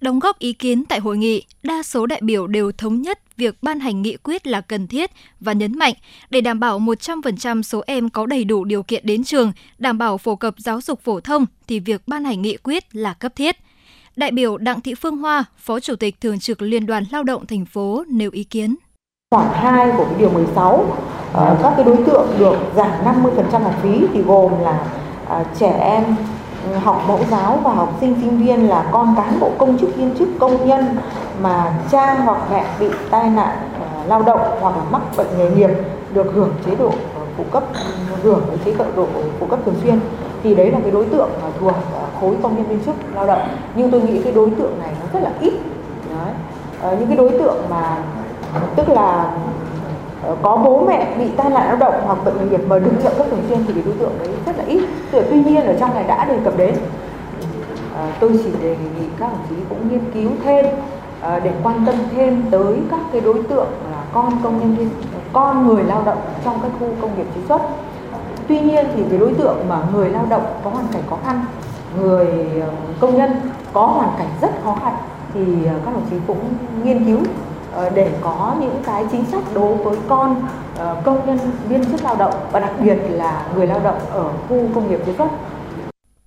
Đóng 0.01 0.19
góp 0.19 0.39
ý 0.39 0.53
kiến 0.53 0.85
tại 0.85 0.99
hội 0.99 1.19
nghị, 1.19 1.43
đa 1.63 1.83
số 1.83 2.07
đại 2.07 2.21
biểu 2.23 2.47
đều 2.47 2.73
thống 2.73 3.03
nhất 3.03 3.37
việc 3.37 3.63
ban 3.63 3.81
hành 3.81 4.03
nghị 4.03 4.17
quyết 4.17 4.47
là 4.47 4.61
cần 4.61 4.87
thiết 4.87 5.11
và 5.41 5.53
nhấn 5.53 5.79
mạnh 5.79 5.95
để 6.31 6.41
đảm 6.41 6.61
bảo 6.61 6.81
100% 6.81 7.63
số 7.63 7.83
em 7.87 8.11
có 8.11 8.27
đầy 8.27 8.45
đủ 8.45 8.65
điều 8.65 8.83
kiện 8.83 9.07
đến 9.07 9.25
trường, 9.25 9.53
đảm 9.79 9.99
bảo 9.99 10.19
phổ 10.19 10.37
cập 10.37 10.55
giáo 10.59 10.81
dục 10.81 11.01
phổ 11.03 11.21
thông 11.21 11.47
thì 11.67 11.81
việc 11.81 12.03
ban 12.07 12.25
hành 12.25 12.43
nghị 12.43 12.57
quyết 12.57 12.97
là 12.97 13.15
cấp 13.15 13.37
thiết– 13.37 13.57
Đại 14.21 14.31
biểu 14.31 14.57
Đặng 14.57 14.81
Thị 14.81 14.95
Phương 14.95 15.17
Hoa, 15.17 15.45
Phó 15.59 15.81
Chủ 15.81 15.97
tịch 15.97 16.21
Thường 16.21 16.39
trực 16.39 16.63
Liên 16.63 16.87
đoàn 16.87 17.05
Lao 17.13 17.23
động 17.23 17.47
thành 17.47 17.65
phố 17.65 18.05
nêu 18.09 18.31
ý 18.33 18.45
kiến. 18.45 18.77
Khoản 19.31 19.47
2 19.53 19.91
của 19.97 20.05
cái 20.05 20.15
điều 20.19 20.31
16, 20.31 20.97
ờ, 21.33 21.57
các 21.63 21.73
cái 21.77 21.85
đối 21.85 21.97
tượng 21.97 22.29
được 22.39 22.57
giảm 22.77 22.91
50% 23.05 23.63
học 23.63 23.75
phí 23.83 24.07
thì 24.15 24.23
gồm 24.23 24.53
là 24.61 24.85
à, 25.29 25.45
trẻ 25.59 25.71
em 25.71 26.05
ừ, 26.71 26.79
học 26.79 27.05
mẫu 27.09 27.21
giáo 27.31 27.61
và 27.65 27.73
học 27.73 27.97
sinh 28.01 28.15
sinh 28.21 28.39
viên 28.39 28.69
là 28.69 28.89
con 28.93 29.15
cán 29.17 29.41
bộ 29.41 29.53
công 29.59 29.79
chức 29.79 29.97
viên 29.97 30.15
chức 30.19 30.29
công 30.39 30.69
nhân 30.69 30.85
mà 31.43 31.73
cha 31.91 32.15
hoặc 32.15 32.43
mẹ 32.51 32.67
bị 32.81 32.87
tai 33.11 33.31
nạn 33.31 33.57
ờ, 33.81 34.05
lao 34.07 34.23
động 34.23 34.41
hoặc 34.61 34.77
là 34.77 34.85
mắc 34.91 35.03
bệnh 35.17 35.39
nghề 35.39 35.51
nghiệp 35.51 35.71
được 36.15 36.27
hưởng 36.35 36.55
chế 36.67 36.75
độ 36.75 36.93
ờ, 37.15 37.21
phụ 37.37 37.45
cấp 37.53 37.65
ừ, 37.75 38.17
hưởng 38.23 38.43
chế 38.65 38.75
độ 38.97 39.07
phụ 39.41 39.47
cấp 39.47 39.59
thường 39.65 39.77
xuyên 39.83 40.01
thì 40.43 40.55
đấy 40.55 40.71
là 40.71 40.79
cái 40.83 40.91
đối 40.91 41.05
tượng 41.05 41.31
thuộc 41.61 41.75
khối 42.21 42.35
công 42.43 42.57
nhân 42.57 42.67
viên 42.67 42.81
chức 42.85 42.95
lao 43.15 43.27
động. 43.27 43.49
Nhưng 43.75 43.91
tôi 43.91 44.01
nghĩ 44.03 44.23
cái 44.23 44.33
đối 44.33 44.51
tượng 44.51 44.79
này 44.79 44.91
nó 45.01 45.21
rất 45.21 45.21
là 45.23 45.31
ít. 45.41 45.53
Đấy. 46.11 46.35
À, 46.83 46.91
những 46.99 47.09
cái 47.09 47.17
đối 47.17 47.31
tượng 47.31 47.57
mà 47.71 47.99
tức 48.77 48.89
là 48.89 49.31
ờ, 50.25 50.37
có 50.43 50.57
bố 50.57 50.85
mẹ 50.87 51.15
bị 51.19 51.29
tai 51.37 51.51
nạn 51.51 51.67
lao 51.67 51.77
động 51.77 51.95
hoặc 52.05 52.25
bệnh 52.25 52.35
nghề 52.39 52.45
nghiệp 52.45 52.61
mà 52.69 52.79
được 52.79 52.93
trợ 53.03 53.11
cấp 53.19 53.27
thường 53.31 53.43
xuyên 53.49 53.59
thì 53.67 53.73
cái 53.73 53.83
đối 53.87 53.95
tượng 53.95 54.13
đấy 54.19 54.29
rất 54.47 54.59
là 54.59 54.65
ít. 54.65 54.83
Tuy, 55.13 55.19
tuy 55.31 55.45
nhiên 55.45 55.67
ở 55.67 55.75
trong 55.81 55.95
này 55.95 56.05
đã 56.05 56.25
đề 56.25 56.39
cập 56.45 56.57
đến. 56.57 56.75
À, 57.97 58.13
tôi 58.21 58.31
chỉ 58.45 58.51
đề 58.63 58.77
nghị 58.99 59.07
các 59.19 59.33
đồng 59.33 59.47
chí 59.51 59.57
cũng 59.69 59.89
nghiên 59.89 60.11
cứu 60.15 60.31
thêm 60.45 60.67
à, 61.21 61.41
để 61.45 61.53
quan 61.63 61.87
tâm 61.87 61.95
thêm 62.17 62.43
tới 62.51 62.77
các 62.91 63.01
cái 63.13 63.21
đối 63.21 63.43
tượng 63.43 63.69
là 63.93 64.03
con 64.13 64.33
công 64.43 64.61
nhân 64.61 64.75
viên 64.75 64.91
con 65.33 65.67
người 65.67 65.85
lao 65.85 66.03
động 66.07 66.19
trong 66.45 66.59
các 66.63 66.71
khu 66.81 66.89
công 67.01 67.17
nghiệp 67.17 67.27
chế 67.35 67.41
xuất. 67.49 67.63
Tuy 68.49 68.61
nhiên 68.61 68.87
thì 68.95 69.03
cái 69.11 69.19
đối 69.19 69.35
tượng 69.35 69.57
mà 69.69 69.79
người 69.93 70.09
lao 70.09 70.27
động 70.29 70.43
có 70.65 70.71
hoàn 70.71 70.87
cảnh 70.93 71.03
khó 71.11 71.17
khăn 71.25 71.45
người 71.99 72.27
ờ, 72.61 72.73
công 73.01 73.19
nhân 73.19 73.31
có 73.73 73.87
hoàn 73.87 74.19
cảnh 74.19 74.29
rất 74.43 74.51
khó 74.65 74.79
khăn 74.83 74.95
thì 75.35 75.41
ờ, 75.67 75.81
các 75.85 75.95
đồng 75.95 76.07
chí 76.11 76.17
cũng 76.27 76.55
nghiên 76.85 77.05
cứu 77.05 77.19
ờ, 77.73 77.91
để 77.91 78.13
có 78.21 78.57
những 78.61 78.83
cái 78.87 79.05
chính 79.13 79.25
sách 79.25 79.43
đối 79.55 79.77
với 79.77 79.97
con 80.09 80.43
công 81.05 81.27
nhân 81.27 81.39
viên 81.69 81.85
chức 81.85 82.05
lao 82.05 82.17
động 82.17 82.35
và 82.53 82.61
đặc 82.61 82.73
biệt 82.85 82.97
là 83.11 83.47
người 83.57 83.67
lao 83.67 83.81
động 83.81 83.99
ở 84.11 84.33
khu 84.49 84.69
công 84.75 84.91
nghiệp 84.91 85.01
chế 85.07 85.15
xuất 85.19 85.29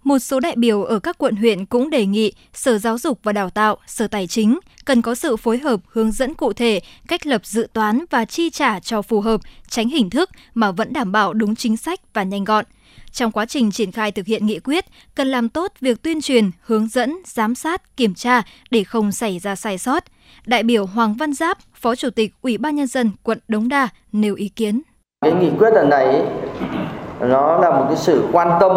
một 0.03 0.19
số 0.19 0.39
đại 0.39 0.55
biểu 0.55 0.83
ở 0.83 0.99
các 0.99 1.17
quận 1.17 1.35
huyện 1.35 1.65
cũng 1.65 1.89
đề 1.89 2.05
nghị 2.05 2.33
Sở 2.53 2.77
Giáo 2.77 2.97
dục 2.97 3.19
và 3.23 3.31
Đào 3.31 3.49
tạo, 3.49 3.77
Sở 3.87 4.07
Tài 4.07 4.27
chính 4.27 4.59
cần 4.85 5.01
có 5.01 5.15
sự 5.15 5.37
phối 5.37 5.57
hợp 5.57 5.79
hướng 5.87 6.11
dẫn 6.11 6.33
cụ 6.33 6.53
thể 6.53 6.79
cách 7.07 7.27
lập 7.27 7.45
dự 7.45 7.67
toán 7.73 8.05
và 8.09 8.25
chi 8.25 8.49
trả 8.49 8.79
cho 8.79 9.01
phù 9.01 9.21
hợp, 9.21 9.41
tránh 9.67 9.89
hình 9.89 10.09
thức 10.09 10.29
mà 10.53 10.71
vẫn 10.71 10.93
đảm 10.93 11.11
bảo 11.11 11.33
đúng 11.33 11.55
chính 11.55 11.77
sách 11.77 11.99
và 12.13 12.23
nhanh 12.23 12.43
gọn. 12.43 12.65
Trong 13.13 13.31
quá 13.31 13.45
trình 13.45 13.71
triển 13.71 13.91
khai 13.91 14.11
thực 14.11 14.25
hiện 14.25 14.45
nghị 14.45 14.59
quyết, 14.59 14.85
cần 15.15 15.27
làm 15.27 15.49
tốt 15.49 15.71
việc 15.81 16.01
tuyên 16.01 16.21
truyền, 16.21 16.51
hướng 16.61 16.87
dẫn, 16.87 17.17
giám 17.25 17.55
sát, 17.55 17.97
kiểm 17.97 18.13
tra 18.15 18.41
để 18.71 18.83
không 18.83 19.11
xảy 19.11 19.39
ra 19.39 19.55
sai 19.55 19.77
sót. 19.77 20.03
Đại 20.45 20.63
biểu 20.63 20.85
Hoàng 20.85 21.13
Văn 21.19 21.33
Giáp, 21.33 21.57
Phó 21.75 21.95
Chủ 21.95 22.09
tịch 22.09 22.33
Ủy 22.41 22.57
ban 22.57 22.75
Nhân 22.75 22.87
dân 22.87 23.11
quận 23.23 23.39
Đống 23.47 23.69
Đa 23.69 23.89
nêu 24.11 24.35
ý 24.35 24.49
kiến. 24.49 24.81
Cái 25.25 25.33
nghị 25.33 25.49
quyết 25.59 25.73
lần 25.73 25.89
này 25.89 26.21
nó 27.19 27.57
là 27.57 27.69
một 27.69 27.85
cái 27.87 27.97
sự 27.97 28.27
quan 28.31 28.57
tâm 28.59 28.71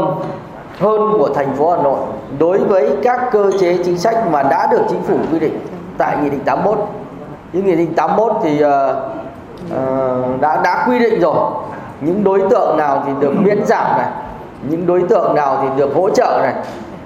hơn 0.78 1.00
của 1.18 1.30
thành 1.34 1.56
phố 1.56 1.70
Hà 1.70 1.82
Nội 1.82 2.00
đối 2.38 2.58
với 2.58 2.90
các 3.02 3.20
cơ 3.32 3.50
chế 3.60 3.78
chính 3.84 3.98
sách 3.98 4.16
mà 4.30 4.42
đã 4.42 4.68
được 4.70 4.82
chính 4.90 5.02
phủ 5.02 5.18
quy 5.32 5.38
định 5.38 5.58
tại 5.98 6.16
nghị 6.22 6.30
định 6.30 6.44
81. 6.44 6.78
Cái 7.52 7.62
nghị 7.62 7.76
định 7.76 7.94
81 7.94 8.32
thì 8.42 8.64
uh, 8.64 8.70
uh, 9.74 10.40
đã 10.40 10.60
đã 10.64 10.86
quy 10.88 10.98
định 10.98 11.20
rồi 11.20 11.65
những 12.00 12.24
đối 12.24 12.42
tượng 12.50 12.76
nào 12.76 13.02
thì 13.06 13.12
được 13.20 13.32
miễn 13.42 13.66
giảm 13.66 13.98
này 13.98 14.08
những 14.70 14.86
đối 14.86 15.02
tượng 15.02 15.34
nào 15.34 15.58
thì 15.62 15.68
được 15.76 15.94
hỗ 15.94 16.10
trợ 16.10 16.40
này. 16.42 16.54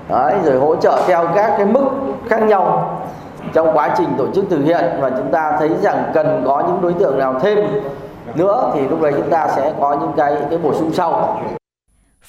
Đấy, 0.08 0.34
rồi 0.44 0.58
hỗ 0.58 0.76
trợ 0.76 1.02
theo 1.06 1.26
các 1.34 1.54
cái 1.56 1.66
mức 1.66 1.84
khác 2.28 2.42
nhau 2.42 2.96
trong 3.52 3.76
quá 3.76 3.94
trình 3.98 4.08
tổ 4.18 4.26
chức 4.34 4.44
thực 4.50 4.64
hiện. 4.64 4.84
Và 5.00 5.10
chúng 5.10 5.32
ta 5.32 5.56
thấy 5.58 5.70
rằng 5.82 6.10
cần 6.14 6.42
có 6.46 6.62
những 6.66 6.78
đối 6.82 6.92
tượng 6.92 7.18
nào 7.18 7.34
thêm 7.40 7.58
nữa 8.34 8.70
thì 8.74 8.88
lúc 8.88 9.02
đấy 9.02 9.12
chúng 9.16 9.30
ta 9.30 9.48
sẽ 9.48 9.72
có 9.80 9.96
những 10.00 10.12
cái 10.16 10.36
cái 10.50 10.58
bổ 10.58 10.74
sung 10.74 10.92
sau. 10.92 11.38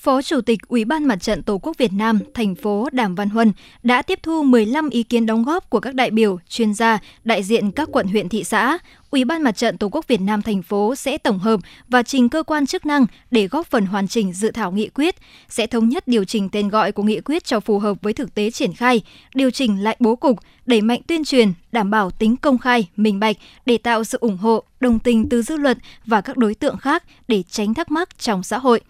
Phó 0.02 0.22
Chủ 0.22 0.42
tịch 0.42 0.60
Ủy 0.68 0.86
ban 0.86 1.06
Mặt 1.06 1.16
trận 1.16 1.44
Tổ 1.44 1.58
quốc 1.58 1.78
Việt 1.78 1.94
Nam, 1.94 2.20
thành 2.34 2.56
phố 2.56 2.90
Đàm 2.92 3.16
Văn 3.16 3.30
Huân 3.30 3.54
đã 3.84 4.02
tiếp 4.02 4.20
thu 4.24 4.44
15 4.44 4.90
ý 4.90 5.04
kiến 5.04 5.26
đóng 5.26 5.44
góp 5.44 5.70
của 5.70 5.80
các 5.80 5.96
đại 5.96 6.12
biểu, 6.12 6.40
chuyên 6.50 6.74
gia, 6.74 7.00
đại 7.24 7.44
diện 7.44 7.72
các 7.72 7.90
quận 7.92 8.08
huyện 8.08 8.30
thị 8.30 8.44
xã. 8.44 8.78
Ủy 9.10 9.26
ban 9.26 9.42
Mặt 9.42 9.52
trận 9.52 9.78
Tổ 9.78 9.90
quốc 9.92 10.08
Việt 10.08 10.22
Nam 10.22 10.42
thành 10.42 10.62
phố 10.62 10.96
sẽ 10.96 11.18
tổng 11.18 11.40
hợp 11.40 11.60
và 11.88 12.04
trình 12.04 12.30
cơ 12.30 12.44
quan 12.44 12.66
chức 12.66 12.86
năng 12.86 13.06
để 13.32 13.48
góp 13.48 13.68
phần 13.68 13.86
hoàn 13.86 14.08
chỉnh 14.08 14.34
dự 14.34 14.52
thảo 14.52 14.72
nghị 14.72 14.90
quyết, 14.90 15.16
sẽ 15.50 15.68
thống 15.68 15.90
nhất 15.90 16.08
điều 16.08 16.26
chỉnh 16.26 16.50
tên 16.50 16.70
gọi 16.70 16.92
của 16.92 17.04
nghị 17.04 17.22
quyết 17.22 17.44
cho 17.44 17.60
phù 17.60 17.80
hợp 17.80 17.98
với 18.02 18.14
thực 18.14 18.36
tế 18.36 18.52
triển 18.52 18.74
khai, 18.74 19.02
điều 19.36 19.52
chỉnh 19.52 19.84
lại 19.84 19.96
bố 20.00 20.16
cục, 20.16 20.40
đẩy 20.66 20.82
mạnh 20.82 21.02
tuyên 21.08 21.24
truyền, 21.24 21.54
đảm 21.72 21.92
bảo 21.92 22.12
tính 22.12 22.36
công 22.38 22.58
khai, 22.58 22.90
minh 22.96 23.20
bạch 23.20 23.36
để 23.66 23.78
tạo 23.78 24.04
sự 24.04 24.18
ủng 24.22 24.38
hộ, 24.38 24.64
đồng 24.80 25.00
tình 25.00 25.30
từ 25.30 25.42
dư 25.42 25.58
luận 25.58 25.78
và 26.06 26.22
các 26.22 26.38
đối 26.38 26.56
tượng 26.56 26.78
khác 26.78 27.04
để 27.28 27.44
tránh 27.50 27.74
thắc 27.74 27.92
mắc 27.92 28.20
trong 28.20 28.44
xã 28.44 28.58
hội 28.58 28.82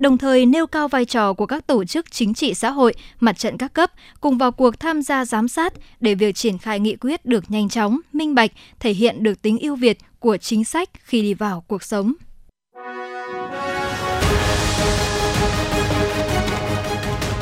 đồng 0.00 0.18
thời 0.18 0.46
nêu 0.46 0.66
cao 0.66 0.88
vai 0.88 1.04
trò 1.04 1.32
của 1.32 1.46
các 1.46 1.66
tổ 1.66 1.84
chức 1.84 2.10
chính 2.10 2.34
trị 2.34 2.54
xã 2.54 2.70
hội, 2.70 2.94
mặt 3.20 3.38
trận 3.38 3.58
các 3.58 3.72
cấp 3.72 3.90
cùng 4.20 4.38
vào 4.38 4.52
cuộc 4.52 4.80
tham 4.80 5.02
gia 5.02 5.24
giám 5.24 5.48
sát 5.48 5.72
để 6.00 6.14
việc 6.14 6.34
triển 6.34 6.58
khai 6.58 6.80
nghị 6.80 6.96
quyết 6.96 7.24
được 7.24 7.44
nhanh 7.48 7.68
chóng, 7.68 8.00
minh 8.12 8.34
bạch, 8.34 8.50
thể 8.80 8.92
hiện 8.92 9.22
được 9.22 9.42
tính 9.42 9.58
ưu 9.58 9.76
việt 9.76 9.98
của 10.18 10.36
chính 10.36 10.64
sách 10.64 10.88
khi 11.04 11.22
đi 11.22 11.34
vào 11.34 11.64
cuộc 11.66 11.82
sống. 11.82 12.12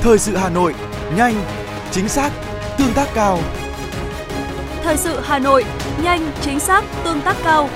Thời 0.01 0.19
sự 0.19 0.37
Hà 0.37 0.51
Nội, 0.51 0.75
nhanh, 1.17 1.35
chính 1.91 2.09
xác, 2.09 2.33
tương 2.79 2.93
tác 2.95 3.09
cao. 3.15 3.39
Thời 4.83 4.97
sự 4.97 5.21
Hà 5.23 5.39
Nội, 5.39 5.65
nhanh, 6.03 6.31
chính 6.41 6.61
xác, 6.61 6.85
tương 7.05 7.21
tác 7.21 7.37
cao. 7.45 7.69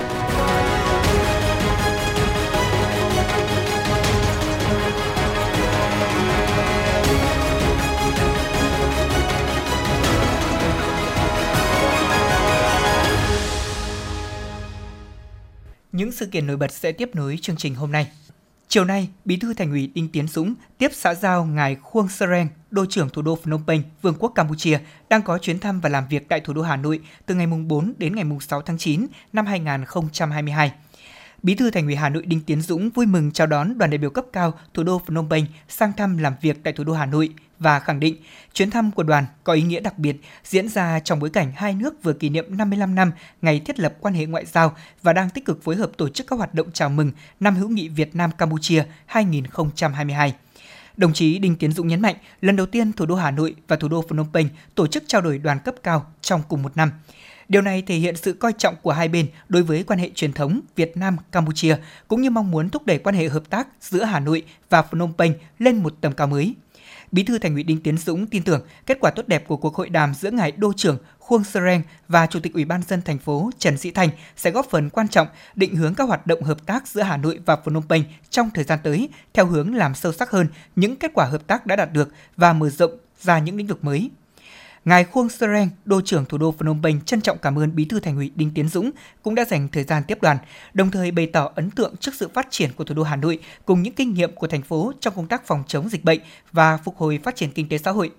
Những 15.93 16.13
sự 16.13 16.27
kiện 16.27 16.47
nổi 16.47 16.57
bật 16.57 16.73
sẽ 16.73 16.93
tiếp 16.93 17.11
nối 17.15 17.39
chương 17.43 17.57
trình 17.57 17.75
hôm 17.75 17.93
nay. 17.93 18.11
Chiều 18.69 18.85
nay, 18.85 19.09
Bí 19.25 19.37
thư 19.37 19.55
Thành 19.55 19.71
ủy 19.71 19.91
Đinh 19.95 20.09
Tiến 20.09 20.29
Dũng 20.29 20.55
tiếp 20.79 20.91
xã 20.95 21.15
giao 21.15 21.45
ngài 21.45 21.75
Khuông 21.75 22.09
Sereng, 22.09 22.49
đô 22.71 22.87
trưởng 22.87 23.11
thủ 23.11 23.23
đô 23.23 23.37
Phnom 23.37 23.63
Penh, 23.67 23.83
Vương 24.03 24.15
quốc 24.19 24.33
Campuchia, 24.35 24.79
đang 25.09 25.23
có 25.23 25.39
chuyến 25.39 25.59
thăm 25.59 25.81
và 25.81 25.89
làm 25.89 26.05
việc 26.09 26.29
tại 26.29 26.41
thủ 26.41 26.53
đô 26.53 26.63
Hà 26.63 26.77
Nội 26.77 27.01
từ 27.27 27.35
ngày 27.35 27.47
4 27.47 27.93
đến 27.99 28.17
ngày 28.17 28.25
6 28.41 28.63
tháng 28.63 28.79
9 28.79 29.07
năm 29.33 29.47
2022. 29.47 30.73
Bí 31.43 31.55
thư 31.55 31.71
Thành 31.71 31.85
ủy 31.85 31.97
Hà 31.97 32.09
Nội 32.09 32.23
Đinh 32.27 32.41
Tiến 32.41 32.63
Dũng 32.63 32.91
vui 32.91 33.07
mừng 33.07 33.33
chào 33.33 33.47
đón 33.47 33.79
đoàn 33.79 33.91
đại 33.91 33.99
biểu 33.99 34.11
cấp 34.11 34.25
cao 34.33 34.55
thủ 34.75 34.83
đô 34.83 34.99
Phnom 35.07 35.31
Penh 35.31 35.47
sang 35.69 35.93
thăm 35.97 36.19
làm 36.19 36.35
việc 36.41 36.65
tại 36.65 36.73
thủ 36.73 36.85
đô 36.85 36.93
Hà 36.93 37.07
Nội 37.07 37.31
và 37.63 37.81
khẳng 37.81 38.01
định 38.01 38.17
chuyến 38.53 38.71
thăm 38.71 38.91
của 38.91 39.03
đoàn 39.03 39.27
có 39.45 39.53
ý 39.53 39.63
nghĩa 39.63 39.81
đặc 39.81 39.99
biệt 39.99 40.17
diễn 40.45 40.69
ra 40.69 41.01
trong 41.01 41.21
bối 41.21 41.31
cảnh 41.31 41.53
hai 41.57 41.75
nước 41.75 42.03
vừa 42.03 42.13
kỷ 42.13 42.29
niệm 42.29 42.57
55 42.57 42.95
năm 42.95 43.13
ngày 43.43 43.61
thiết 43.61 43.79
lập 43.81 43.95
quan 44.01 44.15
hệ 44.15 44.27
ngoại 44.27 44.47
giao 44.47 44.77
và 45.03 45.13
đang 45.13 45.31
tích 45.31 45.45
cực 45.45 45.65
phối 45.65 45.77
hợp 45.77 45.91
tổ 45.97 46.09
chức 46.09 46.27
các 46.27 46.37
hoạt 46.37 46.55
động 46.55 46.71
chào 46.73 46.89
mừng 46.89 47.13
năm 47.41 47.57
hữu 47.57 47.69
nghị 47.69 47.89
Việt 47.89 48.17
Nam 48.17 48.31
Campuchia 48.39 48.85
2022. 49.07 50.35
Đồng 50.97 51.13
chí 51.13 51.39
Đinh 51.39 51.57
Tiến 51.57 51.73
Dũng 51.73 51.89
nhấn 51.89 52.01
mạnh, 52.01 52.15
lần 52.41 52.57
đầu 52.57 52.67
tiên 52.67 52.93
thủ 52.93 53.07
đô 53.07 53.15
Hà 53.15 53.31
Nội 53.31 53.55
và 53.69 53.77
thủ 53.77 53.89
đô 53.89 54.05
Phnom 54.09 54.27
Penh 54.33 54.49
tổ 54.75 54.87
chức 54.87 55.05
trao 55.07 55.21
đổi 55.21 55.39
đoàn 55.39 55.59
cấp 55.65 55.75
cao 55.83 56.07
trong 56.21 56.43
cùng 56.49 56.63
một 56.63 56.77
năm. 56.77 56.93
Điều 57.49 57.63
này 57.63 57.83
thể 57.83 57.97
hiện 57.97 58.17
sự 58.17 58.33
coi 58.33 58.53
trọng 58.53 58.75
của 58.83 58.93
hai 58.93 59.09
bên 59.09 59.27
đối 59.49 59.63
với 59.63 59.83
quan 59.83 59.99
hệ 59.99 60.11
truyền 60.15 60.33
thống 60.33 60.61
Việt 60.77 60.97
Nam 60.97 61.17
Campuchia 61.33 61.77
cũng 62.09 62.23
như 62.23 62.31
mong 62.31 62.51
muốn 62.51 62.71
thúc 62.71 62.87
đẩy 62.87 62.99
quan 62.99 63.15
hệ 63.15 63.29
hợp 63.29 63.43
tác 63.51 63.69
giữa 63.81 64.05
Hà 64.05 64.21
Nội 64.21 64.43
và 64.71 64.83
Phnom 64.83 65.13
Penh 65.19 65.33
lên 65.59 65.83
một 65.83 65.95
tầm 66.01 66.13
cao 66.13 66.27
mới. 66.27 66.55
Bí 67.13 67.23
thư 67.23 67.39
Thành 67.39 67.55
ủy 67.55 67.63
Đinh 67.63 67.83
Tiến 67.83 67.99
Dũng 67.99 68.27
tin 68.27 68.43
tưởng 68.43 68.61
kết 68.87 68.99
quả 69.01 69.11
tốt 69.11 69.29
đẹp 69.29 69.45
của 69.49 69.57
cuộc 69.57 69.75
hội 69.75 69.89
đàm 69.89 70.15
giữa 70.15 70.31
ngài 70.31 70.53
đô 70.53 70.73
trưởng 70.77 70.99
Khuông 71.19 71.45
Sereng 71.45 71.83
và 72.09 72.27
Chủ 72.27 72.41
tịch 72.41 72.55
Ủy 72.55 72.65
ban 72.65 72.83
dân 72.83 73.03
thành 73.03 73.19
phố 73.19 73.51
Trần 73.59 73.79
Sĩ 73.79 73.91
Thành 73.91 74.09
sẽ 74.37 74.51
góp 74.51 74.67
phần 74.71 74.91
quan 74.91 75.09
trọng 75.09 75.29
định 75.55 75.77
hướng 75.77 75.95
các 75.95 76.05
hoạt 76.05 76.27
động 76.27 76.43
hợp 76.43 76.67
tác 76.67 76.89
giữa 76.89 77.03
Hà 77.03 77.17
Nội 77.17 77.41
và 77.47 77.57
Phnom 77.57 77.83
Penh 77.89 78.03
trong 78.31 78.51
thời 78.55 78.65
gian 78.65 78.79
tới, 78.83 79.09
theo 79.35 79.47
hướng 79.47 79.75
làm 79.75 79.95
sâu 79.95 80.13
sắc 80.13 80.31
hơn 80.31 80.47
những 80.77 80.97
kết 80.97 81.11
quả 81.15 81.25
hợp 81.25 81.47
tác 81.47 81.67
đã 81.67 81.77
đạt 81.77 81.93
được 81.93 82.13
và 82.37 82.53
mở 82.53 82.71
rộng 82.71 82.93
ra 83.21 83.39
những 83.39 83.57
lĩnh 83.57 83.67
vực 83.67 83.85
mới. 83.85 84.11
Ngài 84.85 85.05
Khuông 85.05 85.29
Sereng, 85.29 85.69
đô 85.85 86.01
trưởng 86.01 86.25
thủ 86.25 86.39
đô 86.39 86.53
Phnom 86.53 86.83
Penh 86.83 87.01
trân 87.01 87.21
trọng 87.21 87.39
cảm 87.39 87.59
ơn 87.59 87.75
Bí 87.75 87.85
thư 87.85 88.01
Thành 88.01 88.17
ủy 88.17 88.31
Đinh 88.35 88.51
Tiến 88.55 88.69
Dũng 88.69 88.91
cũng 89.23 89.35
đã 89.35 89.45
dành 89.45 89.69
thời 89.69 89.85
gian 89.85 90.03
tiếp 90.09 90.19
đoàn, 90.23 90.37
đồng 90.75 90.91
thời 90.91 91.11
bày 91.11 91.27
tỏ 91.27 91.51
ấn 91.55 91.71
tượng 91.71 91.97
trước 91.97 92.15
sự 92.15 92.29
phát 92.35 92.47
triển 92.51 92.71
của 92.77 92.85
thủ 92.85 92.95
đô 92.95 93.03
Hà 93.03 93.17
Nội 93.17 93.39
cùng 93.65 93.83
những 93.83 93.95
kinh 93.95 94.15
nghiệm 94.15 94.35
của 94.35 94.47
thành 94.47 94.63
phố 94.63 94.93
trong 95.01 95.15
công 95.17 95.29
tác 95.29 95.47
phòng 95.47 95.63
chống 95.67 95.89
dịch 95.89 96.05
bệnh 96.05 96.21
và 96.53 96.77
phục 96.77 96.97
hồi 96.97 97.21
phát 97.25 97.37
triển 97.37 97.53
kinh 97.53 97.69
tế 97.69 97.79
xã 97.79 97.91
hội. 97.91 98.11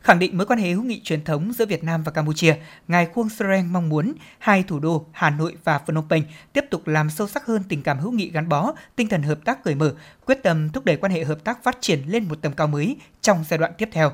Khẳng 0.00 0.18
định 0.18 0.36
mối 0.36 0.46
quan 0.46 0.58
hệ 0.58 0.70
hữu 0.70 0.82
nghị 0.82 1.00
truyền 1.04 1.24
thống 1.24 1.52
giữa 1.52 1.66
Việt 1.66 1.84
Nam 1.84 2.02
và 2.02 2.12
Campuchia, 2.12 2.56
Ngài 2.88 3.06
Khuông 3.06 3.28
Sereng 3.28 3.72
mong 3.72 3.88
muốn 3.88 4.12
hai 4.38 4.62
thủ 4.62 4.78
đô 4.78 5.06
Hà 5.12 5.30
Nội 5.30 5.56
và 5.64 5.78
Phnom 5.78 6.08
Penh 6.08 6.22
tiếp 6.52 6.64
tục 6.70 6.88
làm 6.88 7.10
sâu 7.10 7.28
sắc 7.28 7.46
hơn 7.46 7.62
tình 7.68 7.82
cảm 7.82 7.98
hữu 7.98 8.12
nghị 8.12 8.30
gắn 8.30 8.48
bó, 8.48 8.72
tinh 8.96 9.08
thần 9.08 9.22
hợp 9.22 9.38
tác 9.44 9.64
cởi 9.64 9.74
mở, 9.74 9.94
quyết 10.24 10.42
tâm 10.42 10.70
thúc 10.70 10.84
đẩy 10.84 10.96
quan 10.96 11.12
hệ 11.12 11.24
hợp 11.24 11.44
tác 11.44 11.64
phát 11.64 11.78
triển 11.80 12.02
lên 12.06 12.24
một 12.28 12.38
tầm 12.42 12.52
cao 12.52 12.66
mới 12.66 12.96
trong 13.20 13.44
giai 13.48 13.58
đoạn 13.58 13.72
tiếp 13.78 13.88
theo. 13.92 14.12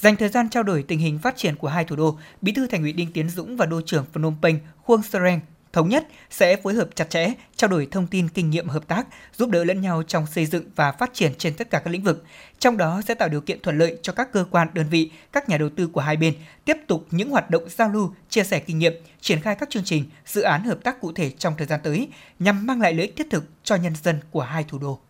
Dành 0.00 0.16
thời 0.16 0.28
gian 0.28 0.48
trao 0.50 0.62
đổi 0.62 0.82
tình 0.82 0.98
hình 0.98 1.18
phát 1.18 1.36
triển 1.36 1.56
của 1.56 1.68
hai 1.68 1.84
thủ 1.84 1.96
đô, 1.96 2.18
Bí 2.40 2.52
thư 2.52 2.66
Thành 2.66 2.82
ủy 2.82 2.92
Đinh 2.92 3.12
Tiến 3.12 3.28
Dũng 3.28 3.56
và 3.56 3.66
Đô 3.66 3.80
trưởng 3.80 4.04
Phnom 4.12 4.36
Penh 4.42 4.58
Khuông 4.82 5.02
Sereng 5.02 5.40
thống 5.72 5.88
nhất 5.88 6.08
sẽ 6.30 6.56
phối 6.56 6.74
hợp 6.74 6.88
chặt 6.94 7.10
chẽ, 7.10 7.32
trao 7.56 7.70
đổi 7.70 7.88
thông 7.90 8.06
tin 8.06 8.28
kinh 8.28 8.50
nghiệm 8.50 8.68
hợp 8.68 8.88
tác, 8.88 9.06
giúp 9.36 9.50
đỡ 9.50 9.64
lẫn 9.64 9.80
nhau 9.80 10.02
trong 10.02 10.26
xây 10.26 10.46
dựng 10.46 10.64
và 10.76 10.92
phát 10.92 11.10
triển 11.14 11.32
trên 11.38 11.54
tất 11.54 11.70
cả 11.70 11.78
các 11.78 11.90
lĩnh 11.90 12.02
vực. 12.02 12.24
Trong 12.58 12.76
đó 12.76 13.02
sẽ 13.06 13.14
tạo 13.14 13.28
điều 13.28 13.40
kiện 13.40 13.62
thuận 13.62 13.78
lợi 13.78 13.98
cho 14.02 14.12
các 14.12 14.32
cơ 14.32 14.44
quan, 14.50 14.68
đơn 14.72 14.86
vị, 14.90 15.10
các 15.32 15.48
nhà 15.48 15.58
đầu 15.58 15.68
tư 15.76 15.86
của 15.86 16.00
hai 16.00 16.16
bên 16.16 16.34
tiếp 16.64 16.76
tục 16.86 17.06
những 17.10 17.30
hoạt 17.30 17.50
động 17.50 17.62
giao 17.68 17.88
lưu, 17.88 18.14
chia 18.28 18.44
sẻ 18.44 18.60
kinh 18.60 18.78
nghiệm, 18.78 18.92
triển 19.20 19.40
khai 19.40 19.54
các 19.54 19.70
chương 19.70 19.84
trình, 19.84 20.04
dự 20.26 20.42
án 20.42 20.64
hợp 20.64 20.78
tác 20.84 21.00
cụ 21.00 21.12
thể 21.12 21.30
trong 21.30 21.54
thời 21.58 21.66
gian 21.66 21.80
tới 21.82 22.08
nhằm 22.38 22.66
mang 22.66 22.80
lại 22.80 22.94
lợi 22.94 23.06
ích 23.06 23.16
thiết 23.16 23.26
thực 23.30 23.44
cho 23.64 23.76
nhân 23.76 23.94
dân 24.02 24.20
của 24.30 24.42
hai 24.42 24.64
thủ 24.68 24.78
đô. 24.78 25.00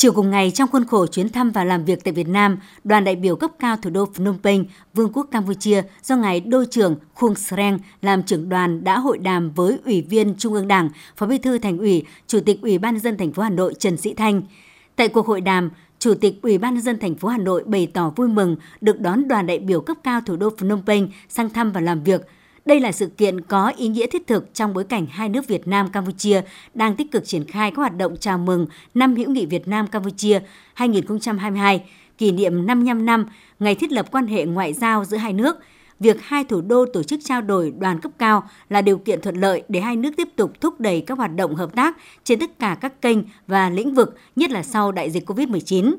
Chiều 0.00 0.12
cùng 0.12 0.30
ngày, 0.30 0.50
trong 0.50 0.68
khuôn 0.70 0.84
khổ 0.84 1.06
chuyến 1.06 1.28
thăm 1.28 1.50
và 1.50 1.64
làm 1.64 1.84
việc 1.84 2.04
tại 2.04 2.12
Việt 2.12 2.28
Nam, 2.28 2.58
đoàn 2.84 3.04
đại 3.04 3.16
biểu 3.16 3.36
cấp 3.36 3.50
cao 3.58 3.76
thủ 3.76 3.90
đô 3.90 4.06
Phnom 4.14 4.38
Penh, 4.42 4.64
Vương 4.94 5.12
quốc 5.12 5.28
Campuchia 5.30 5.82
do 6.02 6.16
ngài 6.16 6.40
đô 6.40 6.64
trưởng 6.64 6.96
Khuông 7.14 7.34
Sreng 7.34 7.78
làm 8.02 8.22
trưởng 8.22 8.48
đoàn 8.48 8.84
đã 8.84 8.98
hội 8.98 9.18
đàm 9.18 9.50
với 9.50 9.78
Ủy 9.84 10.02
viên 10.02 10.34
Trung 10.38 10.54
ương 10.54 10.68
Đảng, 10.68 10.88
Phó 11.16 11.26
Bí 11.26 11.38
thư 11.38 11.58
Thành 11.58 11.78
ủy, 11.78 12.04
Chủ 12.26 12.40
tịch 12.40 12.62
Ủy 12.62 12.78
ban 12.78 12.94
nhân 12.94 13.02
dân 13.02 13.16
thành 13.16 13.32
phố 13.32 13.42
Hà 13.42 13.50
Nội 13.50 13.74
Trần 13.78 13.96
Sĩ 13.96 14.14
Thanh. 14.14 14.42
Tại 14.96 15.08
cuộc 15.08 15.26
hội 15.26 15.40
đàm, 15.40 15.70
Chủ 15.98 16.14
tịch 16.14 16.42
Ủy 16.42 16.58
ban 16.58 16.74
nhân 16.74 16.82
dân 16.82 16.98
thành 16.98 17.14
phố 17.14 17.28
Hà 17.28 17.38
Nội 17.38 17.64
bày 17.66 17.86
tỏ 17.94 18.12
vui 18.16 18.28
mừng 18.28 18.56
được 18.80 19.00
đón 19.00 19.28
đoàn 19.28 19.46
đại 19.46 19.58
biểu 19.58 19.80
cấp 19.80 19.96
cao 20.04 20.20
thủ 20.26 20.36
đô 20.36 20.50
Phnom 20.58 20.82
Penh 20.86 21.10
sang 21.28 21.50
thăm 21.50 21.72
và 21.72 21.80
làm 21.80 22.02
việc– 22.02 22.20
đây 22.64 22.80
là 22.80 22.92
sự 22.92 23.06
kiện 23.06 23.40
có 23.40 23.72
ý 23.76 23.88
nghĩa 23.88 24.06
thiết 24.06 24.26
thực 24.26 24.54
trong 24.54 24.74
bối 24.74 24.84
cảnh 24.84 25.06
hai 25.10 25.28
nước 25.28 25.48
Việt 25.48 25.68
Nam 25.68 25.88
Campuchia 25.88 26.42
đang 26.74 26.96
tích 26.96 27.12
cực 27.12 27.26
triển 27.26 27.44
khai 27.44 27.70
các 27.70 27.76
hoạt 27.76 27.96
động 27.96 28.16
chào 28.20 28.38
mừng 28.38 28.66
năm 28.94 29.16
hữu 29.16 29.30
nghị 29.30 29.46
Việt 29.46 29.68
Nam 29.68 29.86
Campuchia 29.86 30.40
2022, 30.74 31.84
kỷ 32.18 32.32
niệm 32.32 32.66
55 32.66 33.06
năm 33.06 33.26
ngày 33.58 33.74
thiết 33.74 33.92
lập 33.92 34.06
quan 34.10 34.26
hệ 34.26 34.44
ngoại 34.44 34.72
giao 34.72 35.04
giữa 35.04 35.16
hai 35.16 35.32
nước. 35.32 35.56
Việc 36.00 36.16
hai 36.22 36.44
thủ 36.44 36.60
đô 36.60 36.86
tổ 36.86 37.02
chức 37.02 37.20
trao 37.24 37.40
đổi 37.42 37.72
đoàn 37.78 38.00
cấp 38.00 38.12
cao 38.18 38.48
là 38.68 38.82
điều 38.82 38.98
kiện 38.98 39.20
thuận 39.20 39.36
lợi 39.36 39.62
để 39.68 39.80
hai 39.80 39.96
nước 39.96 40.10
tiếp 40.16 40.28
tục 40.36 40.52
thúc 40.60 40.80
đẩy 40.80 41.00
các 41.00 41.18
hoạt 41.18 41.36
động 41.36 41.54
hợp 41.54 41.74
tác 41.74 41.96
trên 42.24 42.38
tất 42.38 42.58
cả 42.58 42.76
các 42.80 43.02
kênh 43.02 43.18
và 43.46 43.70
lĩnh 43.70 43.94
vực, 43.94 44.16
nhất 44.36 44.50
là 44.50 44.62
sau 44.62 44.92
đại 44.92 45.10
dịch 45.10 45.30
COVID-19. 45.30 45.94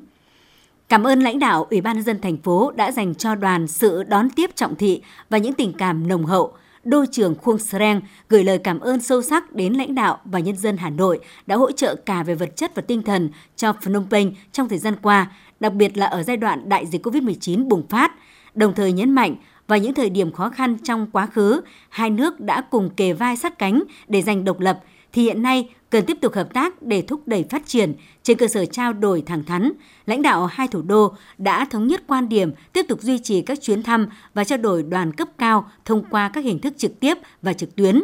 Cảm 0.92 1.08
ơn 1.08 1.20
lãnh 1.20 1.40
đạo 1.40 1.68
Ủy 1.70 1.82
ban 1.82 1.96
nhân 1.96 2.06
dân 2.06 2.22
thành 2.22 2.38
phố 2.38 2.72
đã 2.76 2.92
dành 2.92 3.16
cho 3.16 3.36
đoàn 3.36 3.68
sự 3.68 4.04
đón 4.04 4.30
tiếp 4.30 4.50
trọng 4.56 4.76
thị 4.76 5.02
và 5.30 5.38
những 5.38 5.54
tình 5.54 5.74
cảm 5.74 6.08
nồng 6.08 6.26
hậu. 6.26 6.54
Đô 6.84 7.06
trưởng 7.12 7.36
Khuông 7.36 7.58
Sreng 7.58 8.02
gửi 8.30 8.44
lời 8.44 8.58
cảm 8.58 8.80
ơn 8.80 9.02
sâu 9.02 9.22
sắc 9.22 9.54
đến 9.54 9.74
lãnh 9.74 9.96
đạo 9.96 10.18
và 10.26 10.40
nhân 10.40 10.58
dân 10.58 10.78
Hà 10.78 10.90
Nội 10.90 11.20
đã 11.46 11.56
hỗ 11.56 11.72
trợ 11.72 11.96
cả 11.96 12.24
về 12.24 12.36
vật 12.36 12.56
chất 12.56 12.76
và 12.76 12.82
tinh 12.82 13.04
thần 13.04 13.30
cho 13.56 13.74
Phnom 13.74 14.06
Penh 14.10 14.34
trong 14.52 14.70
thời 14.70 14.78
gian 14.78 14.96
qua, 15.02 15.32
đặc 15.60 15.74
biệt 15.74 15.98
là 15.98 16.06
ở 16.06 16.24
giai 16.24 16.38
đoạn 16.38 16.70
đại 16.70 16.86
dịch 16.86 17.06
COVID-19 17.06 17.68
bùng 17.68 17.88
phát, 17.88 18.12
đồng 18.54 18.74
thời 18.74 18.92
nhấn 18.92 19.12
mạnh 19.12 19.36
vào 19.68 19.80
những 19.80 19.94
thời 19.94 20.10
điểm 20.10 20.32
khó 20.32 20.50
khăn 20.50 20.78
trong 20.84 21.08
quá 21.12 21.26
khứ, 21.26 21.62
hai 21.90 22.10
nước 22.10 22.40
đã 22.40 22.62
cùng 22.62 22.90
kề 22.90 23.14
vai 23.14 23.38
sát 23.38 23.60
cánh 23.60 23.84
để 24.08 24.22
giành 24.22 24.44
độc 24.44 24.60
lập, 24.60 24.80
thì 25.14 25.24
hiện 25.24 25.42
nay 25.42 25.70
cần 25.92 26.06
tiếp 26.06 26.18
tục 26.22 26.34
hợp 26.34 26.54
tác 26.54 26.82
để 26.82 27.02
thúc 27.02 27.22
đẩy 27.26 27.46
phát 27.50 27.62
triển 27.66 27.94
trên 28.24 28.38
cơ 28.38 28.48
sở 28.48 28.66
trao 28.66 28.94
đổi 28.94 29.24
thẳng 29.26 29.44
thắn. 29.44 29.72
Lãnh 30.06 30.22
đạo 30.22 30.46
hai 30.46 30.68
thủ 30.68 30.82
đô 30.82 31.16
đã 31.38 31.66
thống 31.66 31.88
nhất 31.88 32.04
quan 32.08 32.30
điểm 32.30 32.52
tiếp 32.74 32.86
tục 32.90 33.02
duy 33.02 33.20
trì 33.20 33.42
các 33.42 33.62
chuyến 33.62 33.84
thăm 33.84 34.08
và 34.34 34.44
trao 34.44 34.58
đổi 34.58 34.84
đoàn 34.84 35.14
cấp 35.14 35.28
cao 35.38 35.72
thông 35.86 36.04
qua 36.10 36.30
các 36.30 36.44
hình 36.44 36.60
thức 36.60 36.74
trực 36.78 37.00
tiếp 37.00 37.18
và 37.42 37.54
trực 37.54 37.76
tuyến 37.76 38.04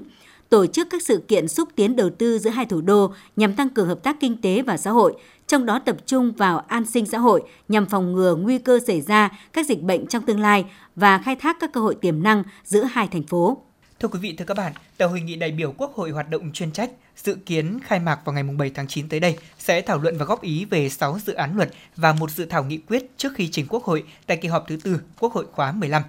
tổ 0.50 0.66
chức 0.66 0.88
các 0.90 1.04
sự 1.04 1.24
kiện 1.28 1.48
xúc 1.48 1.70
tiến 1.76 1.96
đầu 1.96 2.10
tư 2.10 2.40
giữa 2.40 2.50
hai 2.50 2.66
thủ 2.66 2.82
đô 2.82 3.14
nhằm 3.36 3.54
tăng 3.54 3.70
cường 3.70 3.88
hợp 3.88 4.04
tác 4.04 4.20
kinh 4.20 4.42
tế 4.42 4.62
và 4.62 4.78
xã 4.78 4.92
hội, 4.92 5.16
trong 5.48 5.66
đó 5.66 5.80
tập 5.80 5.98
trung 6.06 6.32
vào 6.32 6.60
an 6.60 6.86
sinh 6.86 7.06
xã 7.06 7.18
hội 7.18 7.44
nhằm 7.68 7.86
phòng 7.86 8.14
ngừa 8.14 8.36
nguy 8.36 8.60
cơ 8.60 8.80
xảy 8.88 9.02
ra 9.02 9.30
các 9.54 9.66
dịch 9.66 9.82
bệnh 9.82 10.08
trong 10.08 10.24
tương 10.24 10.40
lai 10.40 10.66
và 10.96 11.18
khai 11.18 11.36
thác 11.36 11.58
các 11.60 11.74
cơ 11.74 11.82
hội 11.82 11.96
tiềm 11.96 12.24
năng 12.24 12.44
giữa 12.64 12.84
hai 12.84 13.08
thành 13.08 13.24
phố. 13.24 13.58
Thưa 14.00 14.08
quý 14.08 14.20
vị, 14.20 14.34
thưa 14.38 14.46
các 14.46 14.58
bạn, 14.58 14.74
tại 14.98 15.08
hội 15.08 15.22
nghị 15.22 15.36
đại 15.36 15.52
biểu 15.52 15.74
Quốc 15.78 15.96
hội 15.96 16.12
hoạt 16.12 16.30
động 16.30 16.52
chuyên 16.54 16.72
trách 16.72 16.92
dự 17.16 17.38
kiến 17.46 17.80
khai 17.86 18.00
mạc 18.00 18.20
vào 18.26 18.34
ngày 18.34 18.44
7 18.44 18.70
tháng 18.70 18.88
9 18.88 19.10
tới 19.10 19.20
đây 19.20 19.38
sẽ 19.60 19.82
thảo 19.82 19.98
luận 19.98 20.18
và 20.18 20.26
góp 20.26 20.42
ý 20.42 20.66
về 20.66 20.90
6 20.90 21.20
dự 21.26 21.34
án 21.34 21.56
luật 21.56 21.70
và 21.96 22.14
một 22.14 22.32
dự 22.32 22.46
thảo 22.46 22.64
nghị 22.64 22.78
quyết 22.78 23.18
trước 23.18 23.30
khi 23.36 23.50
trình 23.52 23.66
Quốc 23.70 23.84
hội 23.84 24.04
tại 24.26 24.38
kỳ 24.38 24.48
họp 24.48 24.66
thứ 24.68 24.78
tư 24.84 25.02
Quốc 25.20 25.34
hội 25.34 25.46
khóa 25.52 25.72
15. 25.72 26.04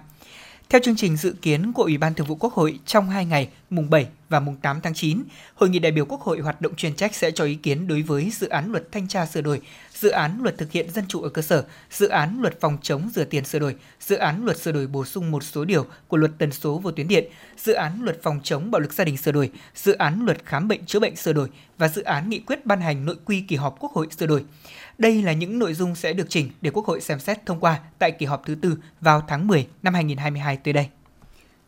Theo 0.71 0.81
chương 0.83 0.95
trình 0.95 1.17
dự 1.17 1.35
kiến 1.41 1.73
của 1.73 1.83
Ủy 1.83 1.97
ban 1.97 2.13
Thường 2.13 2.27
vụ 2.27 2.35
Quốc 2.35 2.53
hội 2.53 2.79
trong 2.85 3.09
2 3.09 3.25
ngày, 3.25 3.49
mùng 3.69 3.89
7 3.89 4.07
và 4.29 4.39
mùng 4.39 4.55
8 4.55 4.81
tháng 4.81 4.93
9, 4.93 5.23
Hội 5.55 5.69
nghị 5.69 5.79
đại 5.79 5.91
biểu 5.91 6.05
Quốc 6.05 6.21
hội 6.21 6.39
hoạt 6.39 6.61
động 6.61 6.75
chuyên 6.75 6.95
trách 6.95 7.15
sẽ 7.15 7.31
cho 7.31 7.45
ý 7.45 7.55
kiến 7.55 7.87
đối 7.87 8.01
với 8.01 8.31
dự 8.31 8.49
án 8.49 8.71
luật 8.71 8.91
thanh 8.91 9.07
tra 9.07 9.25
sửa 9.25 9.41
đổi, 9.41 9.61
dự 9.93 10.09
án 10.09 10.39
luật 10.41 10.57
thực 10.57 10.71
hiện 10.71 10.91
dân 10.91 11.05
chủ 11.07 11.21
ở 11.21 11.29
cơ 11.29 11.41
sở, 11.41 11.65
dự 11.91 12.07
án 12.07 12.37
luật 12.41 12.61
phòng 12.61 12.77
chống 12.81 13.09
rửa 13.15 13.23
tiền 13.23 13.45
sửa 13.45 13.59
đổi, 13.59 13.75
dự 13.99 14.15
án 14.15 14.45
luật 14.45 14.57
sửa 14.59 14.71
đổi 14.71 14.87
bổ 14.87 15.05
sung 15.05 15.31
một 15.31 15.43
số 15.43 15.65
điều 15.65 15.85
của 16.07 16.17
luật 16.17 16.31
tần 16.37 16.51
số 16.51 16.77
vô 16.77 16.91
tuyến 16.91 17.07
điện, 17.07 17.25
dự 17.57 17.73
án 17.73 18.01
luật 18.01 18.23
phòng 18.23 18.39
chống 18.43 18.71
bạo 18.71 18.79
lực 18.79 18.93
gia 18.93 19.03
đình 19.03 19.17
sửa 19.17 19.31
đổi, 19.31 19.51
dự 19.75 19.93
án 19.93 20.25
luật 20.25 20.45
khám 20.45 20.67
bệnh 20.67 20.85
chữa 20.85 20.99
bệnh 20.99 21.15
sửa 21.15 21.33
đổi 21.33 21.49
và 21.77 21.87
dự 21.87 22.01
án 22.01 22.29
nghị 22.29 22.39
quyết 22.39 22.65
ban 22.65 22.81
hành 22.81 23.05
nội 23.05 23.15
quy 23.25 23.41
kỳ 23.41 23.55
họp 23.55 23.75
Quốc 23.79 23.91
hội 23.91 24.07
sửa 24.17 24.27
đổi. 24.27 24.43
Đây 24.99 25.21
là 25.21 25.33
những 25.33 25.59
nội 25.59 25.73
dung 25.73 25.95
sẽ 25.95 26.13
được 26.13 26.29
chỉnh 26.29 26.49
để 26.61 26.71
Quốc 26.73 26.85
hội 26.85 27.01
xem 27.01 27.19
xét 27.19 27.45
thông 27.45 27.59
qua 27.59 27.79
tại 27.99 28.11
kỳ 28.11 28.25
họp 28.25 28.45
thứ 28.45 28.55
tư 28.55 28.77
vào 29.01 29.21
tháng 29.27 29.47
10 29.47 29.67
năm 29.83 29.93
2022 29.93 30.57
tới 30.57 30.73
đây. 30.73 30.87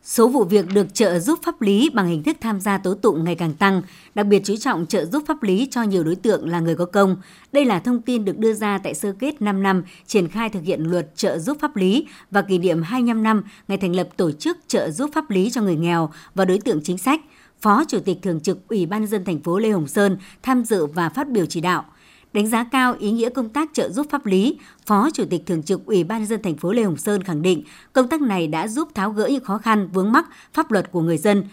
Số 0.03 0.27
vụ 0.27 0.43
việc 0.43 0.65
được 0.73 0.93
trợ 0.93 1.19
giúp 1.19 1.39
pháp 1.43 1.61
lý 1.61 1.89
bằng 1.93 2.07
hình 2.07 2.23
thức 2.23 2.38
tham 2.41 2.61
gia 2.61 2.77
tố 2.77 2.93
tụng 2.93 3.23
ngày 3.23 3.36
càng 3.36 3.53
tăng, 3.53 3.82
đặc 4.15 4.25
biệt 4.27 4.41
chú 4.43 4.55
trọng 4.55 4.86
trợ 4.86 5.05
giúp 5.05 5.23
pháp 5.27 5.43
lý 5.43 5.67
cho 5.71 5.84
nhiều 5.84 6.03
đối 6.03 6.15
tượng 6.15 6.49
là 6.49 6.59
người 6.59 6.75
có 6.75 6.86
công. 6.86 7.17
Đây 7.51 7.65
là 7.65 7.79
thông 7.79 8.01
tin 8.01 8.25
được 8.25 8.38
đưa 8.38 8.53
ra 8.53 8.77
tại 8.84 8.93
sơ 8.93 9.13
kết 9.19 9.41
5 9.41 9.63
năm 9.63 9.84
triển 10.07 10.27
khai 10.27 10.49
thực 10.49 10.63
hiện 10.63 10.84
luật 10.84 11.07
trợ 11.15 11.39
giúp 11.39 11.57
pháp 11.61 11.75
lý 11.75 12.07
và 12.32 12.41
kỷ 12.41 12.57
niệm 12.57 12.82
25 12.82 13.23
năm 13.23 13.43
ngày 13.67 13.77
thành 13.77 13.95
lập 13.95 14.09
tổ 14.17 14.32
chức 14.32 14.57
trợ 14.67 14.91
giúp 14.91 15.09
pháp 15.13 15.29
lý 15.29 15.49
cho 15.49 15.61
người 15.61 15.75
nghèo 15.75 16.09
và 16.36 16.45
đối 16.45 16.59
tượng 16.59 16.82
chính 16.84 16.97
sách. 16.97 17.21
Phó 17.61 17.84
Chủ 17.88 17.99
tịch 17.99 18.17
Thường 18.21 18.39
trực 18.39 18.67
Ủy 18.67 18.86
ban 18.86 19.07
dân 19.07 19.25
thành 19.25 19.39
phố 19.39 19.59
Lê 19.59 19.69
Hồng 19.69 19.88
Sơn 19.88 20.17
tham 20.43 20.65
dự 20.65 20.86
và 20.86 21.09
phát 21.09 21.29
biểu 21.29 21.45
chỉ 21.45 21.61
đạo– 21.61 21.86
Đánh 22.34 22.47
giá 22.47 22.63
cao 22.63 22.95
ý 22.99 23.11
nghĩa 23.11 23.29
công 23.29 23.49
tác 23.49 23.69
trợ 23.73 23.89
giúp 23.89 24.07
pháp 24.09 24.25
lý, 24.25 24.57
Phó 24.86 25.09
Chủ 25.13 25.25
tịch 25.29 25.41
Thường 25.45 25.63
trực 25.63 25.86
Ủy 25.86 26.03
ban 26.03 26.19
nhân 26.19 26.27
dân 26.27 26.41
thành 26.41 26.57
phố 26.57 26.71
Lê 26.71 26.84
Hồng 26.84 26.97
Sơn 26.97 27.23
khẳng 27.23 27.41
định 27.41 27.63
công 27.93 28.07
tác 28.07 28.21
này 28.21 28.47
đã 28.47 28.67
giúp 28.67 28.89
tháo 28.95 29.11
gỡ 29.11 29.27
những 29.27 29.43
khó 29.43 29.57
khăn 29.57 29.89
vướng 29.93 30.11
mắc 30.11 30.25
pháp 30.53 30.71
luật 30.71 30.91
của 30.91 31.01
người 31.01 31.17
dân, 31.17 31.43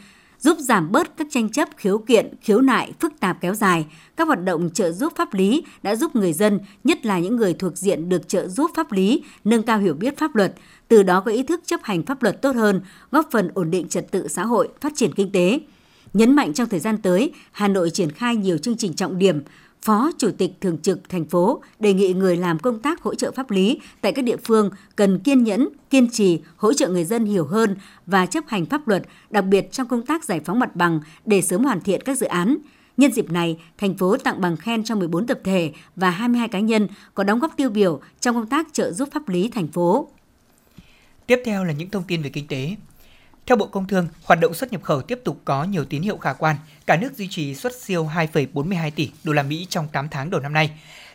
giúp 0.40 0.58
giảm 0.58 0.92
bớt 0.92 1.16
các 1.16 1.26
tranh 1.30 1.48
chấp 1.48 1.68
khiếu 1.76 1.98
kiện, 1.98 2.34
khiếu 2.40 2.60
nại 2.60 2.92
phức 3.00 3.20
tạp 3.20 3.40
kéo 3.40 3.54
dài. 3.54 3.86
Các 4.16 4.26
hoạt 4.26 4.44
động 4.44 4.70
trợ 4.70 4.92
giúp 4.92 5.12
pháp 5.16 5.34
lý 5.34 5.62
đã 5.82 5.96
giúp 5.96 6.16
người 6.16 6.32
dân, 6.32 6.60
nhất 6.84 7.06
là 7.06 7.18
những 7.18 7.36
người 7.36 7.54
thuộc 7.54 7.76
diện 7.76 8.08
được 8.08 8.28
trợ 8.28 8.48
giúp 8.48 8.70
pháp 8.76 8.92
lý, 8.92 9.22
nâng 9.44 9.62
cao 9.62 9.78
hiểu 9.78 9.94
biết 9.94 10.18
pháp 10.18 10.36
luật, 10.36 10.54
từ 10.88 11.02
đó 11.02 11.20
có 11.20 11.30
ý 11.30 11.42
thức 11.42 11.60
chấp 11.66 11.80
hành 11.82 12.02
pháp 12.02 12.22
luật 12.22 12.42
tốt 12.42 12.56
hơn, 12.56 12.80
góp 13.10 13.28
phần 13.30 13.50
ổn 13.54 13.70
định 13.70 13.88
trật 13.88 14.10
tự 14.10 14.28
xã 14.28 14.44
hội, 14.44 14.68
phát 14.80 14.92
triển 14.96 15.14
kinh 15.14 15.32
tế. 15.32 15.60
Nhấn 16.12 16.36
mạnh 16.36 16.52
trong 16.52 16.68
thời 16.68 16.80
gian 16.80 16.98
tới, 16.98 17.32
Hà 17.52 17.68
Nội 17.68 17.90
triển 17.90 18.10
khai 18.10 18.36
nhiều 18.36 18.58
chương 18.58 18.76
trình 18.76 18.94
trọng 18.94 19.18
điểm, 19.18 19.40
Phó 19.82 20.10
Chủ 20.18 20.30
tịch 20.38 20.50
Thường 20.60 20.78
trực 20.78 21.08
thành 21.08 21.24
phố 21.24 21.62
đề 21.78 21.94
nghị 21.94 22.12
người 22.12 22.36
làm 22.36 22.58
công 22.58 22.78
tác 22.78 23.02
hỗ 23.02 23.14
trợ 23.14 23.32
pháp 23.32 23.50
lý 23.50 23.80
tại 24.00 24.12
các 24.12 24.22
địa 24.22 24.36
phương 24.36 24.70
cần 24.96 25.18
kiên 25.18 25.44
nhẫn, 25.44 25.68
kiên 25.90 26.10
trì 26.10 26.40
hỗ 26.56 26.72
trợ 26.72 26.88
người 26.88 27.04
dân 27.04 27.24
hiểu 27.24 27.44
hơn 27.44 27.76
và 28.06 28.26
chấp 28.26 28.44
hành 28.48 28.66
pháp 28.66 28.88
luật, 28.88 29.02
đặc 29.30 29.44
biệt 29.44 29.72
trong 29.72 29.88
công 29.88 30.06
tác 30.06 30.24
giải 30.24 30.40
phóng 30.44 30.58
mặt 30.58 30.76
bằng 30.76 31.00
để 31.26 31.42
sớm 31.42 31.64
hoàn 31.64 31.80
thiện 31.80 32.02
các 32.02 32.18
dự 32.18 32.26
án. 32.26 32.56
Nhân 32.96 33.12
dịp 33.12 33.30
này, 33.30 33.58
thành 33.78 33.96
phố 33.96 34.16
tặng 34.16 34.40
bằng 34.40 34.56
khen 34.56 34.84
cho 34.84 34.94
14 34.94 35.26
tập 35.26 35.40
thể 35.44 35.72
và 35.96 36.10
22 36.10 36.48
cá 36.48 36.60
nhân 36.60 36.88
có 37.14 37.24
đóng 37.24 37.38
góp 37.38 37.56
tiêu 37.56 37.70
biểu 37.70 38.00
trong 38.20 38.34
công 38.34 38.46
tác 38.46 38.66
trợ 38.72 38.92
giúp 38.92 39.08
pháp 39.12 39.28
lý 39.28 39.48
thành 39.48 39.68
phố. 39.68 40.08
Tiếp 41.26 41.42
theo 41.44 41.64
là 41.64 41.72
những 41.72 41.90
thông 41.90 42.02
tin 42.08 42.22
về 42.22 42.30
kinh 42.30 42.46
tế. 42.46 42.76
Theo 43.48 43.56
Bộ 43.56 43.66
Công 43.66 43.86
Thương, 43.86 44.08
hoạt 44.24 44.40
động 44.40 44.54
xuất 44.54 44.72
nhập 44.72 44.82
khẩu 44.82 45.02
tiếp 45.02 45.20
tục 45.24 45.40
có 45.44 45.64
nhiều 45.64 45.84
tín 45.84 46.02
hiệu 46.02 46.16
khả 46.16 46.32
quan. 46.32 46.56
Cả 46.86 46.96
nước 46.96 47.16
duy 47.16 47.28
trì 47.30 47.54
xuất 47.54 47.72
siêu 47.74 48.10
2,42 48.14 48.90
tỷ 48.90 49.10
đô 49.24 49.32
la 49.32 49.42
Mỹ 49.42 49.66
trong 49.70 49.88
8 49.88 50.08
tháng 50.08 50.30
đầu 50.30 50.40
năm 50.40 50.52
nay. 50.52 50.70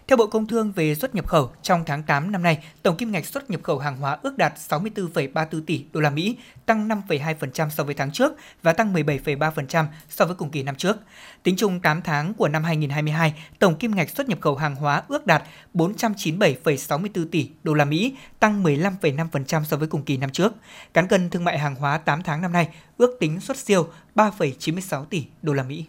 Theo 0.08 0.18
Bộ 0.18 0.28
Công 0.28 0.48
Thương 0.48 0.72
về 0.72 0.96
xuất 0.96 1.16
nhập 1.16 1.28
khẩu, 1.28 1.52
trong 1.62 1.84
tháng 1.86 2.04
8 2.04 2.32
năm 2.32 2.44
nay, 2.44 2.64
tổng 2.82 2.98
kim 2.98 3.12
ngạch 3.12 3.26
xuất 3.26 3.50
nhập 3.50 3.64
khẩu 3.64 3.80
hàng 3.80 3.98
hóa 3.98 4.18
ước 4.22 4.38
đạt 4.38 4.54
64,34 4.70 5.62
tỷ 5.66 5.86
đô 5.94 6.00
la 6.00 6.10
Mỹ, 6.10 6.38
tăng 6.66 6.88
5,2% 6.88 7.70
so 7.70 7.84
với 7.84 7.96
tháng 7.96 8.12
trước 8.12 8.34
và 8.64 8.74
tăng 8.74 8.94
17,3% 8.94 9.86
so 10.10 10.26
với 10.26 10.36
cùng 10.36 10.50
kỳ 10.50 10.64
năm 10.64 10.76
trước. 10.76 10.98
Tính 11.44 11.56
chung 11.58 11.80
8 11.80 12.02
tháng 12.02 12.34
của 12.34 12.48
năm 12.48 12.64
2022, 12.64 13.34
tổng 13.60 13.76
kim 13.76 13.96
ngạch 13.96 14.10
xuất 14.10 14.30
nhập 14.30 14.42
khẩu 14.42 14.56
hàng 14.56 14.76
hóa 14.76 15.04
ước 15.08 15.28
đạt 15.28 15.44
497,64 15.74 17.26
tỷ 17.32 17.50
đô 17.64 17.74
la 17.74 17.86
Mỹ, 17.86 18.16
tăng 18.40 18.64
15,5% 18.64 19.64
so 19.64 19.78
với 19.78 19.88
cùng 19.88 20.04
kỳ 20.04 20.18
năm 20.18 20.30
trước. 20.30 20.54
Cán 20.94 21.08
cân 21.08 21.30
thương 21.30 21.44
mại 21.44 21.60
hàng 21.60 21.76
hóa 21.76 21.98
8 21.98 22.24
tháng 22.24 22.42
năm 22.42 22.52
nay 22.52 22.68
ước 22.98 23.18
tính 23.20 23.40
xuất 23.40 23.58
siêu 23.58 23.88
3,96 24.16 25.06
tỷ 25.06 25.26
đô 25.42 25.54
la 25.54 25.64
Mỹ. 25.64 25.86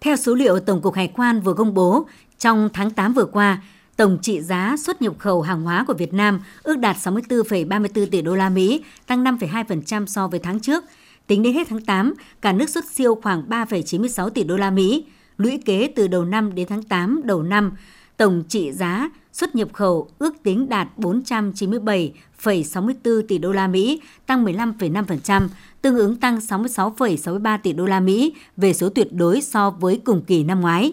Theo 0.00 0.16
số 0.16 0.34
liệu 0.34 0.60
Tổng 0.60 0.82
cục 0.82 0.94
Hải 0.94 1.08
quan 1.16 1.40
vừa 1.40 1.54
công 1.54 1.74
bố, 1.74 2.06
trong 2.38 2.68
tháng 2.72 2.90
8 2.90 3.14
vừa 3.14 3.24
qua, 3.24 3.62
tổng 3.96 4.18
trị 4.22 4.40
giá 4.40 4.76
xuất 4.78 5.02
nhập 5.02 5.14
khẩu 5.18 5.42
hàng 5.42 5.62
hóa 5.62 5.84
của 5.86 5.94
Việt 5.94 6.14
Nam 6.14 6.40
ước 6.62 6.78
đạt 6.78 6.96
64,34 6.96 8.06
tỷ 8.06 8.22
đô 8.22 8.34
la 8.34 8.48
Mỹ, 8.48 8.84
tăng 9.06 9.24
5,2% 9.24 10.06
so 10.06 10.28
với 10.28 10.40
tháng 10.40 10.60
trước. 10.60 10.84
Tính 11.26 11.42
đến 11.42 11.54
hết 11.54 11.68
tháng 11.68 11.80
8, 11.80 12.14
cả 12.40 12.52
nước 12.52 12.70
xuất 12.70 12.84
siêu 12.90 13.14
khoảng 13.22 13.48
3,96 13.48 14.28
tỷ 14.28 14.44
đô 14.44 14.56
la 14.56 14.70
Mỹ. 14.70 15.04
Lũy 15.36 15.58
kế 15.64 15.92
từ 15.96 16.08
đầu 16.08 16.24
năm 16.24 16.54
đến 16.54 16.66
tháng 16.68 16.82
8 16.82 17.20
đầu 17.24 17.42
năm, 17.42 17.72
tổng 18.16 18.42
trị 18.48 18.72
giá 18.72 19.10
xuất 19.32 19.54
nhập 19.54 19.68
khẩu 19.72 20.08
ước 20.18 20.34
tính 20.42 20.68
đạt 20.68 20.88
497,64 20.96 23.22
tỷ 23.28 23.38
đô 23.38 23.52
la 23.52 23.66
Mỹ, 23.66 24.00
tăng 24.26 24.44
15,5%, 24.44 25.48
tương 25.82 25.96
ứng 25.96 26.16
tăng 26.16 26.38
66,63 26.38 27.58
tỷ 27.62 27.72
đô 27.72 27.86
la 27.86 28.00
Mỹ 28.00 28.34
về 28.56 28.72
số 28.72 28.88
tuyệt 28.88 29.08
đối 29.12 29.40
so 29.40 29.70
với 29.70 30.00
cùng 30.04 30.22
kỳ 30.26 30.44
năm 30.44 30.60
ngoái. 30.60 30.92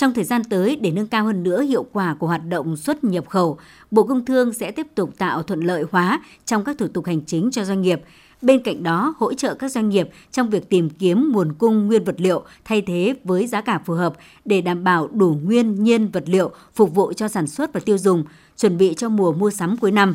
Trong 0.00 0.14
thời 0.14 0.24
gian 0.24 0.44
tới, 0.44 0.76
để 0.76 0.90
nâng 0.90 1.06
cao 1.06 1.24
hơn 1.24 1.42
nữa 1.42 1.62
hiệu 1.62 1.86
quả 1.92 2.14
của 2.14 2.26
hoạt 2.26 2.46
động 2.48 2.76
xuất 2.76 3.04
nhập 3.04 3.28
khẩu, 3.28 3.58
Bộ 3.90 4.02
Công 4.02 4.24
Thương 4.24 4.52
sẽ 4.52 4.70
tiếp 4.70 4.86
tục 4.94 5.10
tạo 5.18 5.42
thuận 5.42 5.60
lợi 5.60 5.84
hóa 5.92 6.20
trong 6.46 6.64
các 6.64 6.78
thủ 6.78 6.88
tục 6.88 7.06
hành 7.06 7.20
chính 7.26 7.50
cho 7.50 7.64
doanh 7.64 7.82
nghiệp. 7.82 8.00
Bên 8.42 8.62
cạnh 8.62 8.82
đó, 8.82 9.14
hỗ 9.18 9.34
trợ 9.34 9.54
các 9.54 9.70
doanh 9.70 9.88
nghiệp 9.88 10.08
trong 10.32 10.50
việc 10.50 10.68
tìm 10.68 10.90
kiếm 10.90 11.32
nguồn 11.32 11.52
cung 11.52 11.86
nguyên 11.86 12.04
vật 12.04 12.14
liệu 12.18 12.44
thay 12.64 12.82
thế 12.82 13.14
với 13.24 13.46
giá 13.46 13.60
cả 13.60 13.80
phù 13.84 13.94
hợp 13.94 14.14
để 14.44 14.60
đảm 14.60 14.84
bảo 14.84 15.08
đủ 15.12 15.38
nguyên 15.44 15.84
nhiên 15.84 16.08
vật 16.08 16.24
liệu 16.26 16.50
phục 16.74 16.94
vụ 16.94 17.12
cho 17.12 17.28
sản 17.28 17.46
xuất 17.46 17.72
và 17.72 17.80
tiêu 17.80 17.98
dùng, 17.98 18.24
chuẩn 18.56 18.78
bị 18.78 18.94
cho 18.96 19.08
mùa 19.08 19.32
mua 19.32 19.50
sắm 19.50 19.76
cuối 19.76 19.92
năm. 19.92 20.14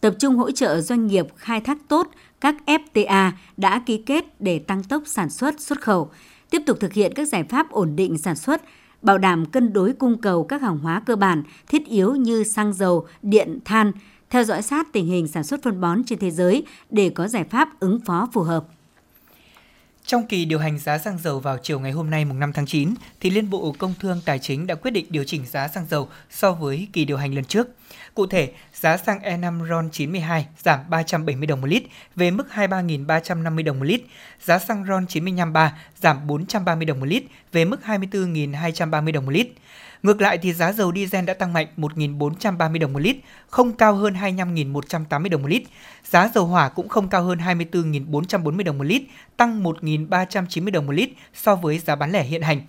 Tập 0.00 0.14
trung 0.18 0.36
hỗ 0.36 0.50
trợ 0.50 0.80
doanh 0.80 1.06
nghiệp 1.06 1.26
khai 1.36 1.60
thác 1.60 1.78
tốt 1.88 2.10
các 2.40 2.56
FTA 2.66 3.30
đã 3.56 3.82
ký 3.86 3.96
kết 3.96 4.40
để 4.40 4.58
tăng 4.58 4.82
tốc 4.82 5.02
sản 5.06 5.30
xuất 5.30 5.60
xuất 5.60 5.80
khẩu, 5.80 6.10
tiếp 6.50 6.62
tục 6.66 6.80
thực 6.80 6.92
hiện 6.92 7.12
các 7.14 7.28
giải 7.28 7.44
pháp 7.44 7.70
ổn 7.70 7.96
định 7.96 8.18
sản 8.18 8.36
xuất, 8.36 8.62
bảo 9.02 9.18
đảm 9.18 9.46
cân 9.46 9.72
đối 9.72 9.92
cung 9.92 10.18
cầu 10.18 10.44
các 10.44 10.62
hàng 10.62 10.78
hóa 10.78 11.02
cơ 11.06 11.16
bản 11.16 11.42
thiết 11.68 11.86
yếu 11.86 12.14
như 12.14 12.44
xăng 12.44 12.72
dầu, 12.72 13.06
điện, 13.22 13.58
than, 13.64 13.92
theo 14.30 14.44
dõi 14.44 14.62
sát 14.62 14.92
tình 14.92 15.06
hình 15.06 15.28
sản 15.28 15.44
xuất 15.44 15.62
phân 15.62 15.80
bón 15.80 16.04
trên 16.04 16.18
thế 16.18 16.30
giới 16.30 16.66
để 16.90 17.10
có 17.10 17.28
giải 17.28 17.44
pháp 17.44 17.80
ứng 17.80 18.00
phó 18.00 18.28
phù 18.32 18.42
hợp. 18.42 18.64
Trong 20.12 20.26
kỳ 20.26 20.44
điều 20.44 20.58
hành 20.58 20.78
giá 20.78 20.98
xăng 20.98 21.18
dầu 21.18 21.40
vào 21.40 21.58
chiều 21.62 21.80
ngày 21.80 21.92
hôm 21.92 22.10
nay 22.10 22.24
mùng 22.24 22.40
5 22.40 22.52
tháng 22.52 22.66
9, 22.66 22.94
thì 23.20 23.30
Liên 23.30 23.50
Bộ 23.50 23.74
Công 23.78 23.94
Thương 24.00 24.20
Tài 24.24 24.38
chính 24.38 24.66
đã 24.66 24.74
quyết 24.74 24.90
định 24.90 25.06
điều 25.08 25.24
chỉnh 25.24 25.46
giá 25.46 25.68
xăng 25.68 25.86
dầu 25.90 26.08
so 26.30 26.52
với 26.52 26.88
kỳ 26.92 27.04
điều 27.04 27.16
hành 27.16 27.34
lần 27.34 27.44
trước. 27.44 27.68
Cụ 28.14 28.26
thể, 28.26 28.52
giá 28.74 28.96
xăng 28.96 29.18
E5 29.18 29.68
RON 29.68 29.88
92 29.92 30.46
giảm 30.58 30.80
370 30.90 31.46
đồng 31.46 31.60
một 31.60 31.66
lít 31.66 31.82
về 32.16 32.30
mức 32.30 32.46
23.350 32.54 33.64
đồng 33.64 33.78
một 33.78 33.84
lít, 33.84 34.02
giá 34.40 34.58
xăng 34.58 34.84
RON 34.86 35.06
95 35.06 35.52
3 35.52 35.78
giảm 36.00 36.26
430 36.26 36.84
đồng 36.84 37.00
một 37.00 37.06
lít 37.06 37.22
về 37.52 37.64
mức 37.64 37.80
24.230 37.86 39.12
đồng 39.12 39.24
một 39.24 39.32
lít. 39.32 39.48
Ngược 40.02 40.20
lại 40.20 40.38
thì 40.38 40.52
giá 40.52 40.72
dầu 40.72 40.92
diesel 40.94 41.24
đã 41.24 41.34
tăng 41.34 41.52
mạnh 41.52 41.66
1.430 41.76 42.78
đồng 42.78 42.92
một 42.92 42.98
lít, 42.98 43.16
không 43.46 43.72
cao 43.72 43.94
hơn 43.94 44.14
25.180 44.14 45.28
đồng 45.28 45.42
một 45.42 45.48
lít. 45.48 45.62
Giá 46.04 46.30
dầu 46.34 46.46
hỏa 46.46 46.68
cũng 46.68 46.88
không 46.88 47.08
cao 47.08 47.22
hơn 47.24 47.38
24.440 47.38 48.64
đồng 48.64 48.78
một 48.78 48.84
lít, 48.84 49.02
tăng 49.36 49.62
1.390 49.62 50.70
đồng 50.70 50.86
một 50.86 50.92
lít 50.92 51.10
so 51.34 51.54
với 51.56 51.78
giá 51.78 51.96
bán 51.96 52.12
lẻ 52.12 52.22
hiện 52.22 52.42
hành. 52.42 52.60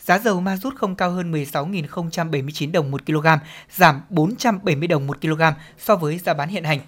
Giá 0.00 0.18
dầu 0.18 0.40
ma 0.40 0.56
rút 0.56 0.74
không 0.76 0.94
cao 0.94 1.10
hơn 1.10 1.32
16.079 1.32 2.72
đồng 2.72 2.90
một 2.90 3.06
kg, 3.06 3.26
giảm 3.70 4.00
470 4.10 4.88
đồng 4.88 5.06
một 5.06 5.20
kg 5.20 5.42
so 5.78 5.96
với 5.96 6.18
giá 6.18 6.34
bán 6.34 6.48
hiện 6.48 6.64
hành. 6.64 6.80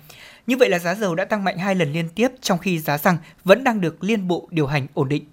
Như 0.46 0.56
vậy 0.56 0.68
là 0.68 0.78
giá 0.78 0.94
dầu 0.94 1.14
đã 1.14 1.24
tăng 1.24 1.44
mạnh 1.44 1.58
hai 1.58 1.74
lần 1.74 1.92
liên 1.92 2.08
tiếp 2.08 2.28
trong 2.40 2.58
khi 2.58 2.78
giá 2.78 2.98
xăng 2.98 3.16
vẫn 3.44 3.64
đang 3.64 3.80
được 3.80 4.04
liên 4.04 4.28
bộ 4.28 4.48
điều 4.50 4.66
hành 4.66 4.86
ổn 4.94 5.08
định. 5.08 5.24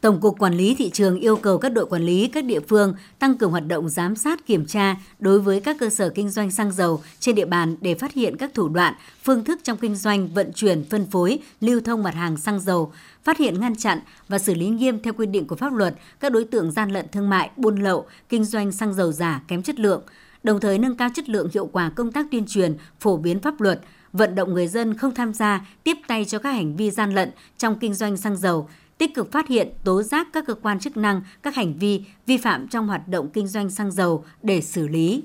Tổng 0.00 0.20
cục 0.20 0.38
Quản 0.38 0.54
lý 0.54 0.74
thị 0.74 0.90
trường 0.90 1.20
yêu 1.20 1.36
cầu 1.36 1.58
các 1.58 1.68
đội 1.68 1.86
quản 1.86 2.02
lý 2.02 2.28
các 2.28 2.44
địa 2.44 2.60
phương 2.60 2.94
tăng 3.18 3.38
cường 3.38 3.50
hoạt 3.50 3.66
động 3.66 3.88
giám 3.88 4.16
sát 4.16 4.46
kiểm 4.46 4.66
tra 4.66 4.96
đối 5.18 5.40
với 5.40 5.60
các 5.60 5.76
cơ 5.80 5.90
sở 5.90 6.08
kinh 6.08 6.30
doanh 6.30 6.50
xăng 6.50 6.72
dầu 6.72 7.02
trên 7.20 7.34
địa 7.34 7.44
bàn 7.44 7.76
để 7.80 7.94
phát 7.94 8.12
hiện 8.12 8.36
các 8.36 8.54
thủ 8.54 8.68
đoạn, 8.68 8.94
phương 9.24 9.44
thức 9.44 9.60
trong 9.62 9.78
kinh 9.78 9.94
doanh, 9.94 10.28
vận 10.28 10.52
chuyển, 10.52 10.84
phân 10.90 11.06
phối, 11.06 11.38
lưu 11.60 11.80
thông 11.80 12.02
mặt 12.02 12.14
hàng 12.14 12.36
xăng 12.36 12.60
dầu, 12.60 12.92
phát 13.24 13.38
hiện 13.38 13.60
ngăn 13.60 13.76
chặn 13.76 14.00
và 14.28 14.38
xử 14.38 14.54
lý 14.54 14.68
nghiêm 14.68 15.02
theo 15.02 15.12
quy 15.12 15.26
định 15.26 15.46
của 15.46 15.56
pháp 15.56 15.72
luật 15.72 15.94
các 16.20 16.32
đối 16.32 16.44
tượng 16.44 16.72
gian 16.72 16.90
lận 16.90 17.06
thương 17.12 17.28
mại, 17.28 17.50
buôn 17.56 17.76
lậu, 17.76 18.06
kinh 18.28 18.44
doanh 18.44 18.72
xăng 18.72 18.94
dầu 18.94 19.12
giả 19.12 19.42
kém 19.48 19.62
chất 19.62 19.80
lượng, 19.80 20.02
đồng 20.42 20.60
thời 20.60 20.78
nâng 20.78 20.96
cao 20.96 21.08
chất 21.14 21.28
lượng 21.28 21.48
hiệu 21.54 21.66
quả 21.66 21.90
công 21.90 22.12
tác 22.12 22.26
tuyên 22.30 22.46
truyền, 22.46 22.76
phổ 23.00 23.16
biến 23.16 23.40
pháp 23.40 23.60
luật, 23.60 23.80
vận 24.12 24.34
động 24.34 24.54
người 24.54 24.68
dân 24.68 24.94
không 24.94 25.14
tham 25.14 25.34
gia 25.34 25.66
tiếp 25.84 25.96
tay 26.06 26.24
cho 26.24 26.38
các 26.38 26.50
hành 26.50 26.76
vi 26.76 26.90
gian 26.90 27.14
lận 27.14 27.30
trong 27.58 27.78
kinh 27.78 27.94
doanh 27.94 28.16
xăng 28.16 28.36
dầu, 28.36 28.68
tích 28.98 29.14
cực 29.14 29.32
phát 29.32 29.48
hiện, 29.48 29.68
tố 29.84 30.02
giác 30.02 30.28
các 30.32 30.44
cơ 30.46 30.54
quan 30.54 30.78
chức 30.78 30.96
năng 30.96 31.22
các 31.42 31.54
hành 31.54 31.74
vi 31.78 32.04
vi 32.26 32.36
phạm 32.36 32.68
trong 32.68 32.86
hoạt 32.86 33.08
động 33.08 33.30
kinh 33.30 33.46
doanh 33.46 33.70
xăng 33.70 33.90
dầu 33.92 34.24
để 34.42 34.60
xử 34.60 34.88
lý. 34.88 35.22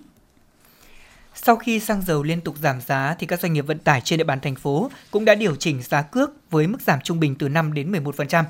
Sau 1.34 1.56
khi 1.56 1.80
xăng 1.80 2.02
dầu 2.02 2.24
liên 2.24 2.42
tục 2.42 2.56
giảm 2.62 2.82
giá 2.82 3.16
thì 3.20 3.28
các 3.28 3.40
doanh 3.40 3.54
nghiệp 3.54 3.62
vận 3.62 3.80
tải 3.80 4.02
trên 4.02 4.18
địa 4.18 4.24
bàn 4.24 4.40
thành 4.40 4.56
phố 4.56 4.92
cũng 5.12 5.26
đã 5.26 5.36
điều 5.36 5.56
chỉnh 5.56 5.82
giá 5.82 6.02
cước 6.02 6.32
với 6.52 6.68
mức 6.68 6.82
giảm 6.82 7.02
trung 7.02 7.20
bình 7.20 7.36
từ 7.36 7.50
5 7.50 7.74
đến 7.74 7.92
11%. 7.92 8.44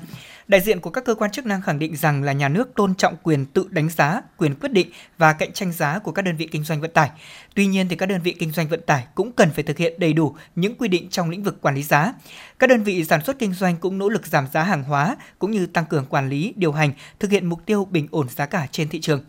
Đại 0.48 0.60
diện 0.60 0.80
của 0.80 0.90
các 0.90 1.04
cơ 1.04 1.14
quan 1.14 1.30
chức 1.30 1.46
năng 1.46 1.62
khẳng 1.62 1.78
định 1.78 1.96
rằng 1.96 2.22
là 2.22 2.32
nhà 2.32 2.48
nước 2.48 2.74
tôn 2.74 2.94
trọng 2.94 3.16
quyền 3.22 3.46
tự 3.46 3.66
đánh 3.70 3.88
giá, 3.88 4.20
quyền 4.36 4.54
quyết 4.54 4.72
định 4.72 4.90
và 5.18 5.32
cạnh 5.32 5.52
tranh 5.52 5.72
giá 5.72 5.98
của 5.98 6.12
các 6.12 6.22
đơn 6.22 6.36
vị 6.36 6.48
kinh 6.52 6.64
doanh 6.64 6.80
vận 6.80 6.90
tải. 6.90 7.10
Tuy 7.54 7.66
nhiên 7.66 7.88
thì 7.88 7.96
các 7.96 8.06
đơn 8.06 8.22
vị 8.22 8.36
kinh 8.38 8.50
doanh 8.50 8.68
vận 8.68 8.80
tải 8.86 9.04
cũng 9.14 9.32
cần 9.32 9.50
phải 9.50 9.64
thực 9.64 9.78
hiện 9.78 10.00
đầy 10.00 10.12
đủ 10.12 10.36
những 10.56 10.74
quy 10.74 10.88
định 10.88 11.08
trong 11.10 11.30
lĩnh 11.30 11.42
vực 11.42 11.60
quản 11.60 11.74
lý 11.74 11.82
giá. 11.82 12.14
Các 12.58 12.66
đơn 12.66 12.82
vị 12.82 13.04
sản 13.04 13.24
xuất 13.24 13.38
kinh 13.38 13.54
doanh 13.54 13.76
cũng 13.76 13.98
nỗ 13.98 14.08
lực 14.08 14.26
giảm 14.26 14.46
giá 14.52 14.62
hàng 14.62 14.84
hóa 14.84 15.16
cũng 15.38 15.50
như 15.50 15.66
tăng 15.66 15.86
cường 15.86 16.06
quản 16.06 16.28
lý, 16.28 16.52
điều 16.56 16.72
hành, 16.72 16.92
thực 17.20 17.30
hiện 17.30 17.46
mục 17.46 17.66
tiêu 17.66 17.84
bình 17.84 18.08
ổn 18.10 18.28
giá 18.28 18.46
cả 18.46 18.66
trên 18.70 18.88
thị 18.88 19.00
trường. 19.00 19.24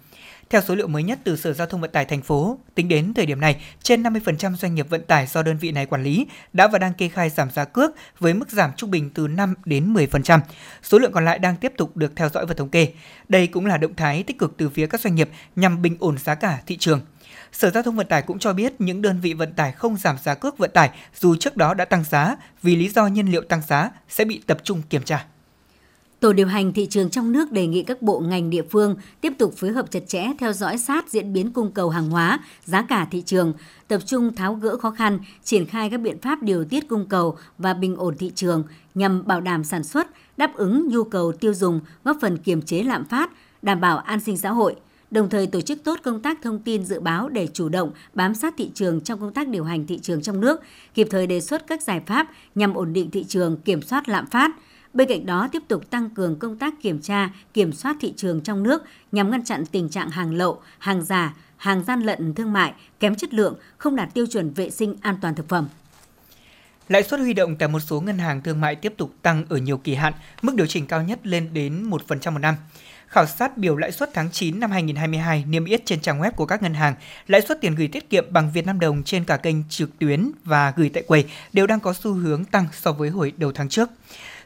Theo 0.54 0.62
số 0.62 0.76
liệu 0.76 0.88
mới 0.88 1.04
nhất 1.04 1.20
từ 1.24 1.36
Sở 1.36 1.54
Giao 1.54 1.68
thông 1.68 1.82
Vận 1.82 1.92
tải 1.92 2.06
thành 2.06 2.22
phố, 2.22 2.58
tính 2.76 2.88
đến 2.88 3.14
thời 3.14 3.26
điểm 3.26 3.40
này, 3.40 3.62
trên 3.84 4.04
50% 4.04 4.56
doanh 4.56 4.76
nghiệp 4.76 4.90
vận 4.90 5.02
tải 5.02 5.28
do 5.28 5.44
đơn 5.44 5.58
vị 5.58 5.72
này 5.72 5.86
quản 5.86 6.04
lý 6.04 6.28
đã 6.54 6.68
và 6.68 6.80
đang 6.80 6.94
kê 6.94 7.10
khai 7.10 7.30
giảm 7.30 7.52
giá 7.52 7.66
cước 7.66 7.92
với 8.20 8.34
mức 8.34 8.50
giảm 8.52 8.72
trung 8.78 8.92
bình 8.92 9.10
từ 9.14 9.28
5 9.28 9.54
đến 9.66 9.94
10%. 9.94 10.40
Số 10.84 11.00
lượng 11.00 11.12
còn 11.12 11.26
lại 11.26 11.40
đang 11.40 11.56
tiếp 11.56 11.74
tục 11.78 11.98
được 11.98 12.16
theo 12.16 12.30
dõi 12.30 12.46
và 12.46 12.54
thống 12.54 12.70
kê. 12.70 12.88
Đây 13.30 13.48
cũng 13.48 13.66
là 13.66 13.78
động 13.78 13.96
thái 13.96 14.24
tích 14.24 14.40
cực 14.40 14.54
từ 14.58 14.70
phía 14.70 14.88
các 14.88 15.02
doanh 15.02 15.16
nghiệp 15.16 15.30
nhằm 15.56 15.82
bình 15.82 15.98
ổn 16.00 16.18
giá 16.18 16.36
cả 16.36 16.62
thị 16.66 16.78
trường. 16.78 17.02
Sở 17.52 17.70
Giao 17.70 17.84
thông 17.84 17.96
Vận 17.96 18.08
tải 18.08 18.22
cũng 18.22 18.40
cho 18.40 18.54
biết 18.54 18.82
những 18.82 19.02
đơn 19.02 19.20
vị 19.22 19.34
vận 19.34 19.54
tải 19.54 19.72
không 19.72 19.98
giảm 19.98 20.18
giá 20.24 20.36
cước 20.36 20.58
vận 20.58 20.72
tải 20.74 20.90
dù 21.16 21.36
trước 21.36 21.58
đó 21.58 21.74
đã 21.74 21.86
tăng 21.86 22.04
giá 22.04 22.36
vì 22.62 22.76
lý 22.76 22.90
do 22.90 23.08
nhiên 23.08 23.32
liệu 23.32 23.42
tăng 23.42 23.62
giá 23.68 23.92
sẽ 24.10 24.26
bị 24.26 24.42
tập 24.48 24.58
trung 24.64 24.82
kiểm 24.90 25.04
tra. 25.04 25.26
Tổ 26.24 26.34
điều 26.34 26.48
hành 26.48 26.74
thị 26.74 26.88
trường 26.90 27.10
trong 27.10 27.32
nước 27.32 27.52
đề 27.52 27.68
nghị 27.68 27.84
các 27.84 28.02
bộ 28.02 28.20
ngành 28.20 28.50
địa 28.50 28.62
phương 28.62 28.96
tiếp 29.22 29.34
tục 29.38 29.54
phối 29.58 29.72
hợp 29.72 29.92
chặt 29.92 30.00
chẽ 30.08 30.28
theo 30.40 30.54
dõi 30.54 30.78
sát 30.78 31.10
diễn 31.10 31.34
biến 31.34 31.52
cung 31.52 31.72
cầu 31.72 31.90
hàng 31.90 32.10
hóa, 32.10 32.40
giá 32.66 32.82
cả 32.82 33.08
thị 33.12 33.22
trường, 33.26 33.54
tập 33.88 34.02
trung 34.06 34.36
tháo 34.36 34.56
gỡ 34.56 34.78
khó 34.78 34.92
khăn, 34.92 35.20
triển 35.44 35.66
khai 35.66 35.90
các 35.90 35.98
biện 35.98 36.22
pháp 36.22 36.44
điều 36.44 36.66
tiết 36.66 36.88
cung 36.88 37.06
cầu 37.06 37.38
và 37.58 37.74
bình 37.74 37.96
ổn 37.96 38.18
thị 38.18 38.32
trường 38.36 38.64
nhằm 38.96 39.28
bảo 39.28 39.42
đảm 39.42 39.64
sản 39.64 39.84
xuất, 39.84 40.08
đáp 40.38 40.56
ứng 40.56 40.88
nhu 40.88 41.04
cầu 41.04 41.32
tiêu 41.32 41.54
dùng, 41.54 41.80
góp 42.04 42.18
phần 42.22 42.38
kiềm 42.38 42.62
chế 42.62 42.84
lạm 42.84 43.06
phát, 43.06 43.32
đảm 43.62 43.82
bảo 43.82 43.98
an 43.98 44.20
sinh 44.20 44.38
xã 44.38 44.52
hội– 44.52 44.76
đồng 45.14 45.30
thời 45.30 45.48
tổ 45.48 45.62
chức 45.62 45.84
tốt 45.84 46.00
công 46.04 46.22
tác 46.22 46.42
thông 46.42 46.60
tin 46.60 46.86
dự 46.86 47.00
báo 47.00 47.30
để 47.30 47.48
chủ 47.54 47.70
động 47.70 47.92
bám 48.14 48.36
sát 48.36 48.54
thị 48.58 48.72
trường 48.74 49.02
trong 49.02 49.20
công 49.20 49.34
tác 49.34 49.48
điều 49.48 49.64
hành 49.64 49.86
thị 49.88 50.00
trường 50.00 50.22
trong 50.22 50.42
nước, 50.42 50.62
kịp 50.94 51.08
thời 51.12 51.28
đề 51.28 51.42
xuất 51.42 51.68
các 51.68 51.82
giải 51.82 52.02
pháp 52.06 52.28
nhằm 52.56 52.74
ổn 52.74 52.94
định 52.94 53.12
thị 53.12 53.24
trường, 53.24 53.58
kiểm 53.58 53.82
soát 53.82 54.10
lạm 54.10 54.28
phát. 54.28 54.52
Bên 54.94 55.08
cạnh 55.08 55.26
đó, 55.26 55.50
tiếp 55.52 55.64
tục 55.68 55.90
tăng 55.90 56.10
cường 56.10 56.40
công 56.40 56.58
tác 56.58 56.74
kiểm 56.82 57.02
tra, 57.02 57.30
kiểm 57.54 57.74
soát 57.74 57.96
thị 58.02 58.14
trường 58.18 58.42
trong 58.42 58.64
nước 58.64 58.84
nhằm 59.12 59.32
ngăn 59.32 59.44
chặn 59.44 59.66
tình 59.66 59.90
trạng 59.90 60.10
hàng 60.10 60.34
lậu, 60.34 60.62
hàng 60.80 61.06
giả, 61.06 61.34
hàng 61.58 61.84
gian 61.84 62.02
lận 62.02 62.34
thương 62.34 62.54
mại, 62.54 62.74
kém 63.00 63.16
chất 63.16 63.34
lượng, 63.34 63.56
không 63.78 63.96
đạt 63.96 64.14
tiêu 64.14 64.26
chuẩn 64.28 64.54
vệ 64.54 64.70
sinh 64.70 64.96
an 65.02 65.16
toàn 65.22 65.36
thực 65.36 65.50
phẩm. 65.50 65.68
Lãi 66.90 67.04
suất 67.04 67.20
huy 67.20 67.34
động 67.34 67.56
tại 67.56 67.70
một 67.70 67.80
số 67.80 68.02
ngân 68.02 68.18
hàng 68.18 68.42
thương 68.42 68.62
mại 68.62 68.76
tiếp 68.76 68.94
tục 68.98 69.14
tăng 69.22 69.46
ở 69.50 69.58
nhiều 69.58 69.78
kỳ 69.78 69.96
hạn, 69.96 70.14
mức 70.42 70.56
điều 70.56 70.68
chỉnh 70.68 70.88
cao 70.88 71.04
nhất 71.04 71.28
lên 71.28 71.50
đến 71.54 71.90
1% 71.90 72.32
một 72.32 72.40
năm. 72.40 72.56
Khảo 73.08 73.26
sát 73.26 73.58
biểu 73.58 73.76
lãi 73.78 73.92
suất 73.92 74.10
tháng 74.14 74.32
9 74.32 74.60
năm 74.60 74.72
2022 74.72 75.46
niêm 75.48 75.66
yết 75.66 75.86
trên 75.86 76.00
trang 76.00 76.22
web 76.22 76.32
của 76.32 76.46
các 76.46 76.64
ngân 76.64 76.74
hàng, 76.74 76.96
lãi 77.28 77.42
suất 77.42 77.62
tiền 77.62 77.76
gửi 77.76 77.88
tiết 77.88 78.10
kiệm 78.10 78.26
bằng 78.30 78.52
Việt 78.54 78.66
Nam 78.66 78.80
đồng 78.80 79.04
trên 79.04 79.24
cả 79.24 79.38
kênh 79.38 79.56
trực 79.70 80.00
tuyến 80.00 80.32
và 80.44 80.74
gửi 80.76 80.90
tại 80.90 81.04
quầy 81.04 81.26
đều 81.54 81.68
đang 81.68 81.80
có 81.80 81.94
xu 81.94 82.14
hướng 82.14 82.46
tăng 82.46 82.66
so 82.74 82.92
với 82.92 83.10
hồi 83.10 83.34
đầu 83.38 83.52
tháng 83.52 83.70
trước. 83.70 83.90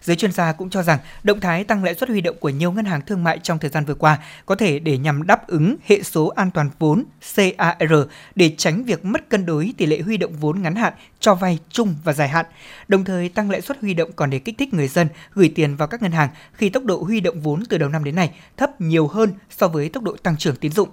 Giới 0.01 0.15
chuyên 0.15 0.31
gia 0.31 0.51
cũng 0.51 0.69
cho 0.69 0.83
rằng 0.83 0.99
động 1.23 1.39
thái 1.39 1.63
tăng 1.63 1.83
lãi 1.83 1.95
suất 1.95 2.09
huy 2.09 2.21
động 2.21 2.35
của 2.39 2.49
nhiều 2.49 2.71
ngân 2.71 2.85
hàng 2.85 3.01
thương 3.01 3.23
mại 3.23 3.39
trong 3.43 3.59
thời 3.59 3.69
gian 3.69 3.85
vừa 3.85 3.93
qua 3.93 4.17
có 4.45 4.55
thể 4.55 4.79
để 4.79 4.97
nhằm 4.97 5.27
đáp 5.27 5.47
ứng 5.47 5.75
hệ 5.85 6.03
số 6.03 6.27
an 6.27 6.51
toàn 6.51 6.69
vốn 6.79 7.03
CAR 7.35 7.93
để 8.35 8.51
tránh 8.57 8.83
việc 8.83 9.05
mất 9.05 9.29
cân 9.29 9.45
đối 9.45 9.73
tỷ 9.77 9.85
lệ 9.85 10.01
huy 10.01 10.17
động 10.17 10.33
vốn 10.39 10.61
ngắn 10.61 10.75
hạn 10.75 10.93
cho 11.19 11.35
vay 11.35 11.59
chung 11.69 11.95
và 12.03 12.13
dài 12.13 12.27
hạn. 12.27 12.45
Đồng 12.87 13.03
thời, 13.03 13.29
tăng 13.29 13.49
lãi 13.49 13.61
suất 13.61 13.81
huy 13.81 13.93
động 13.93 14.11
còn 14.15 14.29
để 14.29 14.39
kích 14.39 14.57
thích 14.57 14.73
người 14.73 14.87
dân 14.87 15.07
gửi 15.33 15.51
tiền 15.55 15.75
vào 15.75 15.87
các 15.87 16.01
ngân 16.01 16.11
hàng 16.11 16.29
khi 16.53 16.69
tốc 16.69 16.83
độ 16.85 17.03
huy 17.03 17.19
động 17.19 17.41
vốn 17.41 17.63
từ 17.69 17.77
đầu 17.77 17.89
năm 17.89 18.03
đến 18.03 18.15
nay 18.15 18.31
thấp 18.57 18.81
nhiều 18.81 19.07
hơn 19.07 19.33
so 19.49 19.67
với 19.67 19.89
tốc 19.89 20.03
độ 20.03 20.15
tăng 20.23 20.37
trưởng 20.37 20.55
tín 20.55 20.71
dụng. 20.71 20.89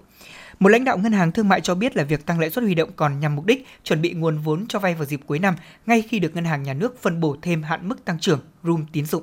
Một 0.58 0.68
lãnh 0.68 0.84
đạo 0.84 0.98
ngân 0.98 1.12
hàng 1.12 1.32
thương 1.32 1.48
mại 1.48 1.60
cho 1.60 1.74
biết 1.74 1.96
là 1.96 2.04
việc 2.04 2.26
tăng 2.26 2.40
lãi 2.40 2.50
suất 2.50 2.64
huy 2.64 2.74
động 2.74 2.90
còn 2.96 3.20
nhằm 3.20 3.36
mục 3.36 3.46
đích 3.46 3.66
chuẩn 3.84 4.02
bị 4.02 4.12
nguồn 4.12 4.38
vốn 4.38 4.66
cho 4.68 4.78
vay 4.78 4.94
vào 4.94 5.04
dịp 5.04 5.20
cuối 5.26 5.38
năm, 5.38 5.54
ngay 5.86 6.02
khi 6.02 6.18
được 6.18 6.34
ngân 6.34 6.44
hàng 6.44 6.62
nhà 6.62 6.74
nước 6.74 7.02
phân 7.02 7.20
bổ 7.20 7.36
thêm 7.42 7.62
hạn 7.62 7.88
mức 7.88 8.04
tăng 8.04 8.18
trưởng 8.18 8.40
room 8.62 8.86
tín 8.92 9.06
dụng. 9.06 9.22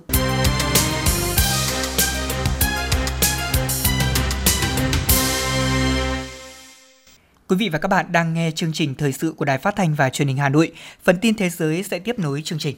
Quý 7.47 7.57
vị 7.57 7.69
và 7.69 7.79
các 7.79 7.87
bạn 7.87 8.11
đang 8.11 8.33
nghe 8.33 8.51
chương 8.51 8.73
trình 8.73 8.95
thời 8.95 9.11
sự 9.11 9.33
của 9.37 9.45
Đài 9.45 9.57
Phát 9.57 9.75
thanh 9.75 9.95
và 9.95 10.09
Truyền 10.09 10.27
hình 10.27 10.37
Hà 10.37 10.49
Nội. 10.49 10.71
Phần 11.03 11.17
tin 11.21 11.35
thế 11.35 11.49
giới 11.49 11.83
sẽ 11.83 11.99
tiếp 11.99 12.19
nối 12.19 12.41
chương 12.41 12.59
trình. 12.59 12.75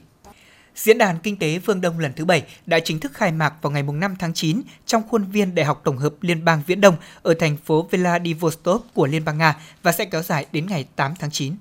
Diễn 0.75 0.97
đàn 0.97 1.19
Kinh 1.19 1.37
tế 1.37 1.59
Phương 1.59 1.81
Đông 1.81 1.99
lần 1.99 2.13
thứ 2.15 2.25
7 2.25 2.43
đã 2.65 2.79
chính 2.79 2.99
thức 2.99 3.13
khai 3.13 3.31
mạc 3.31 3.53
vào 3.61 3.71
ngày 3.71 3.83
5 3.83 4.15
tháng 4.19 4.33
9 4.33 4.61
trong 4.85 5.03
khuôn 5.09 5.25
viên 5.25 5.55
Đại 5.55 5.65
học 5.65 5.81
Tổng 5.83 5.97
hợp 5.97 6.13
Liên 6.21 6.45
bang 6.45 6.61
Viễn 6.67 6.81
Đông 6.81 6.95
ở 7.21 7.33
thành 7.33 7.57
phố 7.57 7.87
Vladivostok 7.91 8.85
của 8.93 9.07
Liên 9.07 9.25
bang 9.25 9.37
Nga 9.37 9.55
và 9.83 9.91
sẽ 9.91 10.05
kéo 10.05 10.21
dài 10.21 10.45
đến 10.51 10.65
ngày 10.69 10.85
8 10.95 11.13
tháng 11.19 11.31
9. 11.31 11.53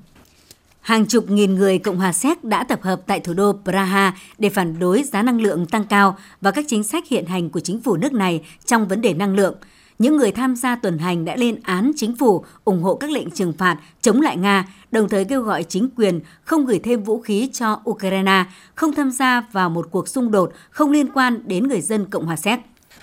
Hàng 0.81 1.07
chục 1.07 1.31
nghìn 1.31 1.55
người 1.55 1.79
Cộng 1.79 1.97
hòa 1.97 2.13
Séc 2.13 2.45
đã 2.45 2.65
tập 2.65 2.83
hợp 2.83 3.03
tại 3.07 3.21
thủ 3.21 3.35
đô 3.35 3.53
Praha 3.65 4.17
để 4.39 4.49
phản 4.49 4.79
đối 4.79 5.03
giá 5.03 5.23
năng 5.23 5.41
lượng 5.41 5.67
tăng 5.67 5.85
cao 5.85 6.19
và 6.41 6.51
các 6.51 6.65
chính 6.69 6.85
sách 6.85 7.05
hiện 7.11 7.27
hành 7.27 7.51
của 7.51 7.61
chính 7.61 7.83
phủ 7.83 7.97
nước 7.97 8.13
này 8.13 8.45
trong 8.67 8.89
vấn 8.89 9.01
đề 9.01 9.15
năng 9.15 9.35
lượng– 9.35 9.55
những 10.03 10.17
người 10.17 10.33
tham 10.33 10.57
gia 10.57 10.77
tuần 10.77 10.99
hành 10.99 11.25
đã 11.25 11.37
lên 11.37 11.61
án 11.63 11.93
chính 11.97 12.17
phủ 12.17 12.45
ủng 12.65 12.83
hộ 12.83 12.95
các 12.95 13.11
lệnh 13.11 13.31
trừng 13.31 13.53
phạt 13.59 13.77
chống 14.01 14.21
lại 14.21 14.37
Nga, 14.37 14.65
đồng 14.93 15.09
thời 15.09 15.25
kêu 15.25 15.43
gọi 15.43 15.65
chính 15.65 15.89
quyền 15.97 16.21
không 16.45 16.67
gửi 16.67 16.81
thêm 16.85 17.03
vũ 17.03 17.21
khí 17.21 17.51
cho 17.53 17.81
Ukraine, 17.91 18.45
không 18.75 18.95
tham 18.95 19.11
gia 19.11 19.41
vào 19.53 19.71
một 19.71 19.89
cuộc 19.91 20.09
xung 20.09 20.31
đột 20.31 20.53
không 20.71 20.91
liên 20.91 21.13
quan 21.15 21.41
đến 21.47 21.69
người 21.69 21.81
dân 21.81 22.05
Cộng 22.11 22.27
hòa 22.27 22.37
Séc. 22.37 22.61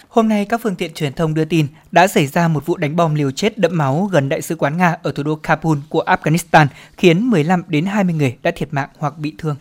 Hôm 0.07 0.29
nay, 0.29 0.45
các 0.45 0.61
phương 0.63 0.75
tiện 0.75 0.93
truyền 0.93 1.13
thông 1.13 1.33
đưa 1.33 1.45
tin 1.45 1.67
đã 1.91 2.07
xảy 2.07 2.27
ra 2.27 2.47
một 2.47 2.65
vụ 2.65 2.77
đánh 2.77 2.95
bom 2.95 3.15
liều 3.15 3.31
chết 3.31 3.57
đẫm 3.57 3.77
máu 3.77 4.09
gần 4.11 4.29
đại 4.29 4.41
sứ 4.41 4.55
quán 4.55 4.77
Nga 4.77 4.97
ở 5.03 5.11
thủ 5.11 5.23
đô 5.23 5.35
Kabul 5.35 5.77
của 5.89 6.03
Afghanistan, 6.03 6.67
khiến 6.97 7.29
15 7.29 7.63
đến 7.67 7.85
20 7.85 8.13
người 8.13 8.37
đã 8.43 8.51
thiệt 8.55 8.73
mạng 8.73 8.89
hoặc 8.97 9.17
bị 9.17 9.33
thương. 9.37 9.55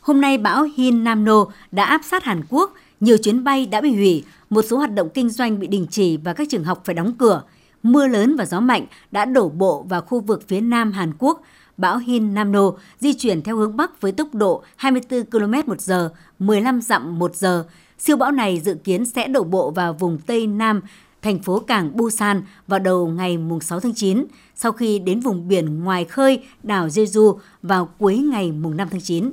Hôm 0.00 0.20
nay, 0.20 0.38
bão 0.38 0.66
Hin 0.76 1.04
Namno 1.04 1.46
đã 1.72 1.84
áp 1.84 2.00
sát 2.04 2.24
Hàn 2.24 2.42
Quốc, 2.48 2.74
nhiều 3.00 3.16
chuyến 3.16 3.44
bay 3.44 3.66
đã 3.66 3.80
bị 3.80 3.94
hủy, 3.94 4.24
một 4.50 4.62
số 4.62 4.76
hoạt 4.76 4.94
động 4.94 5.08
kinh 5.14 5.30
doanh 5.30 5.58
bị 5.60 5.66
đình 5.66 5.86
chỉ 5.90 6.16
và 6.16 6.32
các 6.32 6.48
trường 6.50 6.64
học 6.64 6.82
phải 6.84 6.94
đóng 6.94 7.12
cửa. 7.18 7.42
Mưa 7.82 8.06
lớn 8.06 8.36
và 8.36 8.46
gió 8.46 8.60
mạnh 8.60 8.86
đã 9.10 9.24
đổ 9.24 9.48
bộ 9.48 9.82
vào 9.88 10.00
khu 10.00 10.20
vực 10.20 10.44
phía 10.48 10.60
nam 10.60 10.92
Hàn 10.92 11.12
Quốc. 11.18 11.42
Bão 11.80 11.98
Hin 11.98 12.34
Namno 12.34 12.72
di 12.98 13.12
chuyển 13.12 13.42
theo 13.42 13.56
hướng 13.56 13.76
Bắc 13.76 14.00
với 14.00 14.12
tốc 14.12 14.34
độ 14.34 14.62
24 14.76 15.24
km 15.24 15.54
một 15.66 15.80
giờ, 15.80 16.12
15 16.38 16.80
dặm 16.80 17.18
một 17.18 17.36
giờ. 17.36 17.64
Siêu 17.98 18.16
bão 18.16 18.32
này 18.32 18.60
dự 18.60 18.74
kiến 18.74 19.04
sẽ 19.04 19.28
đổ 19.28 19.44
bộ 19.44 19.70
vào 19.70 19.92
vùng 19.92 20.18
Tây 20.18 20.46
Nam 20.46 20.80
thành 21.22 21.38
phố 21.38 21.60
cảng 21.60 21.96
Busan 21.96 22.42
vào 22.66 22.78
đầu 22.78 23.08
ngày 23.08 23.38
6 23.60 23.80
tháng 23.80 23.94
9, 23.94 24.24
sau 24.54 24.72
khi 24.72 24.98
đến 24.98 25.20
vùng 25.20 25.48
biển 25.48 25.84
ngoài 25.84 26.04
khơi 26.04 26.42
đảo 26.62 26.88
Jeju 26.88 27.38
vào 27.62 27.88
cuối 27.98 28.18
ngày 28.18 28.52
5 28.52 28.88
tháng 28.90 29.00
9 29.00 29.30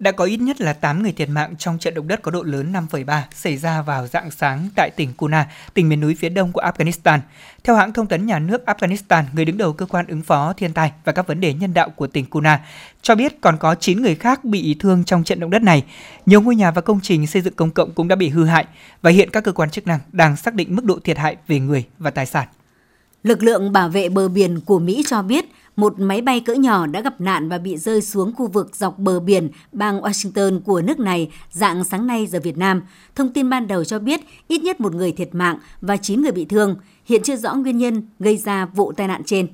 đã 0.00 0.12
có 0.12 0.24
ít 0.24 0.36
nhất 0.36 0.60
là 0.60 0.72
8 0.72 1.02
người 1.02 1.12
thiệt 1.12 1.28
mạng 1.28 1.54
trong 1.58 1.78
trận 1.78 1.94
động 1.94 2.08
đất 2.08 2.22
có 2.22 2.30
độ 2.30 2.42
lớn 2.42 2.72
5,3 2.72 3.22
xảy 3.34 3.56
ra 3.56 3.82
vào 3.82 4.06
dạng 4.06 4.30
sáng 4.30 4.68
tại 4.76 4.90
tỉnh 4.96 5.12
Kuna, 5.16 5.46
tỉnh 5.74 5.88
miền 5.88 6.00
núi 6.00 6.16
phía 6.18 6.28
đông 6.28 6.52
của 6.52 6.60
Afghanistan. 6.60 7.18
Theo 7.64 7.76
hãng 7.76 7.92
thông 7.92 8.06
tấn 8.06 8.26
nhà 8.26 8.38
nước 8.38 8.62
Afghanistan, 8.66 9.24
người 9.32 9.44
đứng 9.44 9.58
đầu 9.58 9.72
cơ 9.72 9.86
quan 9.86 10.06
ứng 10.06 10.22
phó 10.22 10.52
thiên 10.52 10.72
tai 10.72 10.92
và 11.04 11.12
các 11.12 11.26
vấn 11.26 11.40
đề 11.40 11.54
nhân 11.54 11.74
đạo 11.74 11.90
của 11.90 12.06
tỉnh 12.06 12.26
Kuna 12.26 12.60
cho 13.02 13.14
biết 13.14 13.40
còn 13.40 13.56
có 13.56 13.74
9 13.74 14.02
người 14.02 14.14
khác 14.14 14.44
bị 14.44 14.76
thương 14.80 15.04
trong 15.04 15.24
trận 15.24 15.40
động 15.40 15.50
đất 15.50 15.62
này. 15.62 15.84
Nhiều 16.26 16.40
ngôi 16.40 16.56
nhà 16.56 16.70
và 16.70 16.80
công 16.80 17.00
trình 17.02 17.26
xây 17.26 17.42
dựng 17.42 17.54
công 17.54 17.70
cộng 17.70 17.92
cũng 17.92 18.08
đã 18.08 18.16
bị 18.16 18.28
hư 18.28 18.44
hại 18.44 18.66
và 19.02 19.10
hiện 19.10 19.30
các 19.30 19.44
cơ 19.44 19.52
quan 19.52 19.70
chức 19.70 19.86
năng 19.86 20.00
đang 20.12 20.36
xác 20.36 20.54
định 20.54 20.76
mức 20.76 20.84
độ 20.84 20.98
thiệt 21.04 21.18
hại 21.18 21.36
về 21.48 21.60
người 21.60 21.84
và 21.98 22.10
tài 22.10 22.26
sản. 22.26 22.48
Lực 23.22 23.42
lượng 23.42 23.72
bảo 23.72 23.88
vệ 23.88 24.08
bờ 24.08 24.28
biển 24.28 24.60
của 24.60 24.78
Mỹ 24.78 25.02
cho 25.06 25.22
biết, 25.22 25.44
một 25.76 25.94
máy 25.98 26.20
bay 26.20 26.40
cỡ 26.40 26.54
nhỏ 26.54 26.86
đã 26.86 27.00
gặp 27.00 27.20
nạn 27.20 27.48
và 27.48 27.58
bị 27.58 27.76
rơi 27.76 28.02
xuống 28.02 28.32
khu 28.34 28.46
vực 28.46 28.76
dọc 28.76 28.98
bờ 28.98 29.20
biển 29.20 29.48
bang 29.72 30.00
Washington 30.00 30.60
của 30.60 30.82
nước 30.82 30.98
này 30.98 31.30
dạng 31.50 31.84
sáng 31.84 32.06
nay 32.06 32.26
giờ 32.26 32.40
Việt 32.40 32.58
Nam. 32.58 32.82
Thông 33.14 33.32
tin 33.32 33.50
ban 33.50 33.66
đầu 33.66 33.84
cho 33.84 33.98
biết, 33.98 34.20
ít 34.48 34.62
nhất 34.62 34.80
một 34.80 34.94
người 34.94 35.12
thiệt 35.12 35.28
mạng 35.32 35.58
và 35.80 35.96
9 35.96 36.22
người 36.22 36.32
bị 36.32 36.44
thương. 36.44 36.76
Hiện 37.04 37.22
chưa 37.24 37.36
rõ 37.36 37.54
nguyên 37.54 37.78
nhân 37.78 38.02
gây 38.18 38.36
ra 38.36 38.66
vụ 38.66 38.92
tai 38.92 39.08
nạn 39.08 39.22
trên. 39.26 39.46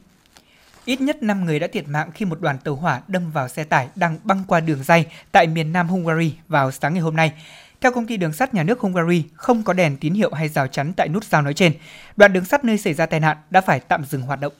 Ít 0.84 1.00
nhất 1.00 1.22
5 1.22 1.44
người 1.44 1.58
đã 1.58 1.66
thiệt 1.66 1.88
mạng 1.88 2.10
khi 2.14 2.24
một 2.24 2.40
đoàn 2.40 2.58
tàu 2.64 2.74
hỏa 2.74 3.00
đâm 3.08 3.30
vào 3.30 3.48
xe 3.48 3.64
tải 3.64 3.88
đang 3.94 4.18
băng 4.24 4.44
qua 4.46 4.60
đường 4.60 4.84
dây 4.84 5.06
tại 5.32 5.46
miền 5.46 5.72
nam 5.72 5.88
Hungary 5.88 6.34
vào 6.48 6.70
sáng 6.70 6.94
ngày 6.94 7.02
hôm 7.02 7.16
nay. 7.16 7.32
Theo 7.80 7.92
công 7.92 8.06
ty 8.06 8.16
đường 8.16 8.32
sắt 8.32 8.54
nhà 8.54 8.62
nước 8.62 8.80
Hungary, 8.80 9.24
không 9.34 9.62
có 9.62 9.72
đèn 9.72 9.96
tín 9.96 10.14
hiệu 10.14 10.30
hay 10.32 10.48
rào 10.48 10.66
chắn 10.66 10.92
tại 10.96 11.08
nút 11.08 11.24
giao 11.24 11.42
nói 11.42 11.54
trên. 11.54 11.72
Đoạn 12.16 12.32
đường 12.32 12.44
sắt 12.44 12.64
nơi 12.64 12.78
xảy 12.78 12.94
ra 12.94 13.06
tai 13.06 13.20
nạn 13.20 13.36
đã 13.50 13.60
phải 13.60 13.80
tạm 13.80 14.04
dừng 14.04 14.22
hoạt 14.22 14.40
động. 14.40 14.52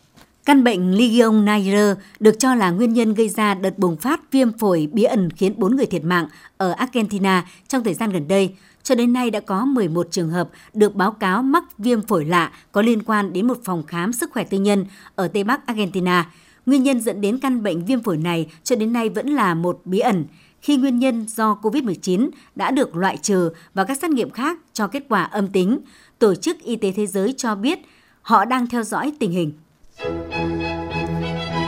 Căn 0.44 0.64
bệnh 0.64 0.92
Legionnaire 0.92 1.94
được 2.20 2.38
cho 2.38 2.54
là 2.54 2.70
nguyên 2.70 2.92
nhân 2.92 3.14
gây 3.14 3.28
ra 3.28 3.54
đợt 3.54 3.78
bùng 3.78 3.96
phát 3.96 4.20
viêm 4.32 4.58
phổi 4.58 4.88
bí 4.92 5.02
ẩn 5.02 5.30
khiến 5.30 5.54
4 5.56 5.76
người 5.76 5.86
thiệt 5.86 6.04
mạng 6.04 6.28
ở 6.56 6.72
Argentina 6.72 7.46
trong 7.68 7.84
thời 7.84 7.94
gian 7.94 8.10
gần 8.10 8.28
đây. 8.28 8.54
Cho 8.82 8.94
đến 8.94 9.12
nay 9.12 9.30
đã 9.30 9.40
có 9.40 9.64
11 9.64 10.08
trường 10.10 10.30
hợp 10.30 10.48
được 10.74 10.94
báo 10.94 11.12
cáo 11.12 11.42
mắc 11.42 11.64
viêm 11.78 12.02
phổi 12.02 12.24
lạ 12.24 12.52
có 12.72 12.82
liên 12.82 13.02
quan 13.02 13.32
đến 13.32 13.46
một 13.46 13.58
phòng 13.64 13.82
khám 13.86 14.12
sức 14.12 14.30
khỏe 14.32 14.44
tư 14.44 14.58
nhân 14.58 14.86
ở 15.14 15.28
Tây 15.28 15.44
Bắc 15.44 15.66
Argentina. 15.66 16.30
Nguyên 16.66 16.82
nhân 16.82 17.00
dẫn 17.00 17.20
đến 17.20 17.38
căn 17.38 17.62
bệnh 17.62 17.84
viêm 17.84 18.02
phổi 18.02 18.16
này 18.16 18.46
cho 18.64 18.76
đến 18.76 18.92
nay 18.92 19.08
vẫn 19.08 19.28
là 19.28 19.54
một 19.54 19.80
bí 19.84 19.98
ẩn 19.98 20.24
khi 20.66 20.76
nguyên 20.76 20.98
nhân 20.98 21.26
do 21.28 21.58
COVID-19 21.62 22.30
đã 22.54 22.70
được 22.70 22.96
loại 22.96 23.16
trừ 23.16 23.50
và 23.74 23.84
các 23.84 23.98
xét 24.02 24.10
nghiệm 24.10 24.30
khác 24.30 24.58
cho 24.72 24.86
kết 24.86 25.02
quả 25.08 25.22
âm 25.22 25.48
tính. 25.48 25.78
Tổ 26.18 26.34
chức 26.34 26.62
Y 26.62 26.76
tế 26.76 26.92
Thế 26.92 27.06
giới 27.06 27.34
cho 27.36 27.54
biết 27.54 27.78
họ 28.22 28.44
đang 28.44 28.66
theo 28.66 28.82
dõi 28.82 29.12
tình 29.20 29.30
hình. 29.30 29.52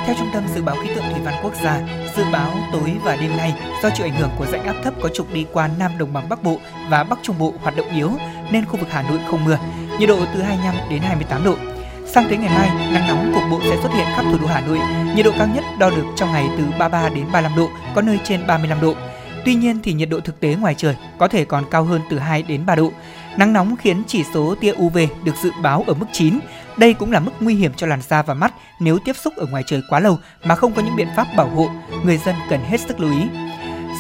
Theo 0.07 0.15
Trung 0.19 0.29
tâm 0.33 0.45
Dự 0.55 0.63
báo 0.63 0.77
Khí 0.83 0.89
tượng 0.95 1.05
Thủy 1.13 1.21
văn 1.25 1.35
Quốc 1.43 1.53
gia, 1.63 2.05
dự 2.17 2.25
báo 2.33 2.55
tối 2.73 2.97
và 3.05 3.17
đêm 3.17 3.37
nay 3.37 3.55
do 3.83 3.91
chịu 3.95 4.07
ảnh 4.07 4.21
hưởng 4.21 4.31
của 4.39 4.47
rãnh 4.47 4.65
áp 4.65 4.77
thấp 4.85 4.95
có 5.03 5.09
trục 5.09 5.33
đi 5.33 5.47
qua 5.53 5.71
Nam 5.79 5.93
Đồng 5.99 6.13
bằng 6.13 6.29
Bắc 6.29 6.43
Bộ 6.43 6.61
và 6.91 7.05
Bắc 7.05 7.19
Trung 7.23 7.39
Bộ 7.39 7.55
hoạt 7.63 7.77
động 7.77 7.89
yếu 7.95 8.11
nên 8.53 8.65
khu 8.65 8.77
vực 8.77 8.89
Hà 8.91 9.03
Nội 9.03 9.21
không 9.31 9.45
mưa, 9.45 9.59
nhiệt 10.01 10.09
độ 10.09 10.19
từ 10.35 10.43
25 10.43 10.75
đến 10.91 11.03
28 11.03 11.45
độ. 11.45 11.78
Sang 12.15 12.29
tới 12.29 12.39
ngày 12.39 12.49
mai, 12.49 12.93
nắng 12.93 13.09
nóng 13.09 13.33
cục 13.35 13.43
bộ 13.51 13.61
sẽ 13.63 13.77
xuất 13.83 13.93
hiện 13.95 14.07
khắp 14.17 14.25
thủ 14.33 14.39
đô 14.39 14.47
Hà 14.47 14.61
Nội. 14.61 14.79
Nhiệt 15.15 15.25
độ 15.25 15.33
cao 15.39 15.47
nhất 15.55 15.65
đo 15.79 15.91
được 15.91 16.05
trong 16.17 16.33
ngày 16.33 16.49
từ 16.59 16.65
33 16.79 17.09
đến 17.09 17.25
35 17.33 17.59
độ, 17.59 17.69
có 17.95 18.03
nơi 18.03 18.19
trên 18.25 18.47
35 18.47 18.81
độ. 18.81 18.95
Tuy 19.45 19.55
nhiên 19.55 19.79
thì 19.83 19.93
nhiệt 19.93 20.09
độ 20.09 20.21
thực 20.21 20.41
tế 20.41 20.55
ngoài 20.55 20.75
trời 20.75 20.97
có 21.19 21.29
thể 21.29 21.45
còn 21.45 21.65
cao 21.71 21.85
hơn 21.85 22.01
từ 22.11 22.19
2 22.19 22.43
đến 22.43 22.67
3 22.67 22.75
độ. 22.75 22.93
Nắng 23.37 23.53
nóng 23.53 23.77
khiến 23.77 24.03
chỉ 24.07 24.25
số 24.35 24.55
tia 24.61 24.73
UV 24.73 24.99
được 25.25 25.33
dự 25.43 25.51
báo 25.63 25.85
ở 25.87 25.95
mức 25.95 26.07
9. 26.13 26.39
Đây 26.77 26.95
cũng 26.95 27.13
là 27.13 27.21
mức 27.21 27.33
nguy 27.41 27.55
hiểm 27.55 27.73
cho 27.77 27.87
làn 27.87 28.03
da 28.03 28.23
và 28.23 28.35
mắt 28.35 28.55
nếu 28.81 28.99
tiếp 28.99 29.17
xúc 29.17 29.37
ở 29.37 29.47
ngoài 29.51 29.63
trời 29.67 29.83
quá 29.91 30.01
lâu 30.01 30.19
mà 30.45 30.55
không 30.55 30.73
có 30.73 30.83
những 30.83 30.97
biện 30.97 31.09
pháp 31.17 31.27
bảo 31.37 31.49
hộ. 31.49 31.71
Người 32.05 32.17
dân 32.17 32.35
cần 32.51 32.61
hết 32.61 32.81
sức 32.81 33.01
lưu 33.01 33.11
ý. 33.11 33.48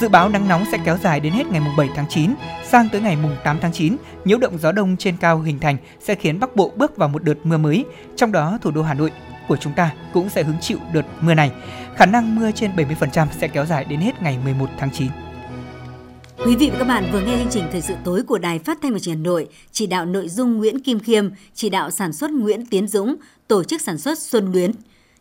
Dự 0.00 0.08
báo 0.08 0.28
nắng 0.28 0.48
nóng 0.48 0.64
sẽ 0.72 0.78
kéo 0.84 0.96
dài 1.02 1.20
đến 1.20 1.32
hết 1.32 1.46
ngày 1.46 1.62
7 1.76 1.88
tháng 1.94 2.06
9, 2.08 2.34
sang 2.64 2.88
tới 2.92 3.00
ngày 3.00 3.16
8 3.44 3.58
tháng 3.60 3.72
9, 3.72 3.96
nhiễu 4.24 4.38
động 4.38 4.58
gió 4.58 4.72
đông 4.72 4.96
trên 4.96 5.16
cao 5.16 5.40
hình 5.40 5.58
thành 5.58 5.76
sẽ 6.00 6.14
khiến 6.14 6.40
Bắc 6.40 6.56
Bộ 6.56 6.72
bước 6.76 6.96
vào 6.96 7.08
một 7.08 7.24
đợt 7.24 7.46
mưa 7.46 7.56
mới, 7.56 7.84
trong 8.16 8.32
đó 8.32 8.58
thủ 8.62 8.70
đô 8.70 8.82
Hà 8.82 8.94
Nội 8.94 9.10
của 9.48 9.56
chúng 9.56 9.72
ta 9.72 9.90
cũng 10.12 10.28
sẽ 10.28 10.42
hứng 10.42 10.56
chịu 10.60 10.78
đợt 10.92 11.02
mưa 11.20 11.34
này. 11.34 11.50
Khả 11.96 12.06
năng 12.06 12.36
mưa 12.36 12.50
trên 12.54 12.70
70% 12.76 13.26
sẽ 13.40 13.48
kéo 13.48 13.66
dài 13.66 13.84
đến 13.84 14.00
hết 14.00 14.22
ngày 14.22 14.38
11 14.44 14.66
tháng 14.78 14.90
9. 14.92 15.08
Quý 16.46 16.56
vị 16.56 16.70
và 16.70 16.78
các 16.78 16.84
bạn 16.84 17.08
vừa 17.12 17.20
nghe 17.20 17.38
chương 17.38 17.50
trình 17.50 17.64
Thời 17.72 17.80
sự 17.80 17.94
tối 18.04 18.22
của 18.22 18.38
Đài 18.38 18.58
Phát 18.58 18.78
thanh 18.82 18.92
và 18.92 18.98
Truyền 18.98 19.16
hình 19.16 19.24
Hà 19.24 19.30
Nội, 19.30 19.48
chỉ 19.72 19.86
đạo 19.86 20.06
nội 20.06 20.28
dung 20.28 20.58
Nguyễn 20.58 20.80
Kim 20.80 21.00
Khiêm, 21.00 21.28
chỉ 21.54 21.70
đạo 21.70 21.90
sản 21.90 22.12
xuất 22.12 22.30
Nguyễn 22.30 22.66
Tiến 22.66 22.88
Dũng, 22.88 23.16
tổ 23.48 23.64
chức 23.64 23.80
sản 23.80 23.98
xuất 23.98 24.18
Xuân 24.18 24.52
Luyến. 24.52 24.70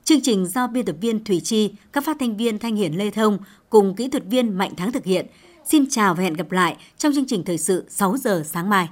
Chương 0.08 0.22
trình 0.22 0.46
do 0.46 0.68
biên 0.68 0.86
tập 0.86 0.96
viên 1.02 1.24
Thủy 1.24 1.42
Chi, 1.44 1.74
các 1.94 2.06
phát 2.06 2.18
thanh 2.20 2.38
viên 2.38 2.60
Thanh 2.60 2.76
Hiển 2.76 2.94
Lê 2.94 3.12
Thông 3.12 3.38
cùng 3.70 3.96
kỹ 3.96 4.08
thuật 4.08 4.24
viên 4.26 4.58
Mạnh 4.58 4.76
Thắng 4.76 4.92
thực 4.92 5.06
hiện. 5.06 5.26
Xin 5.66 5.90
chào 5.90 6.16
và 6.16 6.24
hẹn 6.24 6.34
gặp 6.34 6.52
lại 6.52 6.78
trong 6.98 7.14
chương 7.14 7.26
trình 7.26 7.44
thời 7.44 7.58
sự 7.58 7.86
6 7.90 8.18
giờ 8.18 8.44
sáng 8.46 8.70
mai. 8.70 8.90